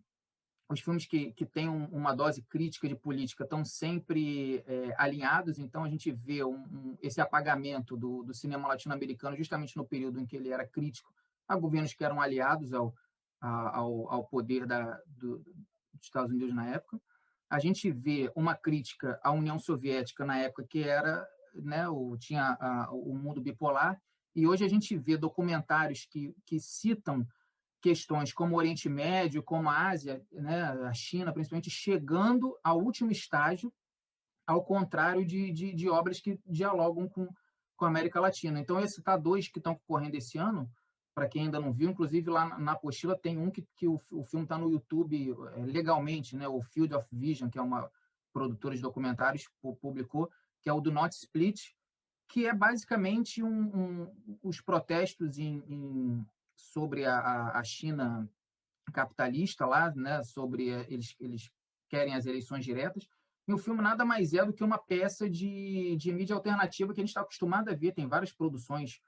os 0.67 0.79
filmes 0.79 1.05
que, 1.05 1.31
que 1.33 1.45
têm 1.45 1.69
um, 1.69 1.85
uma 1.85 2.15
dose 2.15 2.41
crítica 2.41 2.87
de 2.87 2.95
política 2.95 3.43
estão 3.43 3.63
sempre 3.63 4.63
é, 4.65 4.95
alinhados, 4.97 5.59
então 5.59 5.83
a 5.83 5.89
gente 5.89 6.11
vê 6.11 6.43
um, 6.43 6.97
esse 7.01 7.21
apagamento 7.21 7.95
do, 7.95 8.23
do 8.23 8.33
cinema 8.33 8.67
latino-americano 8.67 9.37
justamente 9.37 9.77
no 9.77 9.85
período 9.85 10.19
em 10.19 10.25
que 10.25 10.35
ele 10.35 10.49
era 10.49 10.67
crítico 10.67 11.13
a 11.47 11.55
governos 11.55 11.93
que 11.93 12.03
eram 12.03 12.21
aliados 12.21 12.73
ao, 12.73 12.93
ao, 13.39 14.09
ao 14.09 14.23
poder 14.25 14.65
da, 14.65 14.99
do, 15.07 15.39
dos 15.39 16.03
Estados 16.03 16.31
Unidos 16.31 16.55
na 16.55 16.67
época 16.69 16.99
a 17.49 17.59
gente 17.59 17.91
vê 17.91 18.31
uma 18.35 18.55
crítica 18.55 19.19
à 19.23 19.31
União 19.31 19.57
Soviética 19.57 20.25
na 20.25 20.37
época 20.37 20.67
que 20.69 20.83
era, 20.83 21.27
né, 21.55 21.87
o, 21.89 22.15
tinha 22.17 22.57
a, 22.59 22.89
o 22.91 23.15
mundo 23.15 23.41
bipolar, 23.41 23.99
e 24.35 24.45
hoje 24.45 24.63
a 24.63 24.67
gente 24.67 24.95
vê 24.95 25.17
documentários 25.17 26.05
que, 26.05 26.35
que 26.45 26.59
citam 26.59 27.27
questões 27.81 28.31
como 28.31 28.55
o 28.55 28.57
Oriente 28.57 28.87
Médio, 28.87 29.41
como 29.41 29.69
a 29.69 29.89
Ásia, 29.89 30.21
né, 30.31 30.63
a 30.63 30.93
China, 30.93 31.33
principalmente, 31.33 31.69
chegando 31.69 32.57
ao 32.63 32.79
último 32.79 33.11
estágio, 33.11 33.73
ao 34.45 34.63
contrário 34.63 35.25
de, 35.25 35.51
de, 35.51 35.73
de 35.73 35.89
obras 35.89 36.19
que 36.19 36.39
dialogam 36.45 37.07
com, 37.07 37.27
com 37.75 37.85
a 37.85 37.87
América 37.87 38.19
Latina. 38.19 38.59
Então, 38.59 38.79
esses 38.79 39.03
tá 39.03 39.17
dois 39.17 39.47
que 39.47 39.59
estão 39.59 39.79
correndo 39.87 40.15
esse 40.15 40.37
ano, 40.37 40.69
para 41.19 41.27
quem 41.27 41.43
ainda 41.43 41.59
não 41.59 41.73
viu, 41.73 41.89
inclusive 41.89 42.29
lá 42.29 42.57
na 42.57 42.71
apostila 42.71 43.13
tem 43.13 43.37
um 43.37 43.51
que, 43.51 43.67
que 43.75 43.85
o, 43.85 43.99
o 44.09 44.23
filme 44.23 44.45
está 44.45 44.57
no 44.57 44.71
YouTube 44.71 45.35
é, 45.53 45.65
legalmente, 45.65 46.33
né? 46.33 46.47
o 46.47 46.61
Field 46.61 46.95
of 46.95 47.05
Vision, 47.11 47.49
que 47.49 47.59
é 47.59 47.61
uma 47.61 47.91
produtora 48.31 48.73
de 48.73 48.81
documentários, 48.81 49.49
publicou, 49.81 50.31
que 50.61 50.69
é 50.69 50.73
o 50.73 50.79
do 50.79 50.93
Not 50.93 51.13
Split, 51.13 51.73
que 52.29 52.47
é 52.47 52.53
basicamente 52.53 53.43
um, 53.43 53.49
um, 53.49 54.39
os 54.41 54.61
protestos 54.61 55.37
em, 55.37 55.61
em, 55.67 56.25
sobre 56.55 57.03
a, 57.03 57.51
a, 57.51 57.63
China 57.65 58.25
capitalista 58.93 59.65
lá, 59.65 59.93
né? 59.93 60.23
sobre 60.23 60.69
é, 60.69 60.85
eles, 60.89 61.17
eles 61.19 61.51
querem 61.89 62.15
as 62.15 62.25
eleições 62.27 62.63
diretas, 62.63 63.09
e 63.45 63.53
o 63.53 63.57
filme 63.57 63.81
nada 63.81 64.05
mais 64.05 64.33
é 64.33 64.45
do 64.45 64.53
que 64.53 64.63
uma 64.63 64.77
peça 64.77 65.29
de, 65.29 65.97
de 65.97 66.13
mídia 66.13 66.35
alternativa 66.35 66.93
que 66.93 67.01
a 67.01 67.03
gente 67.03 67.09
está 67.09 67.21
acostumado 67.21 67.67
a 67.67 67.75
ver, 67.75 67.91
tem 67.91 68.07
várias 68.07 68.31
produções 68.31 69.01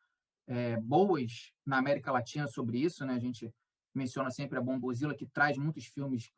é, 0.51 0.75
boas 0.75 1.53
na 1.65 1.77
América 1.77 2.11
Latina 2.11 2.45
sobre 2.45 2.79
isso, 2.79 3.05
né? 3.05 3.13
A 3.13 3.19
gente 3.19 3.53
menciona 3.95 4.29
sempre 4.29 4.57
a 4.57 4.61
Bombozilla, 4.61 5.15
que 5.15 5.25
traz 5.25 5.57
muitos 5.57 5.85
filmes 5.85 6.29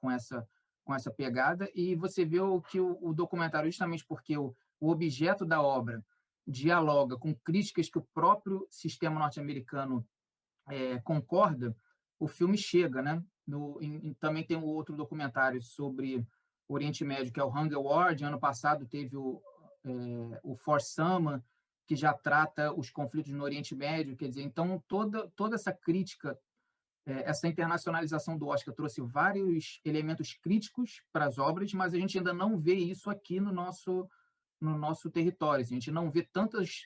com 0.00 0.10
essa 0.10 0.46
com 0.84 0.94
essa 0.94 1.10
pegada, 1.10 1.70
e 1.74 1.94
você 1.94 2.24
vê 2.24 2.40
o 2.40 2.62
que 2.62 2.80
o, 2.80 2.96
o 3.02 3.12
documentário, 3.12 3.70
justamente 3.70 4.06
porque 4.06 4.38
o, 4.38 4.56
o 4.80 4.88
objeto 4.88 5.44
da 5.44 5.60
obra 5.60 6.02
dialoga 6.46 7.14
com 7.18 7.34
críticas 7.34 7.90
que 7.90 7.98
o 7.98 8.08
próprio 8.14 8.66
sistema 8.70 9.20
norte-americano 9.20 10.02
é, 10.66 10.98
concorda, 11.00 11.76
o 12.18 12.26
filme 12.26 12.56
chega, 12.56 13.02
né? 13.02 13.22
No, 13.46 13.78
em, 13.82 14.14
também 14.14 14.42
tem 14.42 14.56
um 14.56 14.64
outro 14.64 14.96
documentário 14.96 15.60
sobre 15.60 16.26
Oriente 16.66 17.04
Médio, 17.04 17.34
que 17.34 17.40
é 17.40 17.44
o 17.44 17.54
Hunger 17.54 17.80
War. 17.82 18.16
Ano 18.22 18.40
passado 18.40 18.86
teve 18.86 19.14
o, 19.14 19.42
é, 19.84 20.40
o 20.42 20.56
For 20.56 20.80
Summer, 20.80 21.42
que 21.88 21.96
já 21.96 22.12
trata 22.12 22.70
os 22.74 22.90
conflitos 22.90 23.32
no 23.32 23.42
Oriente 23.42 23.74
Médio, 23.74 24.14
quer 24.14 24.28
dizer, 24.28 24.42
então 24.42 24.84
toda 24.86 25.26
toda 25.34 25.54
essa 25.54 25.72
crítica, 25.72 26.38
é, 27.06 27.30
essa 27.30 27.48
internacionalização 27.48 28.36
do 28.36 28.46
Oscar 28.46 28.74
trouxe 28.74 29.00
vários 29.00 29.80
elementos 29.82 30.34
críticos 30.34 31.02
para 31.10 31.24
as 31.24 31.38
obras, 31.38 31.72
mas 31.72 31.94
a 31.94 31.98
gente 31.98 32.18
ainda 32.18 32.34
não 32.34 32.58
vê 32.58 32.74
isso 32.74 33.08
aqui 33.08 33.40
no 33.40 33.50
nosso 33.50 34.06
no 34.60 34.76
nosso 34.76 35.08
território. 35.10 35.64
A 35.64 35.66
gente 35.66 35.90
não 35.90 36.10
vê 36.10 36.22
tantas 36.22 36.82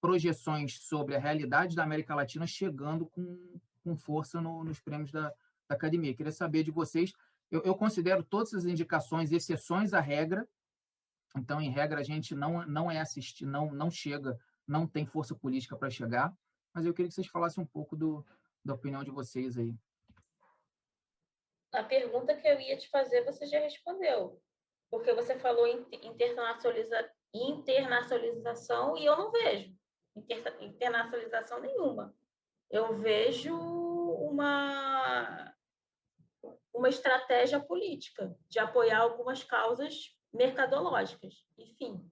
projeções 0.00 0.78
sobre 0.80 1.14
a 1.14 1.18
realidade 1.18 1.76
da 1.76 1.82
América 1.82 2.14
Latina 2.14 2.46
chegando 2.46 3.04
com, 3.04 3.60
com 3.84 3.96
força 3.96 4.40
no, 4.40 4.64
nos 4.64 4.80
prêmios 4.80 5.12
da, 5.12 5.28
da 5.68 5.74
academia. 5.74 6.14
Queria 6.14 6.32
saber 6.32 6.62
de 6.62 6.70
vocês. 6.70 7.12
Eu, 7.50 7.60
eu 7.64 7.74
considero 7.74 8.22
todas 8.22 8.54
as 8.54 8.64
indicações 8.64 9.30
exceções 9.30 9.92
à 9.92 10.00
regra, 10.00 10.48
então, 11.36 11.60
em 11.60 11.70
regra, 11.70 12.00
a 12.00 12.04
gente 12.04 12.34
não, 12.34 12.66
não 12.66 12.90
é 12.90 13.00
assistir, 13.00 13.46
não, 13.46 13.72
não 13.72 13.90
chega, 13.90 14.38
não 14.66 14.86
tem 14.86 15.06
força 15.06 15.34
política 15.34 15.76
para 15.76 15.90
chegar. 15.90 16.32
Mas 16.74 16.84
eu 16.84 16.94
queria 16.94 17.08
que 17.08 17.14
vocês 17.14 17.26
falassem 17.26 17.62
um 17.62 17.66
pouco 17.66 17.96
do, 17.96 18.24
da 18.64 18.74
opinião 18.74 19.04
de 19.04 19.10
vocês 19.10 19.56
aí. 19.56 19.74
A 21.72 21.82
pergunta 21.82 22.34
que 22.34 22.46
eu 22.46 22.60
ia 22.60 22.76
te 22.76 22.88
fazer, 22.88 23.24
você 23.24 23.46
já 23.46 23.60
respondeu. 23.60 24.40
Porque 24.90 25.12
você 25.12 25.38
falou 25.38 25.66
em 25.66 25.86
internacionaliza, 25.92 27.10
internacionalização 27.34 28.96
e 28.96 29.04
eu 29.04 29.16
não 29.16 29.30
vejo 29.30 29.76
internacionalização 30.60 31.60
nenhuma. 31.60 32.14
Eu 32.70 32.98
vejo 32.98 33.54
uma, 33.54 35.54
uma 36.72 36.88
estratégia 36.88 37.60
política 37.60 38.34
de 38.48 38.58
apoiar 38.58 39.00
algumas 39.00 39.44
causas 39.44 40.17
mercadológicas. 40.32 41.46
Enfim, 41.56 42.04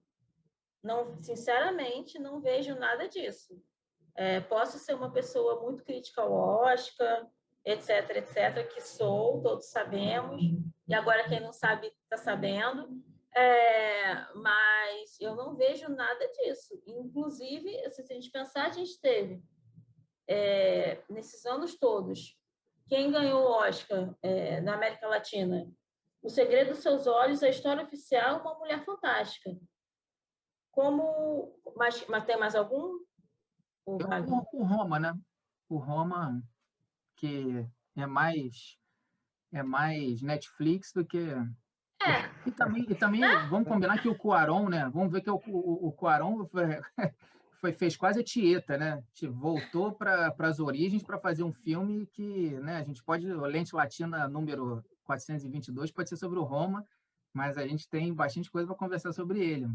não, 0.83 1.21
sinceramente, 1.21 2.19
não 2.19 2.39
vejo 2.39 2.75
nada 2.75 3.07
disso. 3.07 3.61
É, 4.15 4.39
posso 4.39 4.79
ser 4.79 4.95
uma 4.95 5.11
pessoa 5.11 5.61
muito 5.61 5.83
crítica 5.83 6.21
ao 6.21 6.31
Oscar, 6.31 7.27
etc, 7.65 8.17
etc, 8.17 8.67
que 8.73 8.81
sou, 8.81 9.41
todos 9.41 9.67
sabemos, 9.67 10.41
e 10.87 10.93
agora 10.93 11.27
quem 11.27 11.41
não 11.41 11.51
sabe 11.51 11.93
está 12.03 12.17
sabendo, 12.17 13.03
é, 13.35 14.33
mas 14.33 15.19
eu 15.19 15.35
não 15.35 15.55
vejo 15.55 15.89
nada 15.89 16.27
disso. 16.29 16.81
Inclusive, 16.87 17.69
se 17.91 18.01
a 18.01 18.05
gente 18.05 18.31
pensar, 18.31 18.67
a 18.67 18.71
gente 18.71 18.99
teve, 18.99 19.43
é, 20.27 21.03
nesses 21.09 21.45
anos 21.45 21.77
todos, 21.77 22.39
quem 22.87 23.11
ganhou 23.11 23.43
o 23.43 23.51
Oscar 23.51 24.15
é, 24.23 24.61
na 24.61 24.75
América 24.75 25.07
Latina 25.07 25.69
o 26.27 26.29
Segredo 26.29 26.71
dos 26.71 26.79
Seus 26.79 27.07
Olhos, 27.07 27.41
a 27.41 27.47
história 27.47 27.83
oficial, 27.83 28.41
uma 28.41 28.53
mulher 28.59 28.83
fantástica. 28.83 29.49
Como. 30.71 31.57
Mas, 31.75 32.05
mas 32.07 32.25
tem 32.25 32.37
mais 32.37 32.53
algum? 32.53 32.99
O, 33.85 33.93
o, 33.93 34.47
o 34.59 34.63
Roma, 34.65 34.99
né? 34.99 35.17
O 35.69 35.77
Roma, 35.77 36.43
que 37.15 37.65
é 37.95 38.05
mais 38.05 38.77
é 39.53 39.63
mais 39.63 40.21
Netflix 40.21 40.91
do 40.91 41.05
que 41.05 41.17
é. 42.01 42.29
E 42.45 42.51
também, 42.51 42.85
e 42.87 42.93
também 42.93 43.21
vamos 43.49 43.67
combinar 43.67 44.01
que 44.01 44.09
o 44.09 44.17
Cuaron, 44.17 44.67
né? 44.67 44.89
Vamos 44.93 45.11
ver 45.11 45.21
que 45.21 45.31
o, 45.31 45.41
o, 45.47 45.87
o 45.87 45.91
Cuaron 45.93 46.45
foi, 46.47 46.63
foi, 47.61 47.71
fez 47.71 47.95
quase 47.95 48.19
a 48.19 48.23
Tieta, 48.23 48.77
né? 48.77 49.01
Voltou 49.31 49.93
para 49.93 50.35
as 50.39 50.59
origens 50.59 51.03
para 51.03 51.17
fazer 51.17 51.43
um 51.43 51.53
filme 51.53 52.05
que, 52.07 52.49
né? 52.59 52.77
A 52.77 52.83
gente 52.83 53.01
pode, 53.01 53.25
Lente 53.25 53.73
Latina 53.73 54.27
número 54.27 54.83
422 55.07 55.91
pode 55.91 56.09
ser 56.09 56.17
sobre 56.17 56.37
o 56.37 56.43
Roma, 56.43 56.85
mas 57.33 57.57
a 57.57 57.65
gente 57.65 57.89
tem 57.89 58.13
bastante 58.13 58.51
coisa 58.51 58.67
para 58.67 58.75
conversar 58.75 59.13
sobre 59.13 59.39
ele. 59.39 59.67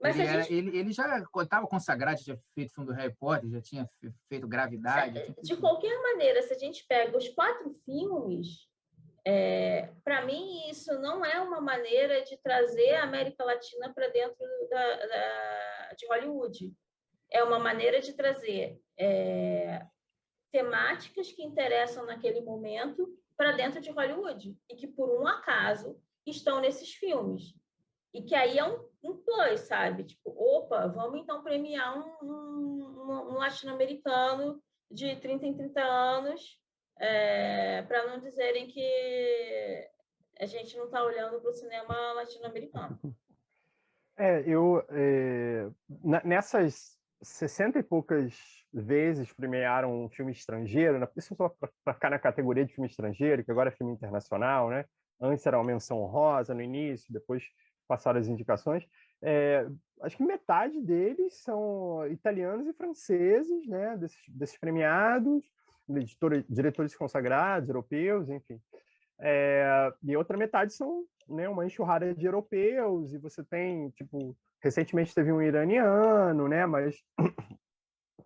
Mas 0.00 0.18
ele, 0.18 0.28
gente... 0.28 0.52
ele, 0.52 0.78
ele, 0.78 0.92
já 0.92 1.24
estava 1.40 1.66
consagrado, 1.66 2.18
já 2.18 2.24
tinha 2.24 2.40
feito 2.54 2.74
filme 2.74 2.90
do 2.90 2.94
Harry 2.94 3.14
Potter, 3.14 3.48
já 3.48 3.60
tinha 3.60 3.88
feito 4.28 4.48
Gravidade. 4.48 5.32
De 5.40 5.56
qualquer 5.56 5.96
maneira, 6.02 6.42
se 6.42 6.52
a 6.52 6.58
gente 6.58 6.84
pega 6.88 7.16
os 7.16 7.28
quatro 7.28 7.72
filmes, 7.84 8.68
é, 9.24 9.92
para 10.02 10.26
mim, 10.26 10.68
isso 10.68 10.92
não 10.98 11.24
é 11.24 11.40
uma 11.40 11.60
maneira 11.60 12.24
de 12.24 12.36
trazer 12.38 12.96
a 12.96 13.04
América 13.04 13.44
Latina 13.44 13.94
para 13.94 14.08
dentro 14.08 14.44
da, 14.68 14.96
da, 15.06 15.94
de 15.96 16.06
Hollywood. 16.08 16.74
É 17.30 17.44
uma 17.44 17.60
maneira 17.60 18.00
de 18.00 18.12
trazer 18.14 18.80
é, 18.98 19.86
temáticas 20.50 21.30
que 21.30 21.44
interessam 21.44 22.04
naquele 22.04 22.40
momento 22.40 23.08
para 23.36 23.52
dentro 23.52 23.80
de 23.80 23.90
Hollywood 23.90 24.56
e 24.70 24.76
que, 24.76 24.86
por 24.86 25.08
um 25.10 25.26
acaso, 25.26 26.00
estão 26.26 26.60
nesses 26.60 26.92
filmes. 26.94 27.54
E 28.14 28.22
que 28.22 28.34
aí 28.34 28.58
é 28.58 28.64
um, 28.64 28.88
um 29.02 29.16
plus, 29.16 29.60
sabe? 29.60 30.04
Tipo, 30.04 30.30
opa, 30.36 30.86
vamos 30.88 31.20
então 31.20 31.42
premiar 31.42 31.98
um, 31.98 32.26
um, 32.26 33.32
um 33.32 33.38
latino-americano 33.38 34.62
de 34.90 35.16
30 35.16 35.46
em 35.46 35.54
30 35.54 35.80
anos 35.80 36.60
é, 36.98 37.82
para 37.82 38.06
não 38.06 38.20
dizerem 38.20 38.68
que 38.68 39.90
a 40.38 40.46
gente 40.46 40.76
não 40.76 40.86
está 40.86 41.02
olhando 41.02 41.40
para 41.40 41.50
o 41.50 41.54
cinema 41.54 42.12
latino-americano. 42.14 42.98
É, 44.14 44.42
eu 44.46 44.84
é, 44.90 45.70
nessas 46.22 46.98
60 47.22 47.78
e 47.78 47.82
poucas 47.82 48.61
vezes 48.72 49.32
premiaram 49.32 50.04
um 50.04 50.08
filme 50.08 50.32
estrangeiro, 50.32 50.98
né? 50.98 51.08
isso 51.16 51.34
só 51.34 51.48
para 51.48 51.94
ficar 51.94 52.10
na 52.10 52.18
categoria 52.18 52.64
de 52.64 52.72
filme 52.72 52.88
estrangeiro, 52.88 53.44
que 53.44 53.50
agora 53.50 53.68
é 53.68 53.72
filme 53.72 53.92
internacional, 53.92 54.70
né? 54.70 54.84
Antes 55.20 55.46
era 55.46 55.58
uma 55.58 55.66
menção 55.66 56.00
honrosa 56.00 56.54
no 56.54 56.62
início, 56.62 57.12
depois 57.12 57.44
passaram 57.86 58.18
as 58.18 58.28
indicações. 58.28 58.84
É, 59.22 59.66
acho 60.00 60.16
que 60.16 60.24
metade 60.24 60.80
deles 60.80 61.34
são 61.42 62.06
italianos 62.08 62.66
e 62.66 62.72
franceses, 62.72 63.66
né? 63.68 63.96
Desses, 63.96 64.20
desses 64.28 64.58
premiados 64.58 65.44
editores, 65.88 66.44
diretores 66.48 66.94
consagrados, 66.94 67.68
europeus, 67.68 68.28
enfim. 68.28 68.60
É, 69.20 69.92
e 70.02 70.16
outra 70.16 70.36
metade 70.36 70.72
são 70.72 71.04
né, 71.28 71.48
uma 71.48 71.66
enxurrada 71.66 72.14
de 72.14 72.26
europeus, 72.26 73.12
e 73.12 73.18
você 73.18 73.44
tem, 73.44 73.90
tipo, 73.90 74.36
recentemente 74.62 75.14
teve 75.14 75.32
um 75.32 75.42
iraniano, 75.42 76.48
né, 76.48 76.66
mas 76.66 76.96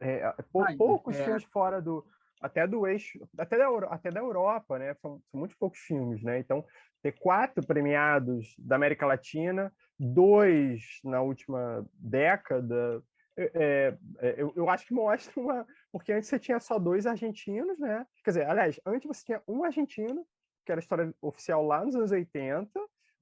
é, 0.00 0.34
pou, 0.52 0.62
Ai, 0.62 0.76
poucos 0.76 1.16
é. 1.16 1.24
filmes 1.24 1.44
fora 1.44 1.80
do, 1.80 2.04
até 2.40 2.66
do 2.66 2.86
eixo, 2.86 3.18
até 3.38 3.56
da, 3.58 3.68
até 3.88 4.10
da 4.10 4.20
Europa, 4.20 4.78
né, 4.78 4.94
são, 4.94 5.20
são 5.30 5.40
muito 5.40 5.56
poucos 5.58 5.78
filmes, 5.80 6.22
né, 6.22 6.38
então 6.38 6.64
ter 7.02 7.12
quatro 7.12 7.64
premiados 7.66 8.54
da 8.58 8.76
América 8.76 9.06
Latina, 9.06 9.72
dois 9.98 10.82
na 11.04 11.20
última 11.20 11.86
década, 11.94 13.02
é, 13.38 13.94
é, 14.20 14.34
eu, 14.38 14.52
eu, 14.56 14.70
acho 14.70 14.86
que 14.86 14.94
mostra 14.94 15.38
uma. 15.38 15.66
Porque 15.92 16.10
antes 16.10 16.28
você 16.28 16.38
tinha 16.38 16.58
só 16.58 16.78
dois 16.78 17.06
argentinos, 17.06 17.78
né? 17.78 18.06
Quer 18.24 18.30
dizer, 18.30 18.46
aliás, 18.46 18.80
antes 18.84 19.06
você 19.06 19.24
tinha 19.24 19.42
um 19.46 19.62
argentino, 19.62 20.26
que 20.64 20.72
era 20.72 20.78
a 20.78 20.82
história 20.82 21.14
oficial 21.20 21.62
lá 21.62 21.84
nos 21.84 21.94
anos 21.94 22.10
80, 22.10 22.68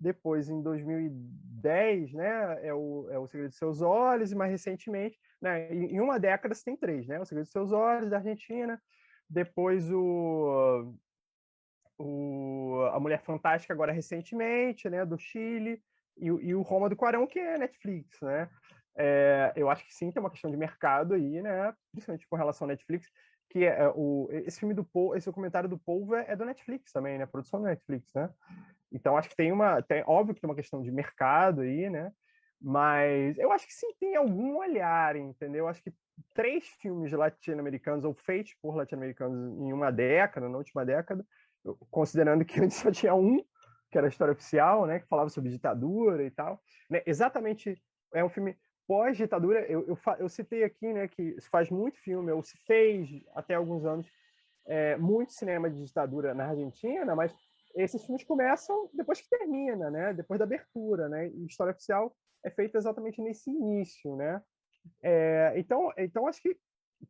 depois 0.05 0.51
em 0.51 0.63
2010, 0.63 2.13
né? 2.13 2.67
É 2.67 2.75
o, 2.75 3.09
é 3.11 3.19
o 3.19 3.27
Segredo 3.27 3.49
dos 3.49 3.59
Seus 3.59 3.81
Olhos, 3.81 4.31
e 4.31 4.37
mais 4.37 4.51
recentemente, 4.51 5.19
né? 5.41 5.73
Em, 5.73 5.99
uma 5.99 6.21
década 6.21 6.55
você 6.55 6.63
tem 6.63 6.77
três, 6.77 7.09
né? 7.09 7.19
O 7.19 7.25
Segredo 7.25 7.45
dos 7.45 7.53
Seus 7.53 7.73
Olhos, 7.73 8.11
da 8.11 8.19
Argentina, 8.19 8.81
depois 9.29 9.91
o. 9.91 10.95
O, 11.97 12.89
a 12.93 12.99
Mulher 12.99 13.23
Fantástica 13.23 13.73
agora 13.73 13.93
recentemente, 13.93 14.91
né, 14.91 15.07
do 15.07 15.17
Chile, 15.17 15.81
e, 16.19 16.27
e 16.27 16.53
o 16.53 16.61
Roma 16.61 16.89
do 16.89 16.97
Quarão, 16.97 17.25
que 17.25 17.39
é 17.39 17.57
Netflix, 17.57 18.21
né? 18.21 18.51
É, 18.97 19.53
eu 19.55 19.71
acho 19.71 19.87
que 19.87 19.95
sim, 19.95 20.11
tem 20.11 20.21
uma 20.21 20.31
questão 20.31 20.51
de 20.51 20.57
mercado 20.57 21.15
aí, 21.15 21.41
né? 21.41 21.73
Principalmente 21.93 22.27
com 22.29 22.35
relação 22.35 22.67
à 22.67 22.69
Netflix, 22.69 23.09
que 23.49 23.65
é, 23.65 23.83
é 23.83 23.89
o, 23.95 24.29
esse 24.31 24.59
filme 24.59 24.75
do 24.75 24.85
Paul, 24.85 25.15
esse 25.17 25.27
documentário 25.27 25.69
do 25.69 25.79
Paul 25.79 26.17
é, 26.17 26.33
é 26.33 26.37
do 26.37 26.45
Netflix 26.45 26.91
também, 26.91 27.17
né? 27.17 27.27
Produção 27.27 27.63
da 27.63 27.69
Netflix, 27.69 28.13
né? 28.13 28.29
Então 28.93 29.17
acho 29.17 29.29
que 29.29 29.37
tem 29.37 29.53
uma, 29.53 29.83
tem, 29.83 30.03
óbvio 30.07 30.35
que 30.35 30.41
tem 30.41 30.49
uma 30.49 30.57
questão 30.57 30.83
de 30.83 30.91
mercado 30.91 31.63
aí, 31.63 31.91
né? 31.91 32.13
Mas 32.61 33.37
eu 33.39 33.53
acho 33.53 33.67
que 33.67 33.75
sim 33.75 33.93
tem 34.01 34.17
algum 34.17 34.57
olhar, 34.57 35.17
entendeu? 35.17 35.69
Acho 35.69 35.83
que 35.83 35.93
três 36.33 36.67
filmes 36.81 37.13
latino-americanos 37.13 38.05
ou 38.05 38.15
feitos 38.15 38.55
por 38.63 38.75
latino-americanos 38.77 39.59
em 39.61 39.73
uma 39.73 39.91
década, 39.91 40.49
na 40.49 40.57
última 40.57 40.85
década, 40.85 41.27
considerando 41.91 42.45
que 42.45 42.61
antes 42.63 42.79
só 42.79 42.91
tinha 42.91 43.15
um, 43.15 43.45
que 43.91 43.99
era 43.99 44.07
a 44.07 44.09
história 44.09 44.33
oficial, 44.33 44.87
né? 44.87 45.01
Que 45.01 45.09
falava 45.09 45.29
sobre 45.29 45.51
ditadura 45.51 46.25
e 46.25 46.31
tal, 46.31 46.63
né? 46.89 47.03
Exatamente 47.07 47.81
é 48.15 48.25
um 48.25 48.29
filme 48.29 48.57
pós-ditadura, 48.87 49.61
eu, 49.67 49.87
eu, 49.87 49.99
eu, 50.19 50.29
citei 50.29 50.63
aqui 50.63 50.93
né, 50.93 51.09
que 51.09 51.41
se 51.41 51.49
faz 51.49 51.71
muito 51.71 51.99
filme, 51.99 52.31
ou 52.31 52.43
se 52.43 52.57
fez 52.67 53.09
até 53.35 53.55
alguns 53.55 53.85
anos, 53.85 54.07
é, 54.67 54.97
muito 54.97 55.33
cinema 55.33 55.71
de 55.71 55.85
ditadura 55.85 56.35
na 56.35 56.49
Argentina, 56.49 57.15
mas 57.15 57.35
esses 57.75 58.05
filmes 58.05 58.25
começam 58.25 58.89
depois 58.93 59.21
que 59.21 59.29
termina, 59.29 59.91
né, 59.91 60.13
depois 60.13 60.39
da 60.39 60.45
abertura, 60.45 61.09
né, 61.09 61.29
e 61.29 61.47
história 61.47 61.73
oficial 61.73 62.17
é 62.45 62.51
feita 62.51 62.79
exatamente 62.79 63.21
nesse 63.21 63.51
início, 63.51 64.17
né. 64.17 64.43
É, 65.03 65.55
então, 65.57 65.93
então 65.97 66.27
acho 66.27 66.43
que 66.43 66.57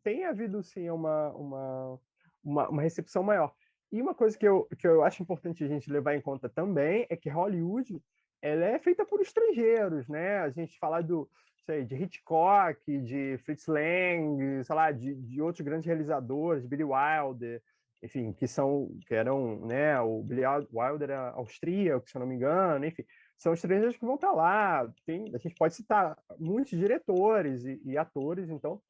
tem 0.02 0.24
havido 0.24 0.62
sim 0.62 0.88
uma, 0.90 1.30
uma, 1.32 2.00
uma, 2.42 2.68
uma 2.68 2.82
recepção 2.82 3.22
maior. 3.22 3.52
E 3.92 4.00
uma 4.00 4.14
coisa 4.14 4.36
que 4.36 4.46
eu, 4.46 4.68
que 4.78 4.86
eu 4.86 5.04
acho 5.04 5.22
importante 5.22 5.62
a 5.62 5.68
gente 5.68 5.90
levar 5.90 6.14
em 6.14 6.20
conta 6.20 6.48
também 6.48 7.06
é 7.08 7.16
que 7.16 7.28
Hollywood 7.28 8.02
ela 8.42 8.64
é 8.66 8.78
feita 8.78 9.06
por 9.06 9.20
estrangeiros, 9.20 10.08
né? 10.08 10.38
A 10.40 10.50
gente 10.50 10.78
fala 10.78 11.00
do, 11.00 11.30
sei, 11.64 11.84
de 11.84 11.94
Hitchcock, 11.94 12.98
de 12.98 13.38
Fritz 13.38 13.66
Lang, 13.66 14.64
sei 14.64 14.74
lá, 14.74 14.92
de, 14.92 15.14
de 15.14 15.40
outros 15.40 15.64
grandes 15.64 15.86
realizadores, 15.86 16.66
Billy 16.66 16.84
Wilder, 16.84 17.62
enfim, 18.04 18.32
que 18.32 18.46
são 18.46 18.88
que 19.06 19.14
eram, 19.14 19.64
né, 19.66 19.98
o 20.00 20.22
Billy 20.22 20.42
Wilder 20.46 21.10
era 21.10 21.30
austríaco, 21.30 22.08
se 22.08 22.16
eu 22.16 22.20
não 22.20 22.26
me 22.26 22.34
engano, 22.34 22.84
enfim, 22.84 23.04
são 23.38 23.54
estrangeiros 23.54 23.96
que 23.96 24.04
vão 24.04 24.16
estar 24.16 24.32
lá. 24.32 24.86
Tem, 25.06 25.34
a 25.34 25.38
gente 25.38 25.54
pode 25.54 25.74
citar 25.74 26.16
muitos 26.38 26.78
diretores 26.78 27.64
e, 27.64 27.80
e 27.84 27.96
atores, 27.96 28.50
então, 28.50 28.80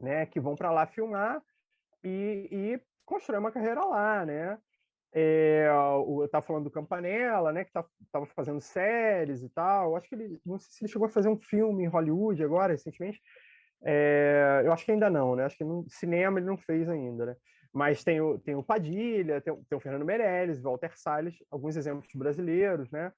né, 0.00 0.26
que 0.26 0.40
vão 0.40 0.56
para 0.56 0.72
lá 0.72 0.86
filmar 0.86 1.40
e, 2.02 2.48
e 2.50 2.80
uma 3.38 3.52
carreira 3.52 3.84
lá, 3.84 4.24
né? 4.24 4.58
É, 5.14 5.66
eu 5.68 6.24
estava 6.24 6.44
falando 6.44 6.64
do 6.64 6.70
Campanella, 6.70 7.52
né, 7.52 7.64
que 7.64 7.70
estava 7.70 7.86
tá, 8.10 8.26
fazendo 8.34 8.60
séries 8.60 9.42
e 9.42 9.48
tal. 9.50 9.94
Acho 9.94 10.08
que 10.08 10.14
ele, 10.14 10.40
não 10.44 10.58
sei 10.58 10.70
se 10.70 10.84
ele 10.84 10.90
chegou 10.90 11.06
a 11.06 11.10
fazer 11.10 11.28
um 11.28 11.38
filme 11.38 11.84
em 11.84 11.88
Hollywood 11.88 12.42
agora, 12.42 12.72
recentemente. 12.72 13.20
É, 13.84 14.62
eu 14.64 14.72
acho 14.72 14.84
que 14.86 14.92
ainda 14.92 15.10
não, 15.10 15.36
né? 15.36 15.44
Acho 15.44 15.58
que 15.58 15.64
no 15.64 15.84
cinema 15.88 16.38
ele 16.38 16.46
não 16.46 16.56
fez 16.56 16.88
ainda, 16.88 17.26
né? 17.26 17.36
Mas 17.72 18.04
tem 18.04 18.20
o, 18.20 18.38
tem 18.38 18.54
o 18.54 18.62
Padilha, 18.62 19.40
tem, 19.40 19.54
tem 19.54 19.78
o 19.78 19.80
Fernando 19.80 20.04
Meirelles, 20.04 20.60
Walter 20.60 20.92
Salles, 20.94 21.42
alguns 21.50 21.76
exemplos 21.76 22.10
brasileiros, 22.14 22.90
né? 22.90 23.12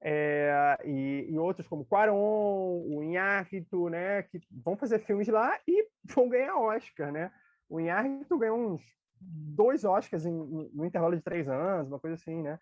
É, 0.00 0.78
e, 0.84 1.26
e, 1.28 1.38
outros 1.38 1.66
como 1.66 1.84
Quaron, 1.84 2.84
o 2.86 3.02
Inhárrito, 3.02 3.88
né? 3.88 4.22
Que 4.22 4.40
vão 4.64 4.76
fazer 4.76 5.00
filmes 5.00 5.26
lá 5.26 5.58
e 5.66 5.88
vão 6.04 6.28
ganhar 6.28 6.56
Oscar, 6.56 7.10
né? 7.10 7.32
O 7.68 7.80
Inhárrito 7.80 8.38
ganhou 8.38 8.74
uns 8.74 8.82
dois 9.20 9.84
Oscars 9.84 10.24
em, 10.24 10.32
no 10.32 10.84
intervalo 10.84 11.16
de 11.16 11.22
três 11.22 11.48
anos, 11.48 11.88
uma 11.88 11.98
coisa 11.98 12.14
assim, 12.14 12.42
né? 12.42 12.58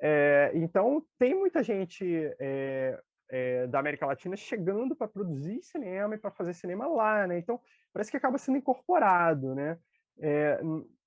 É, 0.00 0.50
então, 0.54 1.04
tem 1.18 1.34
muita 1.34 1.62
gente 1.62 2.04
é, 2.40 3.00
é, 3.30 3.66
da 3.68 3.78
América 3.78 4.06
Latina 4.06 4.36
chegando 4.36 4.96
para 4.96 5.08
produzir 5.08 5.62
cinema 5.62 6.14
e 6.14 6.18
para 6.18 6.32
fazer 6.32 6.54
cinema 6.54 6.86
lá, 6.86 7.26
né? 7.26 7.38
Então, 7.38 7.60
parece 7.92 8.10
que 8.10 8.16
acaba 8.16 8.36
sendo 8.36 8.58
incorporado, 8.58 9.54
né? 9.54 9.78
É, 10.20 10.60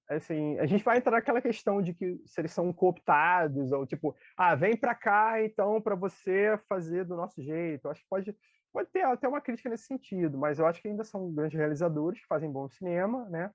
assim, 0.10 0.58
a 0.60 0.66
gente 0.66 0.84
vai 0.84 0.98
entrar 0.98 1.12
naquela 1.12 1.42
questão 1.42 1.82
de 1.82 1.94
que 1.94 2.22
se 2.26 2.40
eles 2.40 2.52
são 2.52 2.72
cooptados, 2.72 3.72
ou 3.72 3.86
tipo, 3.86 4.16
ah, 4.38 4.56
vem 4.56 4.76
para 4.76 4.96
cá, 4.96 5.44
então, 5.44 5.82
para 5.82 5.96
você 5.96 6.58
fazer 6.70 7.06
do 7.06 7.16
nosso 7.16 7.42
jeito. 7.42 7.86
Eu 7.86 7.92
acho 7.92 8.02
que 8.02 8.10
pode, 8.10 8.36
pode 8.72 8.90
ter 8.92 9.04
até 9.04 9.28
uma 9.28 9.42
crítica 9.42 9.70
nesse 9.70 9.86
sentido, 9.86 10.38
mas 10.38 10.60
eu 10.60 10.66
acho 10.66 10.82
que 10.82 10.88
ainda 10.88 11.04
são 11.04 11.32
grandes 11.34 11.58
realizadores 11.58 12.20
que 12.22 12.28
fazem 12.28 12.52
bom 12.52 12.68
cinema, 12.70 13.28
né? 13.30 13.52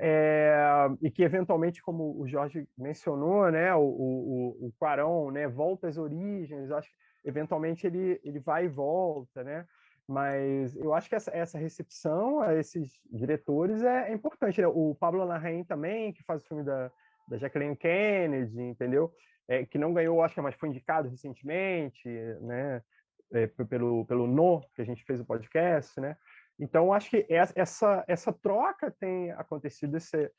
É, 0.00 0.62
e 1.02 1.10
que 1.10 1.24
eventualmente, 1.24 1.82
como 1.82 2.20
o 2.20 2.28
Jorge 2.28 2.68
mencionou, 2.78 3.50
né, 3.50 3.74
o, 3.74 3.80
o, 3.80 4.68
o 4.68 4.72
Quarão, 4.78 5.28
né, 5.32 5.48
volta 5.48 5.88
às 5.88 5.98
origens, 5.98 6.70
acho 6.70 6.88
que 6.88 6.96
eventualmente 7.28 7.84
ele, 7.84 8.20
ele 8.22 8.38
vai 8.38 8.66
e 8.66 8.68
volta, 8.68 9.42
né, 9.42 9.66
Mas 10.08 10.74
eu 10.74 10.94
acho 10.94 11.06
que 11.06 11.14
essa, 11.14 11.30
essa 11.36 11.58
recepção 11.58 12.40
a 12.40 12.54
esses 12.54 12.98
diretores 13.12 13.82
é, 13.82 14.10
é 14.10 14.12
importante. 14.14 14.58
Né? 14.58 14.66
O 14.66 14.96
Pablo 14.98 15.22
Larraín 15.22 15.64
também, 15.64 16.14
que 16.14 16.22
faz 16.22 16.42
o 16.42 16.46
filme 16.46 16.64
da, 16.64 16.90
da 17.28 17.36
Jacqueline 17.36 17.76
Kennedy, 17.76 18.62
entendeu? 18.62 19.12
É, 19.46 19.66
que 19.66 19.76
não 19.76 19.92
ganhou 19.92 20.18
Oscar, 20.18 20.42
mas 20.42 20.54
foi 20.54 20.70
indicado 20.70 21.10
recentemente, 21.10 22.08
né? 22.40 22.82
É, 23.30 23.46
pelo, 23.46 24.06
pelo 24.06 24.26
No, 24.26 24.62
que 24.74 24.80
a 24.80 24.84
gente 24.84 25.04
fez 25.04 25.20
o 25.20 25.26
podcast, 25.26 26.00
né? 26.00 26.16
Então, 26.58 26.90
acho 26.90 27.10
que 27.10 27.26
essa, 27.28 28.02
essa 28.08 28.32
troca 28.32 28.90
tem 28.90 29.30
acontecido, 29.32 29.96
esse, 29.96 30.32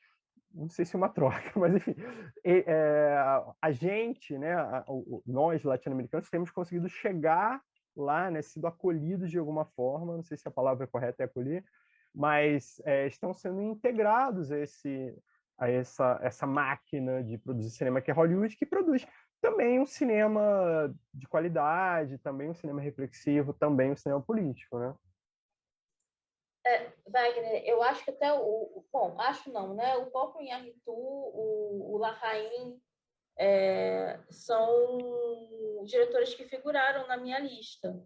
não 0.52 0.68
sei 0.68 0.84
se 0.84 0.96
é 0.96 0.98
uma 0.98 1.08
troca, 1.08 1.52
mas 1.58 1.76
enfim, 1.76 1.94
é, 2.44 3.14
a 3.62 3.70
gente, 3.70 4.36
né, 4.36 4.54
a, 4.54 4.84
nós 5.24 5.62
latino-americanos, 5.62 6.28
temos 6.28 6.50
conseguido 6.50 6.88
chegar 6.88 7.62
lá, 7.96 8.30
né, 8.30 8.42
sido 8.42 8.66
acolhidos 8.66 9.30
de 9.30 9.38
alguma 9.38 9.64
forma, 9.64 10.16
não 10.16 10.22
sei 10.22 10.36
se 10.36 10.46
a 10.46 10.50
palavra 10.50 10.86
correta 10.86 11.22
é 11.22 11.26
acolher, 11.26 11.64
mas 12.14 12.80
é, 12.84 13.06
estão 13.06 13.32
sendo 13.32 13.62
integrados 13.62 14.50
a, 14.50 14.58
esse, 14.58 15.16
a 15.58 15.70
essa, 15.70 16.18
essa 16.22 16.46
máquina 16.46 17.22
de 17.22 17.38
produzir 17.38 17.70
cinema 17.70 18.00
que 18.00 18.10
é 18.10 18.14
Hollywood, 18.14 18.56
que 18.56 18.66
produz 18.66 19.06
também 19.40 19.80
um 19.80 19.86
cinema 19.86 20.94
de 21.14 21.26
qualidade, 21.26 22.18
também 22.18 22.50
um 22.50 22.54
cinema 22.54 22.80
reflexivo, 22.80 23.54
também 23.54 23.90
um 23.90 23.96
cinema 23.96 24.20
político, 24.20 24.78
né? 24.78 24.94
É, 26.66 26.92
Wagner, 27.08 27.64
eu 27.64 27.82
acho 27.82 28.04
que 28.04 28.10
até 28.10 28.32
o. 28.32 28.84
Bom, 28.92 29.18
acho 29.18 29.50
não, 29.50 29.74
né? 29.74 29.96
O 29.96 30.10
próprio 30.10 30.42
Inharitu, 30.42 30.92
o, 30.92 31.94
o 31.94 31.96
Larraín, 31.96 32.78
é, 33.40 34.20
são 34.28 35.82
diretores 35.86 36.34
que 36.34 36.44
figuraram 36.44 37.08
na 37.08 37.16
minha 37.16 37.38
lista. 37.38 37.98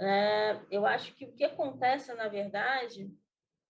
É, 0.00 0.60
eu 0.68 0.84
acho 0.84 1.14
que 1.14 1.24
o 1.24 1.32
que 1.32 1.44
acontece, 1.44 2.12
na 2.14 2.26
verdade, 2.26 3.08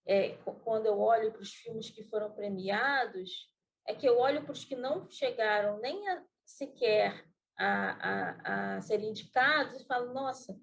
é, 0.07 0.31
quando 0.65 0.87
eu 0.87 0.99
olho 0.99 1.31
para 1.31 1.43
os 1.43 1.53
filmes 1.53 1.91
que 1.91 2.03
foram 2.05 2.33
premiados, 2.33 3.53
é 3.87 3.95
que 3.95 4.09
eu 4.09 4.19
olho 4.19 4.45
para 4.45 4.53
os 4.53 4.65
que 4.65 4.75
não 4.75 5.07
chegaram 5.11 5.79
nem 5.79 6.09
a, 6.09 6.25
sequer 6.43 7.23
a, 7.59 8.77
a, 8.77 8.79
a 8.79 8.95
indicados 8.95 9.83
e 9.83 9.87
falo, 9.87 10.15
nossa, 10.15 10.59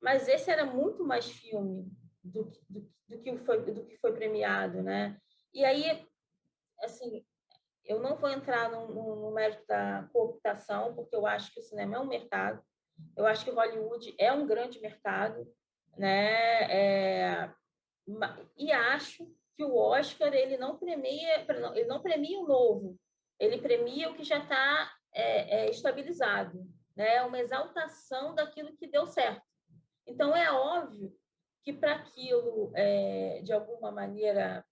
mas 0.00 0.26
esse 0.28 0.50
era 0.50 0.64
muito 0.64 1.04
mais 1.04 1.30
filme 1.30 1.92
do, 2.22 2.44
do, 2.70 2.90
do, 3.06 3.20
que 3.20 3.36
foi, 3.36 3.62
do 3.62 3.84
que 3.84 3.98
foi 3.98 4.14
premiado, 4.14 4.82
né? 4.82 5.20
E 5.52 5.62
aí, 5.62 6.08
assim, 6.82 7.22
eu 7.84 8.00
não 8.00 8.16
vou 8.16 8.30
entrar 8.30 8.70
no, 8.70 8.88
no, 8.88 9.16
no 9.16 9.30
mérito 9.32 9.64
da 9.66 10.08
cooptação, 10.12 10.94
porque 10.94 11.14
eu 11.14 11.26
acho 11.26 11.52
que 11.52 11.60
o 11.60 11.62
cinema 11.62 11.96
é 11.96 11.98
um 11.98 12.06
mercado, 12.06 12.62
eu 13.16 13.26
acho 13.26 13.44
que 13.44 13.50
Hollywood 13.50 14.14
é 14.18 14.32
um 14.32 14.46
grande 14.46 14.80
mercado, 14.80 15.46
né? 15.96 16.62
É, 16.70 17.50
e 18.56 18.72
acho 18.72 19.26
que 19.56 19.64
o 19.64 19.76
Oscar 19.76 20.32
ele 20.32 20.56
não 20.56 20.78
premia, 20.78 21.46
ele 21.74 21.86
não 21.86 22.02
premia 22.02 22.38
o 22.40 22.46
novo, 22.46 22.98
ele 23.38 23.58
premia 23.58 24.10
o 24.10 24.14
que 24.14 24.24
já 24.24 24.38
está 24.38 24.92
é, 25.12 25.64
é, 25.64 25.70
estabilizado, 25.70 26.66
né? 26.96 27.22
Uma 27.22 27.38
exaltação 27.38 28.34
daquilo 28.34 28.76
que 28.76 28.86
deu 28.86 29.06
certo. 29.06 29.42
Então 30.06 30.36
é 30.36 30.50
óbvio 30.50 31.12
que 31.62 31.72
para 31.72 31.94
aquilo, 31.94 32.70
é, 32.74 33.40
de 33.42 33.52
alguma 33.52 33.90
maneira, 33.90 34.64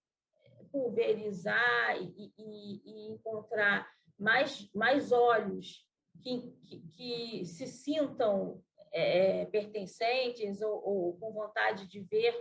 pulverizar 0.73 2.01
e, 2.01 2.33
e, 2.35 2.81
e 2.83 3.11
encontrar 3.13 3.87
mais, 4.19 4.69
mais 4.73 5.11
olhos 5.11 5.87
que, 6.23 6.51
que, 6.65 6.79
que 6.79 7.45
se 7.45 7.67
sintam 7.67 8.59
é, 8.91 9.45
pertencentes 9.45 10.61
ou, 10.61 10.83
ou, 10.83 11.17
com 11.19 11.31
vontade 11.31 11.87
de 11.87 12.01
ver 12.01 12.33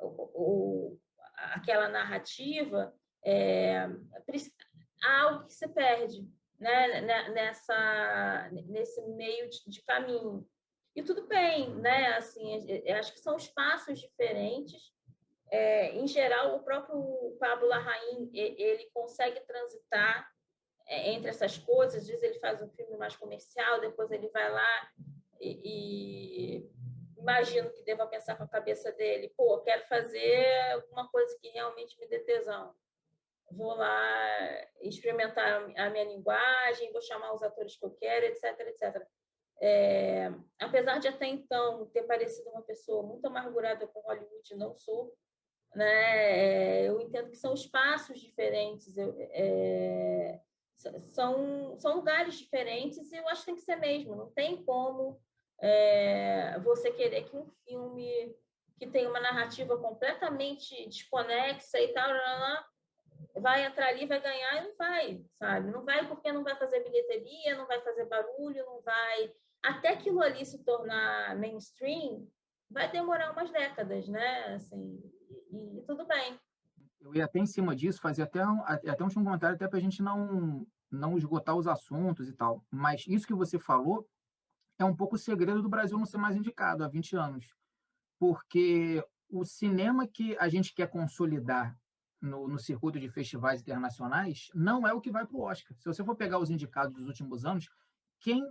ou, 0.00 0.30
ou 0.32 1.00
aquela 1.54 1.88
narrativa, 1.88 2.94
é, 3.24 3.88
há 5.02 5.22
algo 5.22 5.46
que 5.46 5.54
se 5.54 5.68
perde 5.68 6.28
né, 6.58 7.00
nessa, 7.30 8.50
nesse 8.68 9.02
meio 9.08 9.50
de, 9.50 9.58
de 9.68 9.82
caminho. 9.82 10.46
E 10.94 11.02
tudo 11.02 11.26
bem, 11.26 11.74
né? 11.76 12.14
Assim, 12.14 12.54
acho 12.92 13.12
que 13.14 13.20
são 13.20 13.36
espaços 13.36 13.98
diferentes. 13.98 14.92
É, 15.52 15.92
em 15.92 16.06
geral, 16.06 16.56
o 16.56 16.62
próprio 16.62 17.36
Pablo 17.38 17.68
Larraín, 17.68 18.30
ele 18.32 18.88
consegue 18.94 19.38
transitar 19.40 20.26
é, 20.86 21.10
entre 21.10 21.28
essas 21.28 21.58
coisas. 21.58 22.00
Às 22.00 22.08
vezes 22.08 22.22
ele 22.22 22.38
faz 22.38 22.62
um 22.62 22.70
filme 22.70 22.96
mais 22.96 23.14
comercial, 23.16 23.78
depois 23.78 24.10
ele 24.10 24.28
vai 24.28 24.50
lá 24.50 24.90
e, 25.38 25.60
e 25.62 26.72
imagino 27.18 27.70
que 27.70 27.82
deva 27.82 28.06
pensar 28.06 28.34
com 28.36 28.44
a 28.44 28.48
cabeça 28.48 28.90
dele, 28.92 29.32
pô, 29.36 29.58
quero 29.60 29.86
fazer 29.86 30.72
alguma 30.72 31.08
coisa 31.08 31.38
que 31.38 31.48
realmente 31.48 31.98
me 32.00 32.06
dê 32.06 32.20
tesão. 32.20 32.74
Vou 33.50 33.74
lá 33.74 34.66
experimentar 34.80 35.70
a 35.76 35.90
minha 35.90 36.04
linguagem, 36.04 36.92
vou 36.92 37.02
chamar 37.02 37.34
os 37.34 37.42
atores 37.42 37.76
que 37.76 37.84
eu 37.84 37.90
quero, 37.90 38.24
etc, 38.24 38.58
etc. 38.60 39.06
É, 39.60 40.32
apesar 40.58 40.98
de 40.98 41.08
até 41.08 41.26
então 41.26 41.86
ter 41.90 42.04
parecido 42.04 42.48
uma 42.50 42.62
pessoa 42.62 43.02
muito 43.02 43.26
amargurada 43.26 43.86
com 43.86 44.00
Hollywood, 44.00 44.54
não 44.56 44.74
sou. 44.74 45.14
Né? 45.74 46.84
É, 46.84 46.88
eu 46.88 47.00
entendo 47.00 47.30
que 47.30 47.36
são 47.36 47.54
espaços 47.54 48.20
diferentes, 48.20 48.96
eu, 48.96 49.14
é, 49.18 50.40
são, 51.12 51.78
são 51.78 51.96
lugares 51.96 52.38
diferentes 52.38 53.10
e 53.10 53.16
eu 53.16 53.28
acho 53.28 53.40
que 53.40 53.46
tem 53.46 53.54
que 53.54 53.62
ser 53.62 53.76
mesmo. 53.76 54.16
Não 54.16 54.30
tem 54.30 54.62
como 54.64 55.20
é, 55.60 56.58
você 56.60 56.90
querer 56.90 57.24
que 57.24 57.36
um 57.36 57.46
filme 57.64 58.34
que 58.78 58.86
tem 58.86 59.06
uma 59.06 59.20
narrativa 59.20 59.78
completamente 59.78 60.88
desconexa 60.88 61.78
e 61.80 61.88
tal, 61.92 62.10
vai 63.36 63.64
entrar 63.64 63.88
ali, 63.88 64.06
vai 64.06 64.20
ganhar 64.20 64.56
e 64.56 64.68
não 64.68 64.76
vai, 64.76 65.24
sabe? 65.38 65.70
Não 65.70 65.84
vai 65.84 66.06
porque 66.08 66.32
não 66.32 66.42
vai 66.42 66.56
fazer 66.56 66.82
bilheteria, 66.82 67.56
não 67.56 67.66
vai 67.66 67.80
fazer 67.80 68.06
barulho, 68.06 68.66
não 68.66 68.80
vai 68.82 69.32
até 69.62 69.90
aquilo 69.90 70.20
ali 70.20 70.44
se 70.44 70.64
tornar 70.64 71.36
mainstream, 71.38 72.28
vai 72.68 72.90
demorar 72.90 73.30
umas 73.30 73.50
décadas, 73.52 74.08
né? 74.08 74.54
Assim, 74.54 75.00
e, 75.52 75.82
tudo 75.86 76.06
bem. 76.06 76.38
Eu 77.00 77.14
ia 77.14 77.24
até 77.24 77.38
em 77.38 77.46
cima 77.46 77.74
disso, 77.74 78.00
fazer 78.00 78.22
até 78.22 78.46
um, 78.46 78.62
até 78.64 79.04
um 79.04 79.10
comentário 79.10 79.56
até 79.56 79.68
para 79.68 79.78
a 79.78 79.82
gente 79.82 80.02
não, 80.02 80.66
não 80.90 81.18
esgotar 81.18 81.56
os 81.56 81.66
assuntos 81.66 82.28
e 82.28 82.32
tal. 82.32 82.64
Mas 82.70 83.04
isso 83.06 83.26
que 83.26 83.34
você 83.34 83.58
falou 83.58 84.08
é 84.78 84.84
um 84.84 84.94
pouco 84.94 85.16
o 85.16 85.18
segredo 85.18 85.62
do 85.62 85.68
Brasil 85.68 85.98
não 85.98 86.06
ser 86.06 86.18
mais 86.18 86.36
indicado 86.36 86.84
há 86.84 86.88
20 86.88 87.16
anos. 87.16 87.54
Porque 88.18 89.04
o 89.28 89.44
cinema 89.44 90.06
que 90.06 90.36
a 90.38 90.48
gente 90.48 90.74
quer 90.74 90.88
consolidar 90.88 91.76
no, 92.20 92.46
no, 92.46 92.58
circuito 92.58 93.00
de 93.00 93.08
festivais 93.08 93.60
internacionais 93.60 94.48
não 94.54 94.86
é 94.86 94.92
o 94.92 95.00
que 95.00 95.10
vai 95.10 95.26
para 95.26 95.36
o 95.36 95.42
Oscar. 95.42 95.76
Se 95.78 95.84
você 95.84 96.04
for 96.04 96.14
pegar 96.14 96.38
os 96.38 96.50
indicados 96.50 96.94
dos 96.94 97.08
últimos 97.08 97.44
anos, 97.44 97.68
quem 98.20 98.46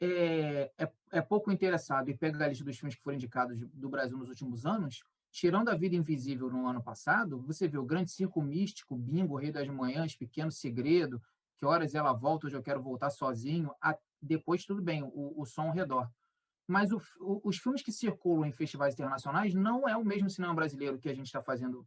é, 0.00 0.72
é, 0.78 0.92
é, 1.12 1.20
pouco 1.20 1.52
interessado 1.52 2.08
e 2.08 2.16
pega 2.16 2.42
a 2.42 2.48
lista 2.48 2.64
dos 2.64 2.78
filmes 2.78 2.94
que 2.94 3.02
foram 3.02 3.16
indicados 3.16 3.58
do 3.74 3.88
Brasil 3.90 4.16
nos 4.16 4.30
últimos 4.30 4.64
anos, 4.64 5.02
tirando 5.30 5.68
A 5.68 5.76
Vida 5.76 5.94
Invisível 5.94 6.50
no 6.50 6.66
ano 6.66 6.82
passado, 6.82 7.40
você 7.42 7.68
vê 7.68 7.78
o 7.78 7.84
Grande 7.84 8.10
Circo 8.10 8.42
Místico, 8.42 8.96
Bingo, 8.96 9.36
Rei 9.36 9.52
das 9.52 9.68
Manhãs, 9.68 10.14
Pequeno 10.14 10.50
Segredo, 10.50 11.22
Que 11.56 11.64
Horas 11.64 11.94
Ela 11.94 12.12
Volta, 12.12 12.46
Hoje 12.46 12.56
Eu 12.56 12.62
Quero 12.62 12.82
Voltar 12.82 13.10
Sozinho, 13.10 13.72
a, 13.80 13.96
depois 14.20 14.64
tudo 14.64 14.82
bem, 14.82 15.02
o, 15.02 15.40
o 15.40 15.44
Som 15.46 15.68
ao 15.68 15.72
Redor. 15.72 16.10
Mas 16.66 16.92
o, 16.92 17.00
o, 17.20 17.40
os 17.44 17.58
filmes 17.58 17.82
que 17.82 17.92
circulam 17.92 18.46
em 18.46 18.52
festivais 18.52 18.94
internacionais 18.94 19.54
não 19.54 19.88
é 19.88 19.96
o 19.96 20.04
mesmo 20.04 20.28
cinema 20.30 20.54
brasileiro 20.54 20.98
que 20.98 21.08
a 21.08 21.14
gente 21.14 21.26
está 21.26 21.42
fazendo 21.42 21.86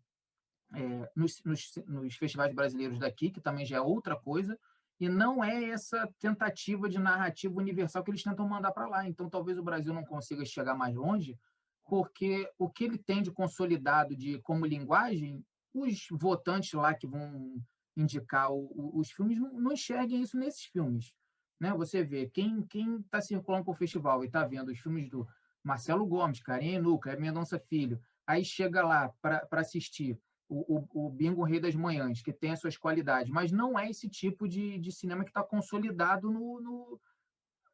é, 0.74 1.12
nos, 1.16 1.42
nos, 1.44 1.72
nos 1.86 2.16
festivais 2.16 2.54
brasileiros 2.54 3.00
daqui, 3.00 3.30
que 3.30 3.42
também 3.42 3.66
já 3.66 3.78
é 3.78 3.82
outra 3.82 4.16
coisa, 4.16 4.58
e 5.00 5.10
não 5.10 5.44
é 5.44 5.66
essa 5.66 6.08
tentativa 6.20 6.88
de 6.88 7.00
narrativa 7.00 7.54
universal 7.56 8.04
que 8.04 8.12
eles 8.12 8.24
tentam 8.24 8.48
mandar 8.48 8.72
para 8.72 8.88
lá. 8.88 9.08
Então, 9.08 9.30
talvez 9.30 9.58
o 9.58 9.64
Brasil 9.64 9.94
não 9.94 10.04
consiga 10.04 10.46
chegar 10.46 10.76
mais 10.76 10.96
longe, 10.96 11.38
porque 11.86 12.50
o 12.58 12.70
que 12.70 12.86
ele 12.86 12.98
tem 12.98 13.22
de 13.22 13.32
consolidado 13.32 14.16
de 14.16 14.40
como 14.40 14.66
linguagem, 14.66 15.44
os 15.74 16.08
votantes 16.12 16.74
lá 16.74 16.94
que 16.94 17.08
vão 17.08 17.62
indicar 17.96 18.52
o, 18.52 18.72
o, 18.76 19.00
os 19.00 19.12
filmes 19.12 19.40
não, 19.40 19.54
não, 19.54 19.74
enxerguem 19.74 20.22
isso 20.22 20.38
nesses 20.38 20.66
filmes. 20.66 21.14
Né? 21.60 21.74
Você 21.74 22.04
vê, 22.04 22.30
quem 22.30 22.66
está 23.00 23.22
circulando 23.22 23.66
por 23.66 23.78
festival 23.78 24.24
e 24.24 24.28
está 24.28 24.46
vendo 24.46 24.70
os 24.70 24.80
filmes 24.80 25.10
do 25.10 25.28
Marcelo 25.64 26.06
Gomes, 26.06 26.42
Karim 26.42 26.80
Nuca, 26.80 27.16
Mendonça 27.18 27.60
Filho, 27.60 28.00
aí 28.28 28.44
chega 28.44 28.84
lá 28.84 29.10
para 29.22 29.48
assistir 29.54 30.20
o, 30.50 30.78
o, 30.78 31.08
o 31.08 31.10
Bingo 31.10 31.44
Rei 31.44 31.60
das 31.60 31.76
Manhãs, 31.76 32.22
que 32.22 32.34
tem 32.34 32.52
as 32.52 32.60
suas 32.60 32.78
qualidades, 32.78 33.32
mas 33.32 33.52
não 33.52 33.78
é 33.78 33.90
esse 33.90 34.10
tipo 34.10 34.48
de, 34.48 34.78
de 34.78 34.92
cinema 34.92 35.24
que 35.24 35.30
está 35.30 35.44
consolidado 35.44 36.30
no, 36.30 36.62
no, 36.62 37.02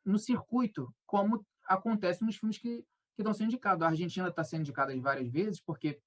no, 0.06 0.20
circuito, 0.20 0.94
como 1.06 1.46
acontece 1.68 2.24
nos 2.24 2.38
filmes 2.38 2.58
que, 2.58 2.86
que 3.20 3.24
estão 3.24 3.34
sendo 3.34 3.48
indicados. 3.48 3.84
A 3.84 3.90
Argentina 3.90 4.30
está 4.30 4.44
sendo 4.44 4.62
indicada 4.62 4.98
várias 5.02 5.28
vezes, 5.30 5.60
porque 5.60 6.00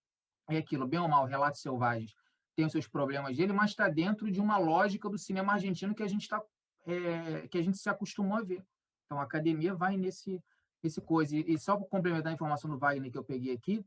é 0.48 0.56
aquilo, 0.56 0.86
bem 0.88 0.98
ou 0.98 1.08
mal, 1.08 1.26
Relatos 1.26 1.60
Selvagens 1.60 2.14
tem 2.54 2.66
os 2.66 2.72
seus 2.72 2.86
problemas 2.86 3.36
dele, 3.36 3.52
mas 3.52 3.70
está 3.70 3.88
dentro 3.88 4.30
de 4.30 4.40
uma 4.40 4.58
lógica 4.58 5.08
do 5.08 5.18
cinema 5.18 5.54
argentino 5.54 5.94
que 5.94 6.02
a 6.02 6.08
gente 6.08 6.22
está 6.22 6.42
é, 6.84 7.46
que 7.48 7.56
a 7.56 7.62
gente 7.62 7.78
se 7.78 7.88
acostumou 7.88 8.36
a 8.36 8.42
ver. 8.42 8.64
Então 9.06 9.18
a 9.18 9.22
academia 9.22 9.74
vai 9.74 9.96
nesse 9.96 10.42
esse 10.82 11.00
coisa. 11.00 11.36
E, 11.36 11.54
e 11.54 11.58
só 11.58 11.76
para 11.76 11.86
complementar 11.86 12.30
a 12.30 12.34
informação 12.34 12.68
do 12.68 12.78
Wagner 12.78 13.10
que 13.10 13.16
eu 13.16 13.24
peguei 13.24 13.54
aqui, 13.54 13.84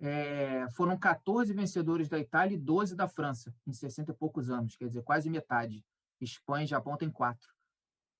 é, 0.00 0.66
foram 0.70 0.96
14 0.96 1.52
vencedores 1.52 2.08
da 2.08 2.18
Itália 2.18 2.54
e 2.54 2.58
12 2.58 2.94
da 2.94 3.08
França, 3.08 3.52
em 3.66 3.72
60 3.72 4.12
e 4.12 4.14
poucos 4.14 4.48
anos, 4.48 4.76
quer 4.76 4.86
dizer, 4.86 5.02
quase 5.02 5.28
metade. 5.28 5.84
Espanha 6.20 6.64
e 6.64 6.68
Japão 6.68 6.96
tem 6.96 7.10
quatro. 7.10 7.52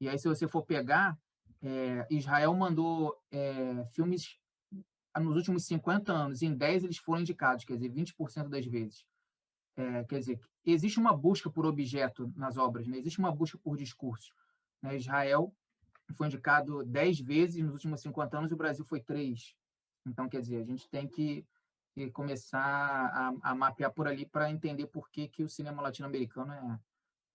E 0.00 0.08
aí, 0.08 0.18
se 0.18 0.28
você 0.28 0.48
for 0.48 0.62
pegar, 0.62 1.16
é, 1.62 2.06
Israel 2.10 2.54
mandou 2.54 3.16
é, 3.30 3.84
filmes 3.92 4.37
nos 5.18 5.36
últimos 5.36 5.64
50 5.64 6.12
anos, 6.12 6.42
em 6.42 6.54
10 6.54 6.84
eles 6.84 6.98
foram 6.98 7.20
indicados, 7.20 7.64
quer 7.64 7.76
dizer, 7.76 7.90
20% 7.90 8.48
das 8.48 8.66
vezes. 8.66 9.06
É, 9.76 10.04
quer 10.04 10.18
dizer, 10.18 10.40
existe 10.64 10.98
uma 10.98 11.16
busca 11.16 11.48
por 11.48 11.64
objeto 11.64 12.32
nas 12.36 12.56
obras, 12.56 12.86
né? 12.86 12.98
existe 12.98 13.18
uma 13.18 13.30
busca 13.30 13.56
por 13.58 13.76
discurso. 13.76 14.34
Né? 14.82 14.96
Israel 14.96 15.54
foi 16.16 16.26
indicado 16.26 16.84
10 16.84 17.20
vezes 17.20 17.62
nos 17.62 17.74
últimos 17.74 18.00
50 18.00 18.38
anos 18.38 18.50
e 18.50 18.54
o 18.54 18.56
Brasil 18.56 18.84
foi 18.84 19.00
3. 19.00 19.54
Então, 20.06 20.28
quer 20.28 20.40
dizer, 20.40 20.62
a 20.62 20.64
gente 20.64 20.88
tem 20.88 21.06
que, 21.06 21.46
que 21.92 22.10
começar 22.10 22.60
a, 22.60 23.50
a, 23.50 23.54
mapear 23.54 23.92
por 23.92 24.08
ali 24.08 24.26
para 24.26 24.50
entender 24.50 24.86
por 24.86 25.10
que, 25.10 25.28
que 25.28 25.42
o 25.42 25.48
cinema 25.48 25.82
latino-americano 25.82 26.52
é, 26.52 26.80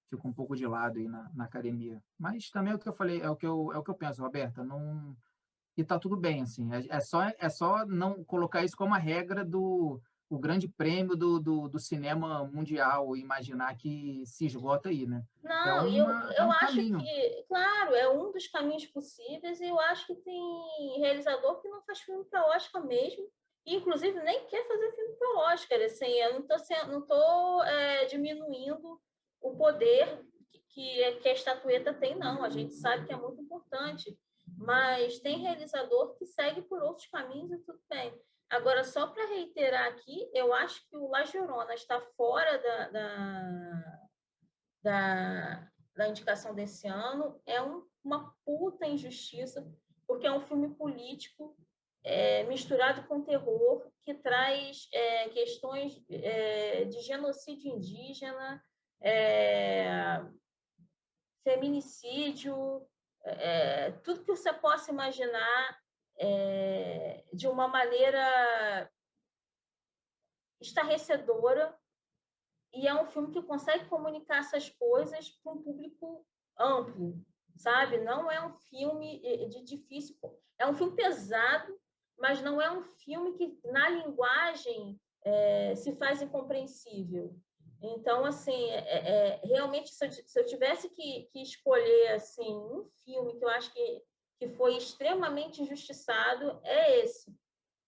fica 0.09 0.27
um 0.27 0.33
pouco 0.33 0.55
de 0.55 0.65
lado 0.65 0.97
aí 0.97 1.07
na, 1.07 1.29
na, 1.33 1.45
academia. 1.45 2.03
Mas 2.17 2.49
também 2.49 2.73
é 2.73 2.75
o 2.75 2.79
que 2.79 2.89
eu 2.89 2.93
falei, 2.93 3.21
é 3.21 3.29
o 3.29 3.35
que 3.35 3.45
eu, 3.45 3.71
é 3.71 3.77
o 3.77 3.83
que 3.83 3.91
eu 3.91 3.95
penso, 3.95 4.21
Roberta, 4.21 4.63
não 4.63 5.15
e 5.75 5.83
tá 5.83 5.97
tudo 5.99 6.15
bem 6.15 6.41
assim. 6.41 6.69
É, 6.73 6.97
é 6.97 6.99
só 6.99 7.23
é 7.37 7.49
só 7.49 7.85
não 7.85 8.23
colocar 8.23 8.63
isso 8.63 8.77
como 8.77 8.93
a 8.93 8.97
regra 8.97 9.43
do 9.43 10.01
o 10.29 10.39
grande 10.39 10.67
prêmio 10.67 11.15
do, 11.15 11.39
do, 11.39 11.67
do, 11.67 11.77
cinema 11.77 12.43
mundial 12.45 13.15
imaginar 13.15 13.77
que 13.77 14.23
se 14.25 14.47
esgota 14.47 14.89
aí, 14.89 15.05
né? 15.05 15.23
Não, 15.43 15.53
é 15.53 15.81
uma, 15.81 15.91
eu, 15.91 16.05
eu 16.05 16.31
é 16.31 16.45
um 16.45 16.51
acho 16.51 16.67
caminho. 16.67 16.97
que, 16.97 17.45
claro, 17.47 17.93
é 17.93 18.09
um 18.09 18.31
dos 18.31 18.47
caminhos 18.47 18.85
possíveis 18.87 19.61
e 19.61 19.67
eu 19.67 19.79
acho 19.79 20.07
que 20.07 20.15
tem 20.15 20.99
realizador 20.99 21.61
que 21.61 21.69
não 21.69 21.83
faz 21.83 21.99
filme 21.99 22.25
para 22.25 22.47
Oscar 22.47 22.83
mesmo, 22.83 23.29
e, 23.65 23.75
inclusive 23.75 24.19
nem 24.23 24.47
quer 24.47 24.67
fazer 24.67 24.91
filme 24.93 25.15
para 25.17 25.53
Oscar, 25.53 25.81
assim, 25.81 26.09
eu 26.09 26.33
não 26.33 26.39
estou 26.39 26.87
não 26.87 27.01
tô, 27.05 27.63
é, 27.63 28.05
diminuindo 28.05 28.99
o 29.39 29.55
poder 29.55 30.25
que, 30.69 31.11
que 31.21 31.29
a 31.29 31.33
estatueta 31.33 31.93
tem, 31.93 32.17
não, 32.17 32.43
a 32.43 32.49
gente 32.49 32.73
sabe 32.73 33.05
que 33.05 33.13
é 33.13 33.17
muito 33.17 33.39
importante, 33.39 34.17
mas 34.57 35.19
tem 35.19 35.39
realizador 35.39 36.15
que 36.15 36.25
segue 36.25 36.61
por 36.61 36.81
outros 36.81 37.07
caminhos 37.07 37.51
e 37.51 37.57
tudo 37.59 37.79
bem. 37.89 38.13
Agora, 38.49 38.83
só 38.83 39.07
para 39.07 39.25
reiterar 39.27 39.87
aqui, 39.87 40.29
eu 40.33 40.53
acho 40.53 40.87
que 40.87 40.95
o 40.95 41.07
La 41.07 41.23
Llorona 41.23 41.73
está 41.73 41.99
fora 42.15 42.57
da, 42.59 42.89
da, 42.89 43.99
da, 44.83 45.71
da 45.95 46.07
indicação 46.07 46.53
desse 46.53 46.87
ano. 46.87 47.41
É 47.45 47.61
um, 47.61 47.83
uma 48.03 48.31
puta 48.45 48.85
injustiça, 48.85 49.67
porque 50.05 50.27
é 50.27 50.31
um 50.31 50.41
filme 50.41 50.69
político 50.75 51.57
é, 52.03 52.43
misturado 52.43 53.07
com 53.07 53.23
terror, 53.23 53.89
que 54.03 54.13
traz 54.13 54.87
é, 54.93 55.29
questões 55.29 56.03
é, 56.09 56.85
de 56.85 56.99
genocídio 57.01 57.71
indígena, 57.71 58.63
é, 59.01 60.21
feminicídio, 61.43 62.85
é, 63.23 63.91
tudo 64.03 64.21
que 64.21 64.31
você 64.35 64.51
possa 64.53 64.91
imaginar 64.91 65.79
é, 66.17 67.23
de 67.33 67.47
uma 67.47 67.67
maneira 67.67 68.91
estarrecedora 70.61 71.77
e 72.73 72.87
é 72.87 72.93
um 72.95 73.05
filme 73.05 73.31
que 73.31 73.41
consegue 73.43 73.85
comunicar 73.85 74.39
essas 74.39 74.69
coisas 74.69 75.29
para 75.29 75.53
um 75.53 75.61
público 75.61 76.25
amplo, 76.57 77.23
sabe? 77.55 77.99
Não 77.99 78.31
é 78.31 78.45
um 78.45 78.51
filme 78.53 79.19
de 79.49 79.63
difícil, 79.63 80.17
é 80.57 80.65
um 80.65 80.73
filme 80.73 80.95
pesado, 80.95 81.79
mas 82.17 82.41
não 82.41 82.61
é 82.61 82.71
um 82.71 82.81
filme 82.81 83.33
que 83.33 83.59
na 83.65 83.89
linguagem 83.89 84.99
é, 85.23 85.75
se 85.75 85.95
faz 85.95 86.21
incompreensível. 86.21 87.35
Então, 87.83 88.23
assim, 88.23 88.71
é, 88.71 88.79
é, 88.79 89.41
realmente, 89.43 89.93
se 89.93 90.05
eu, 90.05 90.11
se 90.11 90.39
eu 90.39 90.45
tivesse 90.45 90.87
que, 90.89 91.27
que, 91.33 91.41
escolher 91.41 92.13
assim 92.13 92.55
um 92.55 92.89
filme 93.03 93.37
que 93.37 93.43
eu 93.43 93.49
acho 93.49 93.73
que, 93.73 94.01
que 94.39 94.47
foi 94.55 94.77
extremamente 94.77 95.61
injustiçado, 95.61 96.61
é 96.63 97.01
esse. 97.01 97.29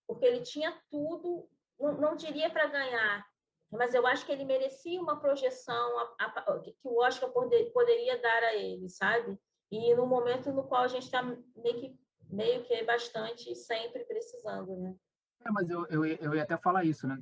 Porque 0.06 0.26
ele 0.26 0.42
tinha 0.42 0.78
tudo, 0.90 1.48
não, 1.80 1.94
não 1.94 2.14
diria 2.14 2.50
para 2.50 2.66
ganhar, 2.66 3.26
mas 3.70 3.94
eu 3.94 4.06
acho 4.06 4.26
que 4.26 4.32
ele 4.32 4.44
merecia 4.44 5.00
uma 5.00 5.18
projeção 5.18 5.98
a, 5.98 6.24
a, 6.26 6.60
que 6.60 6.76
o 6.84 7.02
Oscar 7.02 7.30
poder, 7.30 7.72
poderia 7.72 8.20
dar 8.20 8.42
a 8.44 8.54
ele, 8.54 8.90
sabe? 8.90 9.38
E 9.72 9.94
no 9.94 10.06
momento 10.06 10.52
no 10.52 10.64
qual 10.64 10.82
a 10.82 10.88
gente 10.88 11.04
está 11.04 11.22
meio 11.22 11.80
que, 11.80 11.98
meio 12.28 12.62
que 12.64 12.82
bastante 12.84 13.54
sempre 13.54 14.04
precisando, 14.04 14.76
né? 14.76 14.94
É, 15.40 15.50
mas 15.50 15.70
eu, 15.70 15.86
eu, 15.86 16.04
eu 16.04 16.34
ia 16.34 16.42
até 16.42 16.56
falar 16.58 16.84
isso, 16.84 17.06
né? 17.08 17.18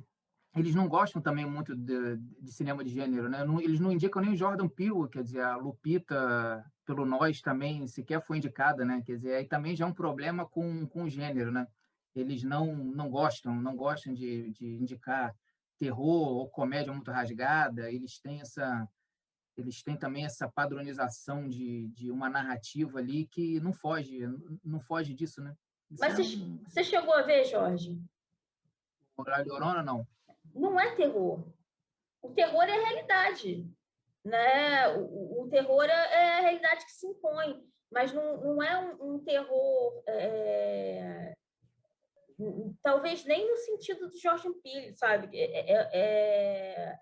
Eles 0.55 0.73
não 0.73 0.87
gostam 0.87 1.21
também 1.21 1.45
muito 1.45 1.75
de, 1.75 2.15
de 2.17 2.51
cinema 2.51 2.81
de 2.81 2.89
gênero, 2.89 3.27
né? 3.27 3.43
Não, 3.43 3.59
eles 3.59 3.79
não 3.79 3.91
indicam 3.91 4.21
nem 4.21 4.31
o 4.31 4.37
Jordan 4.37 4.69
Peele, 4.69 5.09
quer 5.11 5.21
dizer, 5.21 5.41
a 5.41 5.57
Lupita, 5.57 6.65
pelo 6.85 7.05
Nós 7.05 7.41
também 7.41 7.85
sequer 7.87 8.25
foi 8.25 8.37
indicada, 8.37 8.85
né? 8.85 9.03
Quer 9.05 9.17
dizer, 9.17 9.35
aí 9.35 9.45
também 9.45 9.75
já 9.75 9.83
é 9.83 9.87
um 9.87 9.93
problema 9.93 10.47
com, 10.47 10.87
com 10.87 11.03
o 11.03 11.09
gênero, 11.09 11.51
né? 11.51 11.67
Eles 12.15 12.41
não, 12.43 12.73
não 12.73 13.09
gostam, 13.09 13.53
não 13.53 13.75
gostam 13.75 14.13
de, 14.13 14.49
de 14.51 14.65
indicar 14.77 15.35
terror 15.77 16.37
ou 16.37 16.49
comédia 16.49 16.93
muito 16.93 17.11
rasgada, 17.11 17.91
eles 17.91 18.17
têm 18.19 18.39
essa 18.39 18.87
eles 19.57 19.81
têm 19.83 19.95
também 19.95 20.25
essa 20.25 20.49
padronização 20.49 21.47
de, 21.47 21.87
de 21.89 22.11
uma 22.11 22.29
narrativa 22.29 22.99
ali 22.99 23.25
que 23.25 23.57
não 23.61 23.71
foge, 23.71 24.19
não 24.61 24.81
foge 24.81 25.13
disso, 25.13 25.41
né? 25.41 25.55
Isso 25.89 26.01
Mas 26.01 26.19
é 26.19 26.21
um... 26.21 26.57
você 26.67 26.83
chegou 26.83 27.13
a 27.13 27.21
ver, 27.21 27.45
Jorge? 27.45 27.97
Horário 29.15 29.49
Llorona, 29.49 29.81
não 29.81 30.05
não 30.55 30.79
é 30.79 30.95
terror. 30.95 31.43
O 32.21 32.29
terror 32.31 32.63
é 32.63 32.71
a 32.71 32.87
realidade. 32.87 33.69
Né? 34.23 34.87
O, 34.97 35.43
o 35.43 35.49
terror 35.49 35.83
é, 35.83 35.91
é, 35.91 36.37
a 36.37 36.41
realidade 36.41 36.85
que 36.85 36.91
se 36.91 37.05
impõe, 37.05 37.61
mas 37.91 38.11
não, 38.11 38.37
não 38.37 38.63
é 38.63 38.79
um, 38.79 39.15
um 39.15 39.19
terror. 39.19 40.03
É... 40.07 41.33
Talvez 42.81 43.23
nem 43.25 43.49
no 43.49 43.57
sentido 43.57 44.09
do 44.09 44.19
Jorge 44.19 44.49
Pille, 44.63 44.95
sabe? 44.95 45.29
É, 45.37 45.71
é, 45.71 45.89
é, 45.93 46.95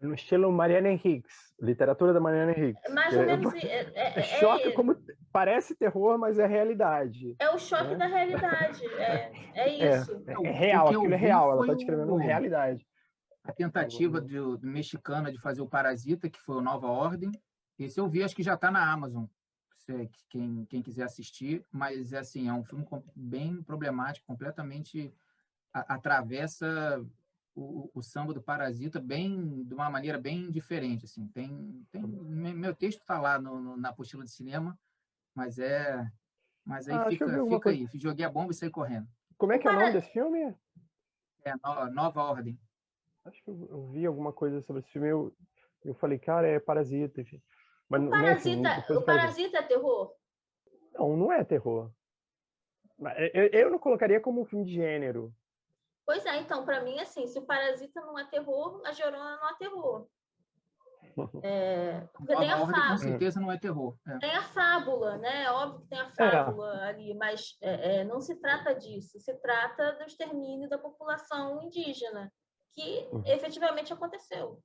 no 0.00 0.14
estilo 0.14 0.50
Mariana 0.50 0.88
Henriques, 0.88 1.54
literatura 1.60 2.12
da 2.12 2.18
Mariana 2.18 2.52
Henriques. 2.52 2.82
Mais 2.92 3.16
ou 3.16 3.24
menos. 3.24 3.52
É, 3.62 3.92
é, 3.94 4.18
é 4.18 4.22
choque 4.22 4.72
como 4.72 4.96
parece 5.30 5.76
terror, 5.76 6.18
mas 6.18 6.38
é 6.38 6.46
realidade. 6.46 7.36
É 7.38 7.50
o 7.50 7.58
choque 7.58 7.90
né? 7.90 7.96
da 7.96 8.06
realidade. 8.06 8.84
É, 8.98 9.32
é 9.54 9.68
isso. 9.68 10.24
É, 10.26 10.50
real, 10.50 10.88
aquilo 10.88 11.12
é 11.12 11.16
real. 11.16 11.52
Ela 11.52 11.60
está 11.60 11.74
descrevendo 11.74 12.16
realidade 12.16 12.84
a 13.44 13.52
tentativa 13.52 14.20
do, 14.20 14.56
do 14.56 14.66
mexicana 14.66 15.32
de 15.32 15.38
fazer 15.38 15.60
o 15.62 15.68
Parasita, 15.68 16.30
que 16.30 16.40
foi 16.40 16.56
o 16.56 16.60
Nova 16.60 16.86
Ordem. 16.86 17.30
Esse 17.78 17.98
eu 17.98 18.08
vi, 18.08 18.22
acho 18.22 18.36
que 18.36 18.42
já 18.42 18.54
está 18.54 18.70
na 18.70 18.90
Amazon, 18.90 19.24
se, 19.76 20.08
quem, 20.28 20.64
quem 20.66 20.82
quiser 20.82 21.04
assistir, 21.04 21.64
mas 21.70 22.12
é 22.12 22.18
assim, 22.18 22.48
é 22.48 22.52
um 22.52 22.64
filme 22.64 22.86
bem 23.16 23.62
problemático, 23.62 24.26
completamente 24.26 25.12
a, 25.72 25.94
atravessa 25.94 27.04
o, 27.54 27.90
o, 27.92 28.02
samba 28.02 28.32
do 28.32 28.42
Parasita 28.42 29.00
bem 29.00 29.64
de 29.64 29.74
uma 29.74 29.90
maneira 29.90 30.18
bem 30.18 30.50
diferente 30.50 31.04
assim. 31.04 31.26
Tem, 31.28 31.84
tem 31.90 32.02
meu 32.02 32.74
texto 32.74 33.00
está 33.00 33.20
lá 33.20 33.38
no, 33.40 33.60
no, 33.60 33.76
na 33.76 33.88
apostila 33.88 34.24
de 34.24 34.30
cinema, 34.30 34.78
mas 35.34 35.58
é 35.58 36.10
mas 36.64 36.88
aí 36.88 36.94
ah, 36.94 37.10
fica, 37.10 37.26
fica 37.26 37.70
aí, 37.70 37.88
joguei 37.94 38.24
a 38.24 38.30
bomba 38.30 38.52
e 38.52 38.54
saí 38.54 38.70
correndo. 38.70 39.08
Como 39.36 39.52
é 39.52 39.58
que 39.58 39.66
é 39.66 39.70
o 39.70 39.74
nome 39.74 39.92
desse 39.92 40.12
filme? 40.12 40.54
É 41.44 41.54
Nova 41.90 42.22
Ordem. 42.22 42.56
Acho 43.24 43.42
que 43.44 43.50
eu, 43.50 43.88
vi 43.92 44.04
alguma 44.04 44.32
coisa 44.32 44.60
sobre 44.62 44.80
esse 44.80 44.90
filme. 44.90 45.08
Eu, 45.08 45.32
eu 45.84 45.94
falei, 45.94 46.18
cara, 46.18 46.48
é 46.48 46.58
Parasita, 46.58 47.20
enfim. 47.20 47.40
Mas, 47.88 48.02
o 48.02 48.10
Parasita, 48.10 48.68
é, 48.68 48.72
assim, 48.72 48.94
o 48.94 49.02
Parasita 49.02 49.58
é 49.58 49.62
terror? 49.62 50.14
Não, 50.94 51.16
não 51.16 51.32
é 51.32 51.44
terror. 51.44 51.90
Eu, 53.32 53.46
eu 53.46 53.70
não 53.70 53.78
colocaria 53.78 54.20
como 54.20 54.42
um 54.42 54.44
filme 54.44 54.64
de 54.64 54.74
gênero. 54.74 55.32
Pois 56.04 56.24
é, 56.26 56.38
então, 56.38 56.64
para 56.64 56.82
mim, 56.82 56.98
assim, 56.98 57.26
se 57.26 57.38
o 57.38 57.46
Parasita 57.46 58.00
não 58.00 58.18
é 58.18 58.26
terror, 58.26 58.82
a 58.84 58.92
Jorona 58.92 59.36
não 59.36 59.48
é 59.48 59.54
terror. 59.56 60.06
É, 61.42 62.08
porque 62.14 62.34
tem 62.34 62.50
a 62.50 62.58
fábula. 62.58 62.88
Com 62.88 62.96
certeza 62.96 63.38
não 63.38 63.52
é 63.52 63.58
terror. 63.58 63.94
É. 64.08 64.18
Tem 64.18 64.34
a 64.34 64.42
fábula, 64.44 65.18
né? 65.18 65.42
É 65.42 65.50
óbvio 65.50 65.80
que 65.80 65.88
tem 65.88 66.00
a 66.00 66.10
fábula 66.10 66.86
é. 66.86 66.88
ali, 66.88 67.14
mas 67.14 67.58
é, 67.60 67.96
é, 67.96 68.04
não 68.04 68.18
se 68.18 68.40
trata 68.40 68.74
disso. 68.74 69.20
Se 69.20 69.34
trata 69.34 69.92
do 69.92 70.04
extermínio 70.04 70.70
da 70.70 70.78
população 70.78 71.60
indígena 71.60 72.32
que 72.74 73.08
uhum. 73.12 73.22
efetivamente 73.26 73.92
aconteceu. 73.92 74.58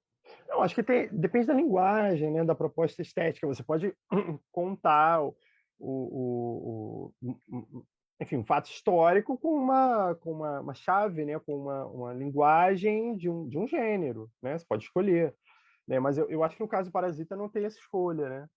Eu 0.50 0.62
acho 0.62 0.76
que 0.76 0.84
tem, 0.84 1.08
depende 1.10 1.48
da 1.48 1.54
linguagem, 1.54 2.32
né, 2.32 2.44
da 2.44 2.56
proposta 2.56 3.02
estética. 3.02 3.48
Você 3.48 3.64
pode 3.64 3.94
contar 4.52 5.22
o, 5.24 5.36
o, 5.80 7.14
o, 7.22 7.84
enfim, 8.20 8.38
um 8.38 8.46
fato 8.46 8.70
histórico 8.70 9.38
com 9.38 9.54
uma, 9.54 10.16
com 10.16 10.32
uma, 10.32 10.60
uma 10.62 10.74
chave, 10.74 11.26
né, 11.26 11.40
com 11.40 11.56
uma, 11.56 11.86
uma 11.86 12.14
linguagem 12.14 13.16
de 13.16 13.30
um, 13.30 13.48
de 13.48 13.58
um 13.58 13.68
gênero. 13.68 14.30
Né? 14.42 14.58
Você 14.58 14.66
pode 14.68 14.84
escolher. 14.84 15.36
Né? 15.88 16.00
Mas 16.00 16.18
eu, 16.18 16.30
eu 16.30 16.44
acho 16.44 16.56
que 16.56 16.64
no 16.64 16.70
caso 16.70 16.90
do 16.90 16.94
Parasita 16.94 17.36
não 17.36 17.50
tem 17.50 17.66
essa 17.66 17.80
escolha. 17.80 18.28
Né? 18.28 18.48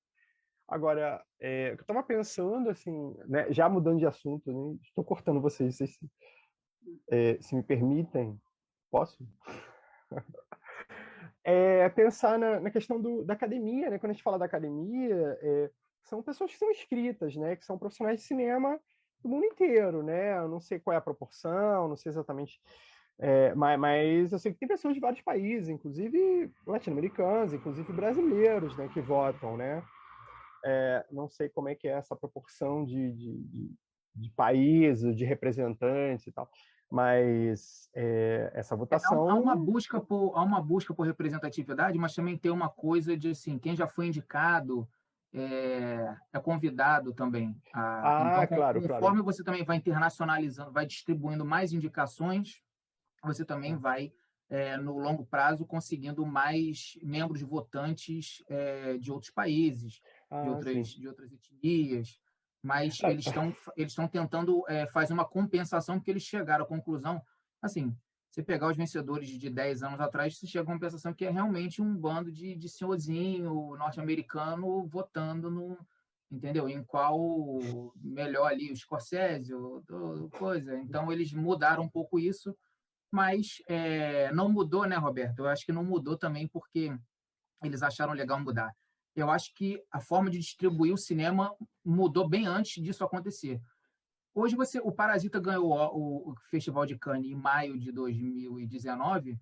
Agora, 0.68 1.22
é, 1.40 1.70
eu 1.70 1.74
estava 1.74 2.02
pensando, 2.02 2.70
assim, 2.70 3.14
né, 3.26 3.52
já 3.52 3.68
mudando 3.68 3.98
de 3.98 4.06
assunto, 4.06 4.50
né, 4.52 4.78
estou 4.82 5.04
cortando 5.04 5.40
vocês, 5.40 5.76
vocês 5.76 5.98
é, 7.10 7.38
se 7.40 7.54
me 7.54 7.62
permitem, 7.62 8.40
posso? 8.90 9.26
é, 11.44 11.88
pensar 11.90 12.38
na, 12.38 12.60
na 12.60 12.70
questão 12.70 13.00
do, 13.00 13.24
da 13.24 13.34
academia, 13.34 13.90
né? 13.90 13.98
Quando 13.98 14.10
a 14.10 14.12
gente 14.14 14.22
fala 14.22 14.38
da 14.38 14.44
academia, 14.44 15.38
é, 15.40 15.70
são 16.02 16.22
pessoas 16.22 16.50
que 16.52 16.58
são 16.58 16.70
inscritas, 16.70 17.36
né? 17.36 17.56
Que 17.56 17.64
são 17.64 17.78
profissionais 17.78 18.20
de 18.20 18.26
cinema 18.26 18.78
do 19.22 19.28
mundo 19.28 19.44
inteiro, 19.44 20.02
né? 20.02 20.38
Eu 20.38 20.48
não 20.48 20.60
sei 20.60 20.78
qual 20.78 20.94
é 20.94 20.96
a 20.96 21.02
proporção, 21.02 21.88
não 21.88 21.96
sei 21.96 22.10
exatamente, 22.10 22.60
é, 23.18 23.54
mas, 23.54 23.78
mas 23.78 24.32
eu 24.32 24.38
sei 24.38 24.52
que 24.52 24.58
tem 24.58 24.68
pessoas 24.68 24.94
de 24.94 25.00
vários 25.00 25.20
países, 25.20 25.68
inclusive 25.68 26.50
latino-americanos, 26.66 27.52
inclusive 27.52 27.92
brasileiros, 27.92 28.76
né? 28.76 28.88
Que 28.92 29.00
votam, 29.00 29.56
né? 29.56 29.82
É, 30.64 31.06
não 31.10 31.28
sei 31.28 31.48
como 31.48 31.68
é 31.68 31.74
que 31.74 31.88
é 31.88 31.92
essa 31.92 32.16
proporção 32.16 32.84
de, 32.84 33.12
de, 33.12 33.38
de, 33.44 33.74
de 34.14 34.30
países, 34.30 35.16
de 35.16 35.24
representantes 35.24 36.26
e 36.26 36.32
tal 36.32 36.50
mas 36.90 37.88
é, 37.94 38.50
essa 38.52 38.74
votação 38.74 39.30
há 39.30 39.34
uma 39.34 39.54
busca 39.54 40.00
por 40.00 40.36
há 40.36 40.42
uma 40.42 40.60
busca 40.60 40.92
por 40.92 41.06
representatividade 41.06 41.96
mas 41.96 42.14
também 42.14 42.36
tem 42.36 42.50
uma 42.50 42.68
coisa 42.68 43.16
de 43.16 43.30
assim 43.30 43.58
quem 43.58 43.76
já 43.76 43.86
foi 43.86 44.08
indicado 44.08 44.88
é, 45.32 46.16
é 46.32 46.40
convidado 46.40 47.14
também 47.14 47.56
a, 47.72 48.40
ah 48.40 48.44
então, 48.44 48.56
claro 48.56 48.80
conforme 48.80 48.98
claro. 48.98 49.24
você 49.24 49.44
também 49.44 49.64
vai 49.64 49.76
internacionalizando 49.76 50.72
vai 50.72 50.84
distribuindo 50.84 51.44
mais 51.44 51.72
indicações 51.72 52.60
você 53.22 53.44
também 53.44 53.76
vai 53.76 54.12
é, 54.48 54.76
no 54.76 54.98
longo 54.98 55.24
prazo 55.24 55.64
conseguindo 55.64 56.26
mais 56.26 56.98
membros 57.00 57.40
votantes 57.40 58.42
é, 58.48 58.98
de 58.98 59.12
outros 59.12 59.30
países 59.30 60.02
ah, 60.28 60.42
de 60.42 60.48
outras 60.48 60.88
sim. 60.88 61.00
de 61.00 61.06
outras 61.06 61.32
etnias 61.32 62.18
mas 62.62 63.00
é. 63.02 63.10
eles 63.10 63.26
estão 63.26 63.54
eles 63.76 63.92
estão 63.92 64.06
tentando 64.06 64.62
é, 64.68 64.86
fazer 64.86 65.12
uma 65.12 65.24
compensação 65.24 65.96
porque 65.96 66.10
eles 66.10 66.22
chegaram 66.22 66.64
à 66.64 66.68
conclusão, 66.68 67.22
assim, 67.62 67.96
você 68.30 68.42
pegar 68.42 68.68
os 68.68 68.76
vencedores 68.76 69.28
de 69.28 69.50
10 69.50 69.82
anos 69.82 70.00
atrás, 70.00 70.38
você 70.38 70.46
chega 70.46 70.62
à 70.62 70.72
compensação 70.72 71.12
que 71.12 71.24
é 71.24 71.30
realmente 71.30 71.82
um 71.82 71.96
bando 71.96 72.30
de, 72.30 72.54
de 72.54 72.68
senhorzinho 72.68 73.76
norte-americano 73.76 74.86
votando 74.86 75.50
no, 75.50 75.76
entendeu? 76.30 76.68
Em 76.68 76.84
qual 76.84 77.18
melhor 77.96 78.46
ali, 78.46 78.70
o 78.70 78.76
Scorsese, 78.76 79.52
o, 79.52 79.82
o, 79.90 80.30
coisa. 80.30 80.78
Então, 80.78 81.10
eles 81.10 81.32
mudaram 81.32 81.82
um 81.82 81.88
pouco 81.88 82.20
isso, 82.20 82.56
mas 83.10 83.60
é, 83.66 84.32
não 84.32 84.48
mudou, 84.48 84.86
né, 84.86 84.96
Roberto? 84.96 85.40
Eu 85.40 85.48
acho 85.48 85.66
que 85.66 85.72
não 85.72 85.82
mudou 85.82 86.16
também 86.16 86.46
porque 86.46 86.96
eles 87.64 87.82
acharam 87.82 88.12
legal 88.12 88.38
mudar 88.38 88.72
eu 89.20 89.30
acho 89.30 89.54
que 89.54 89.82
a 89.90 90.00
forma 90.00 90.30
de 90.30 90.38
distribuir 90.38 90.92
o 90.92 90.98
cinema 90.98 91.54
mudou 91.84 92.28
bem 92.28 92.46
antes 92.46 92.82
disso 92.82 93.04
acontecer. 93.04 93.60
Hoje 94.34 94.54
você, 94.54 94.78
o 94.78 94.92
Parasita 94.92 95.40
ganhou 95.40 95.72
o, 95.72 96.30
o 96.30 96.34
Festival 96.50 96.86
de 96.86 96.96
Cannes 96.96 97.30
em 97.30 97.34
maio 97.34 97.78
de 97.78 97.90
2019 97.90 99.38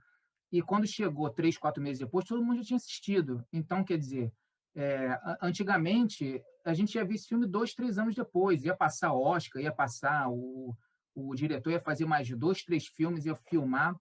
e 0.51 0.63
quando 0.63 0.87
chegou 0.87 1.29
três, 1.31 1.59
quatro 1.59 1.83
meses 1.83 1.99
depois, 1.99 2.25
todo 2.25 2.43
mundo 2.43 2.59
já 2.59 2.65
tinha 2.65 2.77
assistido. 2.77 3.45
Então, 3.53 3.85
quer 3.85 3.99
dizer, 3.99 4.33
é, 4.75 5.19
antigamente 5.43 6.43
a 6.65 6.73
gente 6.73 6.95
ia 6.95 7.05
ver 7.05 7.15
esse 7.15 7.29
filme 7.29 7.47
dois, 7.47 7.75
três 7.75 7.99
anos 7.99 8.15
depois, 8.15 8.65
ia 8.65 8.77
passar 8.77 9.13
Oscar, 9.13 9.63
ia 9.63 9.73
passar 9.73 10.29
o, 10.31 10.75
o 11.15 11.35
diretor 11.35 11.71
ia 11.71 11.81
fazer 11.81 12.07
mais 12.07 12.29
dois, 12.31 12.63
três 12.63 12.87
filmes, 12.87 13.27
ia 13.27 13.35
filmar, 13.35 13.95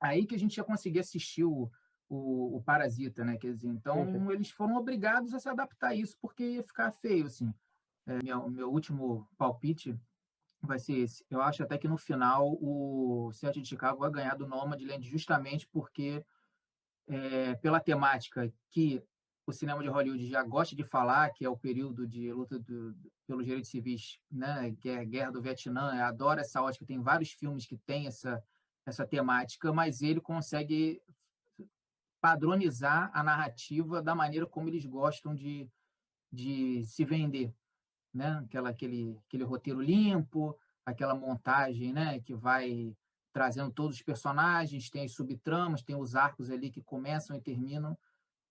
aí 0.00 0.26
que 0.26 0.34
a 0.34 0.38
gente 0.38 0.56
ia 0.56 0.64
conseguir 0.64 1.00
assistir 1.00 1.44
o, 1.44 1.70
o, 2.12 2.56
o 2.56 2.62
Parasita, 2.62 3.24
né? 3.24 3.38
Quer 3.38 3.54
dizer, 3.54 3.68
então 3.68 4.02
uhum. 4.02 4.30
eles 4.30 4.50
foram 4.50 4.76
obrigados 4.76 5.32
a 5.32 5.40
se 5.40 5.48
adaptar 5.48 5.88
a 5.88 5.94
isso 5.94 6.16
porque 6.20 6.44
ia 6.44 6.62
ficar 6.62 6.92
feio, 6.92 7.24
assim. 7.24 7.52
É, 8.06 8.22
meu, 8.22 8.50
meu 8.50 8.70
último 8.70 9.26
palpite 9.38 9.98
vai 10.60 10.78
ser 10.78 10.98
esse. 10.98 11.24
Eu 11.30 11.40
acho 11.40 11.62
até 11.62 11.78
que 11.78 11.88
no 11.88 11.96
final 11.96 12.52
o 12.60 13.30
Sete 13.32 13.62
de 13.62 13.68
Chicago 13.68 14.00
vai 14.00 14.10
ganhar 14.10 14.34
do 14.34 14.46
Nomadland 14.46 15.08
justamente 15.08 15.66
porque 15.68 16.22
é, 17.08 17.54
pela 17.54 17.80
temática 17.80 18.52
que 18.68 19.02
o 19.46 19.52
cinema 19.52 19.82
de 19.82 19.88
Hollywood 19.88 20.26
já 20.26 20.42
gosta 20.42 20.76
de 20.76 20.84
falar, 20.84 21.30
que 21.30 21.44
é 21.44 21.48
o 21.48 21.56
período 21.56 22.06
de 22.06 22.30
luta 22.32 22.58
do, 22.58 22.94
pelos 23.26 23.44
direitos 23.44 23.70
civis, 23.70 24.20
né, 24.30 24.70
guerra, 24.78 25.04
guerra 25.04 25.32
do 25.32 25.42
Vietnã, 25.42 26.00
adora 26.04 26.42
essa 26.42 26.62
ótica, 26.62 26.86
tem 26.86 27.00
vários 27.00 27.32
filmes 27.32 27.66
que 27.66 27.76
têm 27.76 28.06
essa 28.06 28.42
essa 28.84 29.06
temática, 29.06 29.72
mas 29.72 30.02
ele 30.02 30.20
consegue 30.20 31.00
padronizar 32.22 33.10
a 33.12 33.20
narrativa 33.20 34.00
da 34.00 34.14
maneira 34.14 34.46
como 34.46 34.68
eles 34.68 34.86
gostam 34.86 35.34
de, 35.34 35.68
de 36.30 36.84
se 36.84 37.04
vender, 37.04 37.52
né? 38.14 38.40
Aquela, 38.44 38.70
aquele, 38.70 39.18
aquele 39.26 39.42
roteiro 39.42 39.80
limpo, 39.80 40.56
aquela 40.86 41.16
montagem, 41.16 41.92
né? 41.92 42.20
Que 42.20 42.32
vai 42.32 42.96
trazendo 43.32 43.72
todos 43.72 43.96
os 43.96 44.02
personagens, 44.02 44.88
tem 44.88 45.04
as 45.04 45.12
subtramas, 45.12 45.82
tem 45.82 45.96
os 45.96 46.14
arcos 46.14 46.48
ali 46.48 46.70
que 46.70 46.80
começam 46.80 47.36
e 47.36 47.40
terminam. 47.40 47.98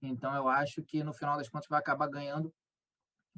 Então, 0.01 0.35
eu 0.35 0.49
acho 0.49 0.83
que 0.83 1.01
no 1.01 1.13
final 1.13 1.37
das 1.37 1.47
contas 1.47 1.69
vai 1.69 1.79
acabar 1.79 2.09
ganhando, 2.09 2.53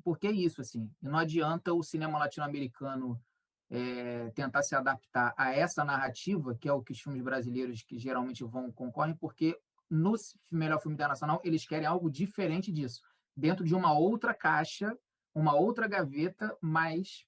porque 0.03 0.25
é 0.25 0.31
isso, 0.31 0.61
assim. 0.61 0.89
E 0.99 1.07
não 1.07 1.19
adianta 1.19 1.73
o 1.73 1.83
cinema 1.83 2.17
latino-americano 2.17 3.21
é, 3.69 4.31
tentar 4.31 4.63
se 4.63 4.73
adaptar 4.73 5.31
a 5.37 5.53
essa 5.53 5.83
narrativa, 5.83 6.55
que 6.55 6.67
é 6.67 6.73
o 6.73 6.81
que 6.81 6.91
os 6.91 6.99
filmes 6.99 7.21
brasileiros 7.21 7.83
que 7.83 7.99
geralmente 7.99 8.43
vão 8.43 8.71
concorrem, 8.71 9.15
porque 9.15 9.59
no 9.89 10.13
melhor 10.51 10.79
filme 10.81 10.95
internacional, 10.95 11.41
eles 11.43 11.67
querem 11.67 11.85
algo 11.85 12.09
diferente 12.09 12.71
disso, 12.71 13.01
dentro 13.35 13.63
de 13.65 13.75
uma 13.75 13.97
outra 13.97 14.33
caixa, 14.33 14.97
uma 15.33 15.55
outra 15.55 15.87
gaveta, 15.87 16.55
mas 16.61 17.25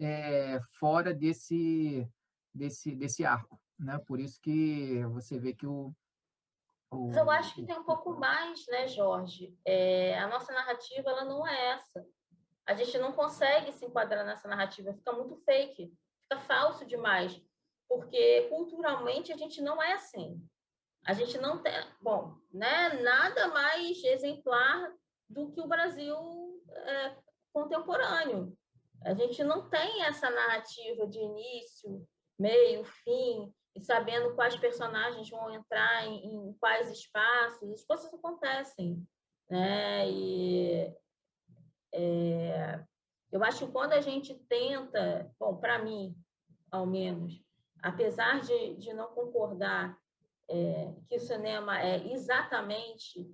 é, 0.00 0.60
fora 0.78 1.12
desse, 1.12 2.08
desse, 2.54 2.94
desse 2.94 3.24
arco. 3.24 3.60
Né? 3.78 3.98
Por 4.06 4.20
isso 4.20 4.40
que 4.40 5.04
você 5.06 5.38
vê 5.38 5.52
que 5.52 5.66
o, 5.66 5.94
o... 6.90 7.08
Mas 7.08 7.16
eu 7.16 7.30
acho 7.30 7.54
que 7.54 7.66
tem 7.66 7.78
um 7.78 7.84
pouco 7.84 8.12
mais, 8.18 8.64
né, 8.68 8.86
Jorge? 8.88 9.56
É, 9.64 10.18
a 10.18 10.28
nossa 10.28 10.52
narrativa 10.52 11.10
ela 11.10 11.24
não 11.24 11.46
é 11.46 11.70
essa. 11.70 12.06
A 12.66 12.74
gente 12.74 12.96
não 12.98 13.12
consegue 13.12 13.72
se 13.72 13.84
enquadrar 13.84 14.24
nessa 14.24 14.46
narrativa, 14.46 14.94
fica 14.94 15.12
muito 15.12 15.36
fake, 15.44 15.92
fica 16.22 16.40
falso 16.42 16.86
demais, 16.86 17.42
porque 17.88 18.42
culturalmente 18.48 19.32
a 19.32 19.36
gente 19.36 19.60
não 19.60 19.82
é 19.82 19.94
assim. 19.94 20.40
A 21.04 21.12
gente 21.12 21.36
não 21.38 21.58
tem, 21.60 21.72
bom, 22.00 22.36
né, 22.52 22.90
nada 23.02 23.48
mais 23.48 24.02
exemplar 24.04 24.92
do 25.28 25.50
que 25.50 25.60
o 25.60 25.66
Brasil 25.66 26.16
é, 26.70 27.16
contemporâneo. 27.52 28.56
A 29.04 29.14
gente 29.14 29.42
não 29.42 29.68
tem 29.68 30.04
essa 30.04 30.30
narrativa 30.30 31.06
de 31.06 31.18
início, 31.18 32.06
meio, 32.38 32.84
fim, 32.84 33.52
e 33.74 33.80
sabendo 33.80 34.34
quais 34.34 34.54
personagens 34.56 35.28
vão 35.28 35.50
entrar 35.50 36.06
em, 36.06 36.24
em 36.24 36.52
quais 36.54 36.90
espaços. 36.90 37.72
As 37.72 37.84
coisas 37.84 38.12
acontecem. 38.12 39.04
Né? 39.50 40.08
E, 40.08 40.94
é, 41.92 42.84
eu 43.32 43.42
acho 43.42 43.66
que 43.66 43.72
quando 43.72 43.92
a 43.92 44.00
gente 44.00 44.34
tenta, 44.48 45.30
bom, 45.38 45.56
para 45.56 45.78
mim, 45.78 46.14
ao 46.70 46.86
menos, 46.86 47.42
apesar 47.82 48.40
de, 48.40 48.76
de 48.76 48.92
não 48.92 49.08
concordar 49.14 49.98
é, 50.48 50.92
que 51.08 51.16
o 51.16 51.20
cinema 51.20 51.80
é 51.80 52.12
exatamente 52.12 53.30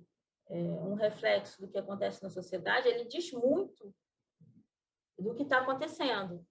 é, 0.49 0.55
um 0.55 0.95
reflexo 0.95 1.61
do 1.61 1.67
que 1.67 1.77
acontece 1.77 2.23
na 2.23 2.29
sociedade, 2.29 2.87
ele 2.87 3.05
diz 3.05 3.31
muito 3.31 3.93
do 5.17 5.35
que 5.35 5.43
está 5.43 5.59
acontecendo. 5.59 6.45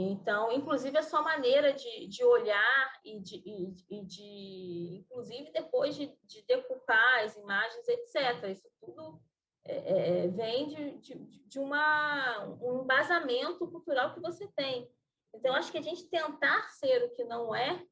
Então, 0.00 0.52
inclusive, 0.52 0.96
a 0.96 1.02
sua 1.02 1.22
maneira 1.22 1.72
de, 1.72 2.06
de 2.06 2.24
olhar 2.24 3.00
e 3.04 3.18
de, 3.18 3.42
e, 3.44 3.74
e 3.90 4.04
de, 4.04 4.98
inclusive, 5.00 5.50
depois 5.50 5.96
de, 5.96 6.16
de 6.22 6.42
decupar 6.46 7.24
as 7.24 7.36
imagens, 7.36 7.88
etc. 7.88 8.48
Isso 8.48 8.70
tudo 8.80 9.20
é, 9.64 9.74
é, 9.74 10.24
é 10.24 10.28
vem 10.28 10.68
de, 10.68 10.98
de, 10.98 11.14
de 11.48 11.58
uma, 11.58 12.46
um 12.62 12.84
embasamento 12.84 13.66
cultural 13.66 14.14
que 14.14 14.20
você 14.20 14.46
tem. 14.54 14.88
Então, 15.34 15.52
acho 15.54 15.72
que 15.72 15.78
a 15.78 15.82
gente 15.82 16.08
tentar 16.08 16.68
ser 16.70 17.02
o 17.02 17.10
que 17.10 17.24
não 17.24 17.52
é 17.52 17.84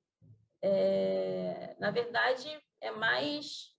é, 0.67 1.77
na 1.79 1.91
verdade, 1.91 2.49
é 2.81 2.91
mais 2.91 3.73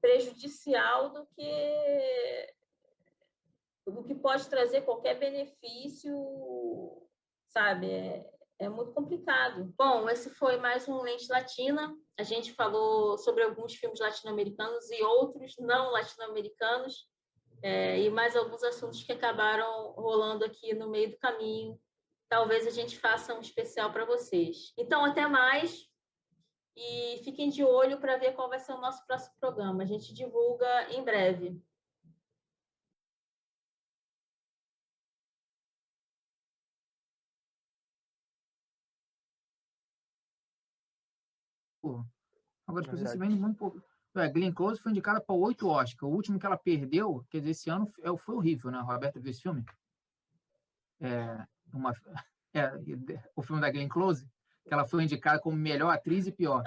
prejudicial 0.00 1.10
do 1.10 1.26
que 1.26 2.54
do 3.86 4.04
que 4.04 4.14
pode 4.14 4.48
trazer 4.48 4.82
qualquer 4.82 5.18
benefício, 5.18 6.14
sabe? 7.46 7.90
É, 7.90 8.30
é 8.58 8.68
muito 8.68 8.92
complicado. 8.92 9.72
Bom, 9.78 10.08
esse 10.10 10.28
foi 10.30 10.58
mais 10.58 10.86
um 10.86 11.00
Lente 11.00 11.26
Latina. 11.30 11.96
A 12.18 12.22
gente 12.22 12.52
falou 12.52 13.16
sobre 13.16 13.44
alguns 13.44 13.74
filmes 13.74 13.98
latino-americanos 13.98 14.90
e 14.90 15.02
outros 15.02 15.56
não 15.58 15.90
latino-americanos, 15.90 17.08
é, 17.62 17.98
e 18.00 18.10
mais 18.10 18.36
alguns 18.36 18.62
assuntos 18.62 19.02
que 19.02 19.12
acabaram 19.12 19.92
rolando 19.92 20.44
aqui 20.44 20.74
no 20.74 20.90
meio 20.90 21.10
do 21.10 21.18
caminho. 21.18 21.80
Talvez 22.28 22.66
a 22.66 22.70
gente 22.70 22.98
faça 22.98 23.34
um 23.34 23.40
especial 23.40 23.90
para 23.90 24.04
vocês. 24.04 24.74
Então, 24.76 25.02
até 25.02 25.26
mais. 25.26 25.87
E 26.80 27.20
fiquem 27.24 27.50
de 27.50 27.64
olho 27.64 27.98
para 27.98 28.16
ver 28.18 28.34
qual 28.34 28.48
vai 28.48 28.60
ser 28.60 28.72
o 28.72 28.80
nosso 28.80 29.04
próximo 29.04 29.34
programa. 29.40 29.82
A 29.82 29.86
gente 29.86 30.14
divulga 30.14 30.92
em 30.92 31.02
breve. 31.02 31.60
Agora, 42.64 42.84
as 42.84 42.90
pessoas 42.90 43.10
se 43.10 43.18
vendem 43.18 43.38
muito 43.38 43.56
pouco. 43.56 43.82
É, 44.14 44.28
Glenn 44.28 44.52
Close 44.52 44.80
foi 44.80 44.92
indicada 44.92 45.20
para 45.20 45.34
oito 45.34 45.66
Oscars. 45.66 46.02
O 46.02 46.14
último 46.14 46.38
que 46.38 46.46
ela 46.46 46.56
perdeu, 46.56 47.26
quer 47.28 47.38
dizer, 47.38 47.50
esse 47.50 47.70
ano 47.70 47.90
é 48.02 48.16
foi 48.16 48.36
horrível, 48.36 48.70
né? 48.70 48.78
Roberta 48.80 49.18
viu 49.18 49.30
esse 49.30 49.42
filme? 49.42 49.64
É, 51.00 51.44
uma, 51.72 51.92
é, 52.54 52.70
o 53.34 53.42
filme 53.42 53.60
da 53.60 53.70
Glenn 53.70 53.88
Close? 53.88 54.28
Que 54.68 54.74
ela 54.74 54.84
foi 54.84 55.02
indicada 55.02 55.40
como 55.40 55.56
melhor 55.56 55.90
atriz 55.90 56.26
e 56.26 56.32
pior. 56.32 56.62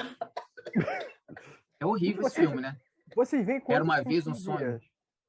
É 1.79 1.85
horrível 1.85 2.27
esse 2.27 2.35
filme, 2.35 2.61
né? 2.61 2.75
Vocês 3.15 3.45
veem 3.45 3.61
Era 3.67 3.83
uma 3.83 4.01
vez 4.01 4.27
um 4.27 4.33
sonho. 4.33 4.79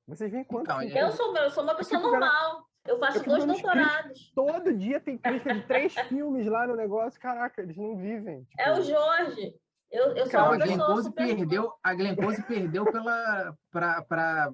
Vocês 0.06 0.30
veem 0.30 0.44
quantos 0.44 0.74
Então, 0.84 1.00
Eu 1.00 1.12
sou, 1.12 1.36
eu 1.36 1.50
sou 1.50 1.62
uma 1.62 1.74
pessoa 1.74 2.00
normal. 2.00 2.66
Eu 2.86 2.98
faço 2.98 3.18
eu 3.18 3.24
dois 3.24 3.44
doutorados. 3.44 4.32
Todo 4.34 4.74
dia 4.74 4.98
tem 4.98 5.16
crítica 5.16 5.54
de 5.54 5.62
três 5.62 5.94
filmes 5.94 6.46
lá 6.46 6.66
no 6.66 6.74
negócio. 6.74 7.20
Caraca, 7.20 7.62
eles 7.62 7.76
não 7.76 7.96
vivem. 7.96 8.42
Tipo, 8.44 8.60
É 8.60 8.72
o 8.72 8.82
Jorge. 8.82 9.54
Eu, 9.90 10.16
eu 10.16 10.26
sou 10.26 10.40
uma 10.40 10.54
a 10.54 10.56
Glenn 10.56 10.68
pessoa 10.68 10.86
Close 10.86 11.04
super 11.04 11.26
perdeu, 11.36 11.72
a 11.82 11.94
Glenn 11.94 12.16
Close 12.16 12.42
perdeu 12.44 12.84
pela 12.90 13.54
para 13.70 14.52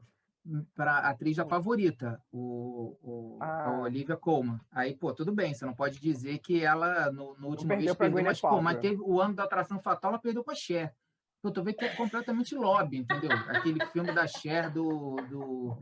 para 0.75 0.93
a 0.93 1.11
atriz 1.11 1.37
da 1.37 1.45
favorita, 1.45 2.21
o, 2.33 2.97
o 3.03 3.39
a 3.41 3.69
Ah. 3.69 3.81
Olivia 3.83 4.17
Colman. 4.17 4.59
Aí, 4.73 4.95
pô, 4.95 5.13
tudo 5.13 5.33
bem, 5.33 5.53
você 5.53 5.67
não 5.67 5.75
pode 5.75 6.01
dizer 6.01 6.39
que 6.39 6.65
ela 6.65 7.11
no, 7.13 7.35
no 7.39 7.49
último 7.49 7.69
perdeu 7.69 7.95
pra 7.95 8.07
perdeu, 8.07 8.25
mas, 8.25 8.41
pô, 8.41 8.61
mas 8.61 8.79
teve 8.79 9.01
o 9.03 9.21
ano 9.21 9.35
da 9.35 9.45
atração 9.45 9.79
fatal, 9.81 10.11
ela 10.13 10.19
perdeu 10.21 10.43
para 10.43 10.55
Cher. 10.55 10.95
Eu 11.45 11.51
tô 11.53 11.63
vendo 11.63 11.77
que 11.77 11.85
é 11.85 11.95
completamente 11.95 12.55
lobby, 12.55 12.99
entendeu? 12.99 13.31
Aquele 13.49 13.85
filme 13.87 14.13
da 14.13 14.27
Cher 14.27 14.71
do, 14.73 15.17
do 15.29 15.77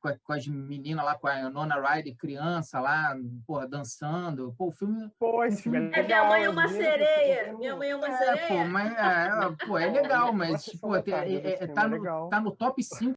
com, 0.00 0.08
a- 0.08 0.18
com 0.22 0.32
as 0.34 0.46
meninas 0.46 1.04
lá, 1.04 1.14
com 1.18 1.26
a 1.26 1.48
Nona 1.50 1.80
Ryder, 1.80 2.14
criança 2.16 2.78
lá, 2.80 3.16
porra, 3.46 3.66
dançando. 3.66 4.54
Pô, 4.58 4.66
o 4.68 4.70
filme 4.70 5.10
Pô, 5.18 5.44
esse 5.44 5.62
filme 5.62 5.78
é 5.78 5.80
É, 5.98 6.02
legal. 6.02 6.04
minha 6.04 6.28
mãe 6.28 6.44
é 6.44 6.50
uma 6.50 6.68
sereia. 6.68 7.48
eu- 7.48 7.58
Minha 7.58 7.74
mãe 7.76 7.88
é 7.90 7.96
uma 7.96 8.06
É, 8.06 8.10
pô, 8.10 8.46
sereia. 8.46 8.64
mas 8.68 8.92
é, 8.92 9.66
pô, 9.66 9.78
é 9.78 9.86
legal, 9.90 10.32
mas 10.32 10.66
pô, 10.78 10.94
é- 10.94 10.98
é- 11.00 11.66
tá, 11.68 11.84
é 11.84 11.88
no, 11.88 12.28
tá 12.28 12.40
no 12.40 12.50
top 12.52 12.82
5 12.82 13.14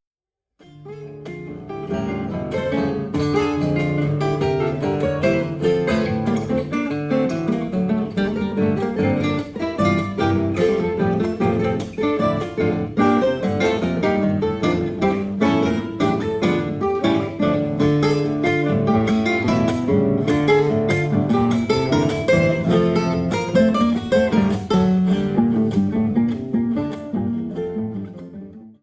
Thank 0.60 0.88
you. 0.88 1.07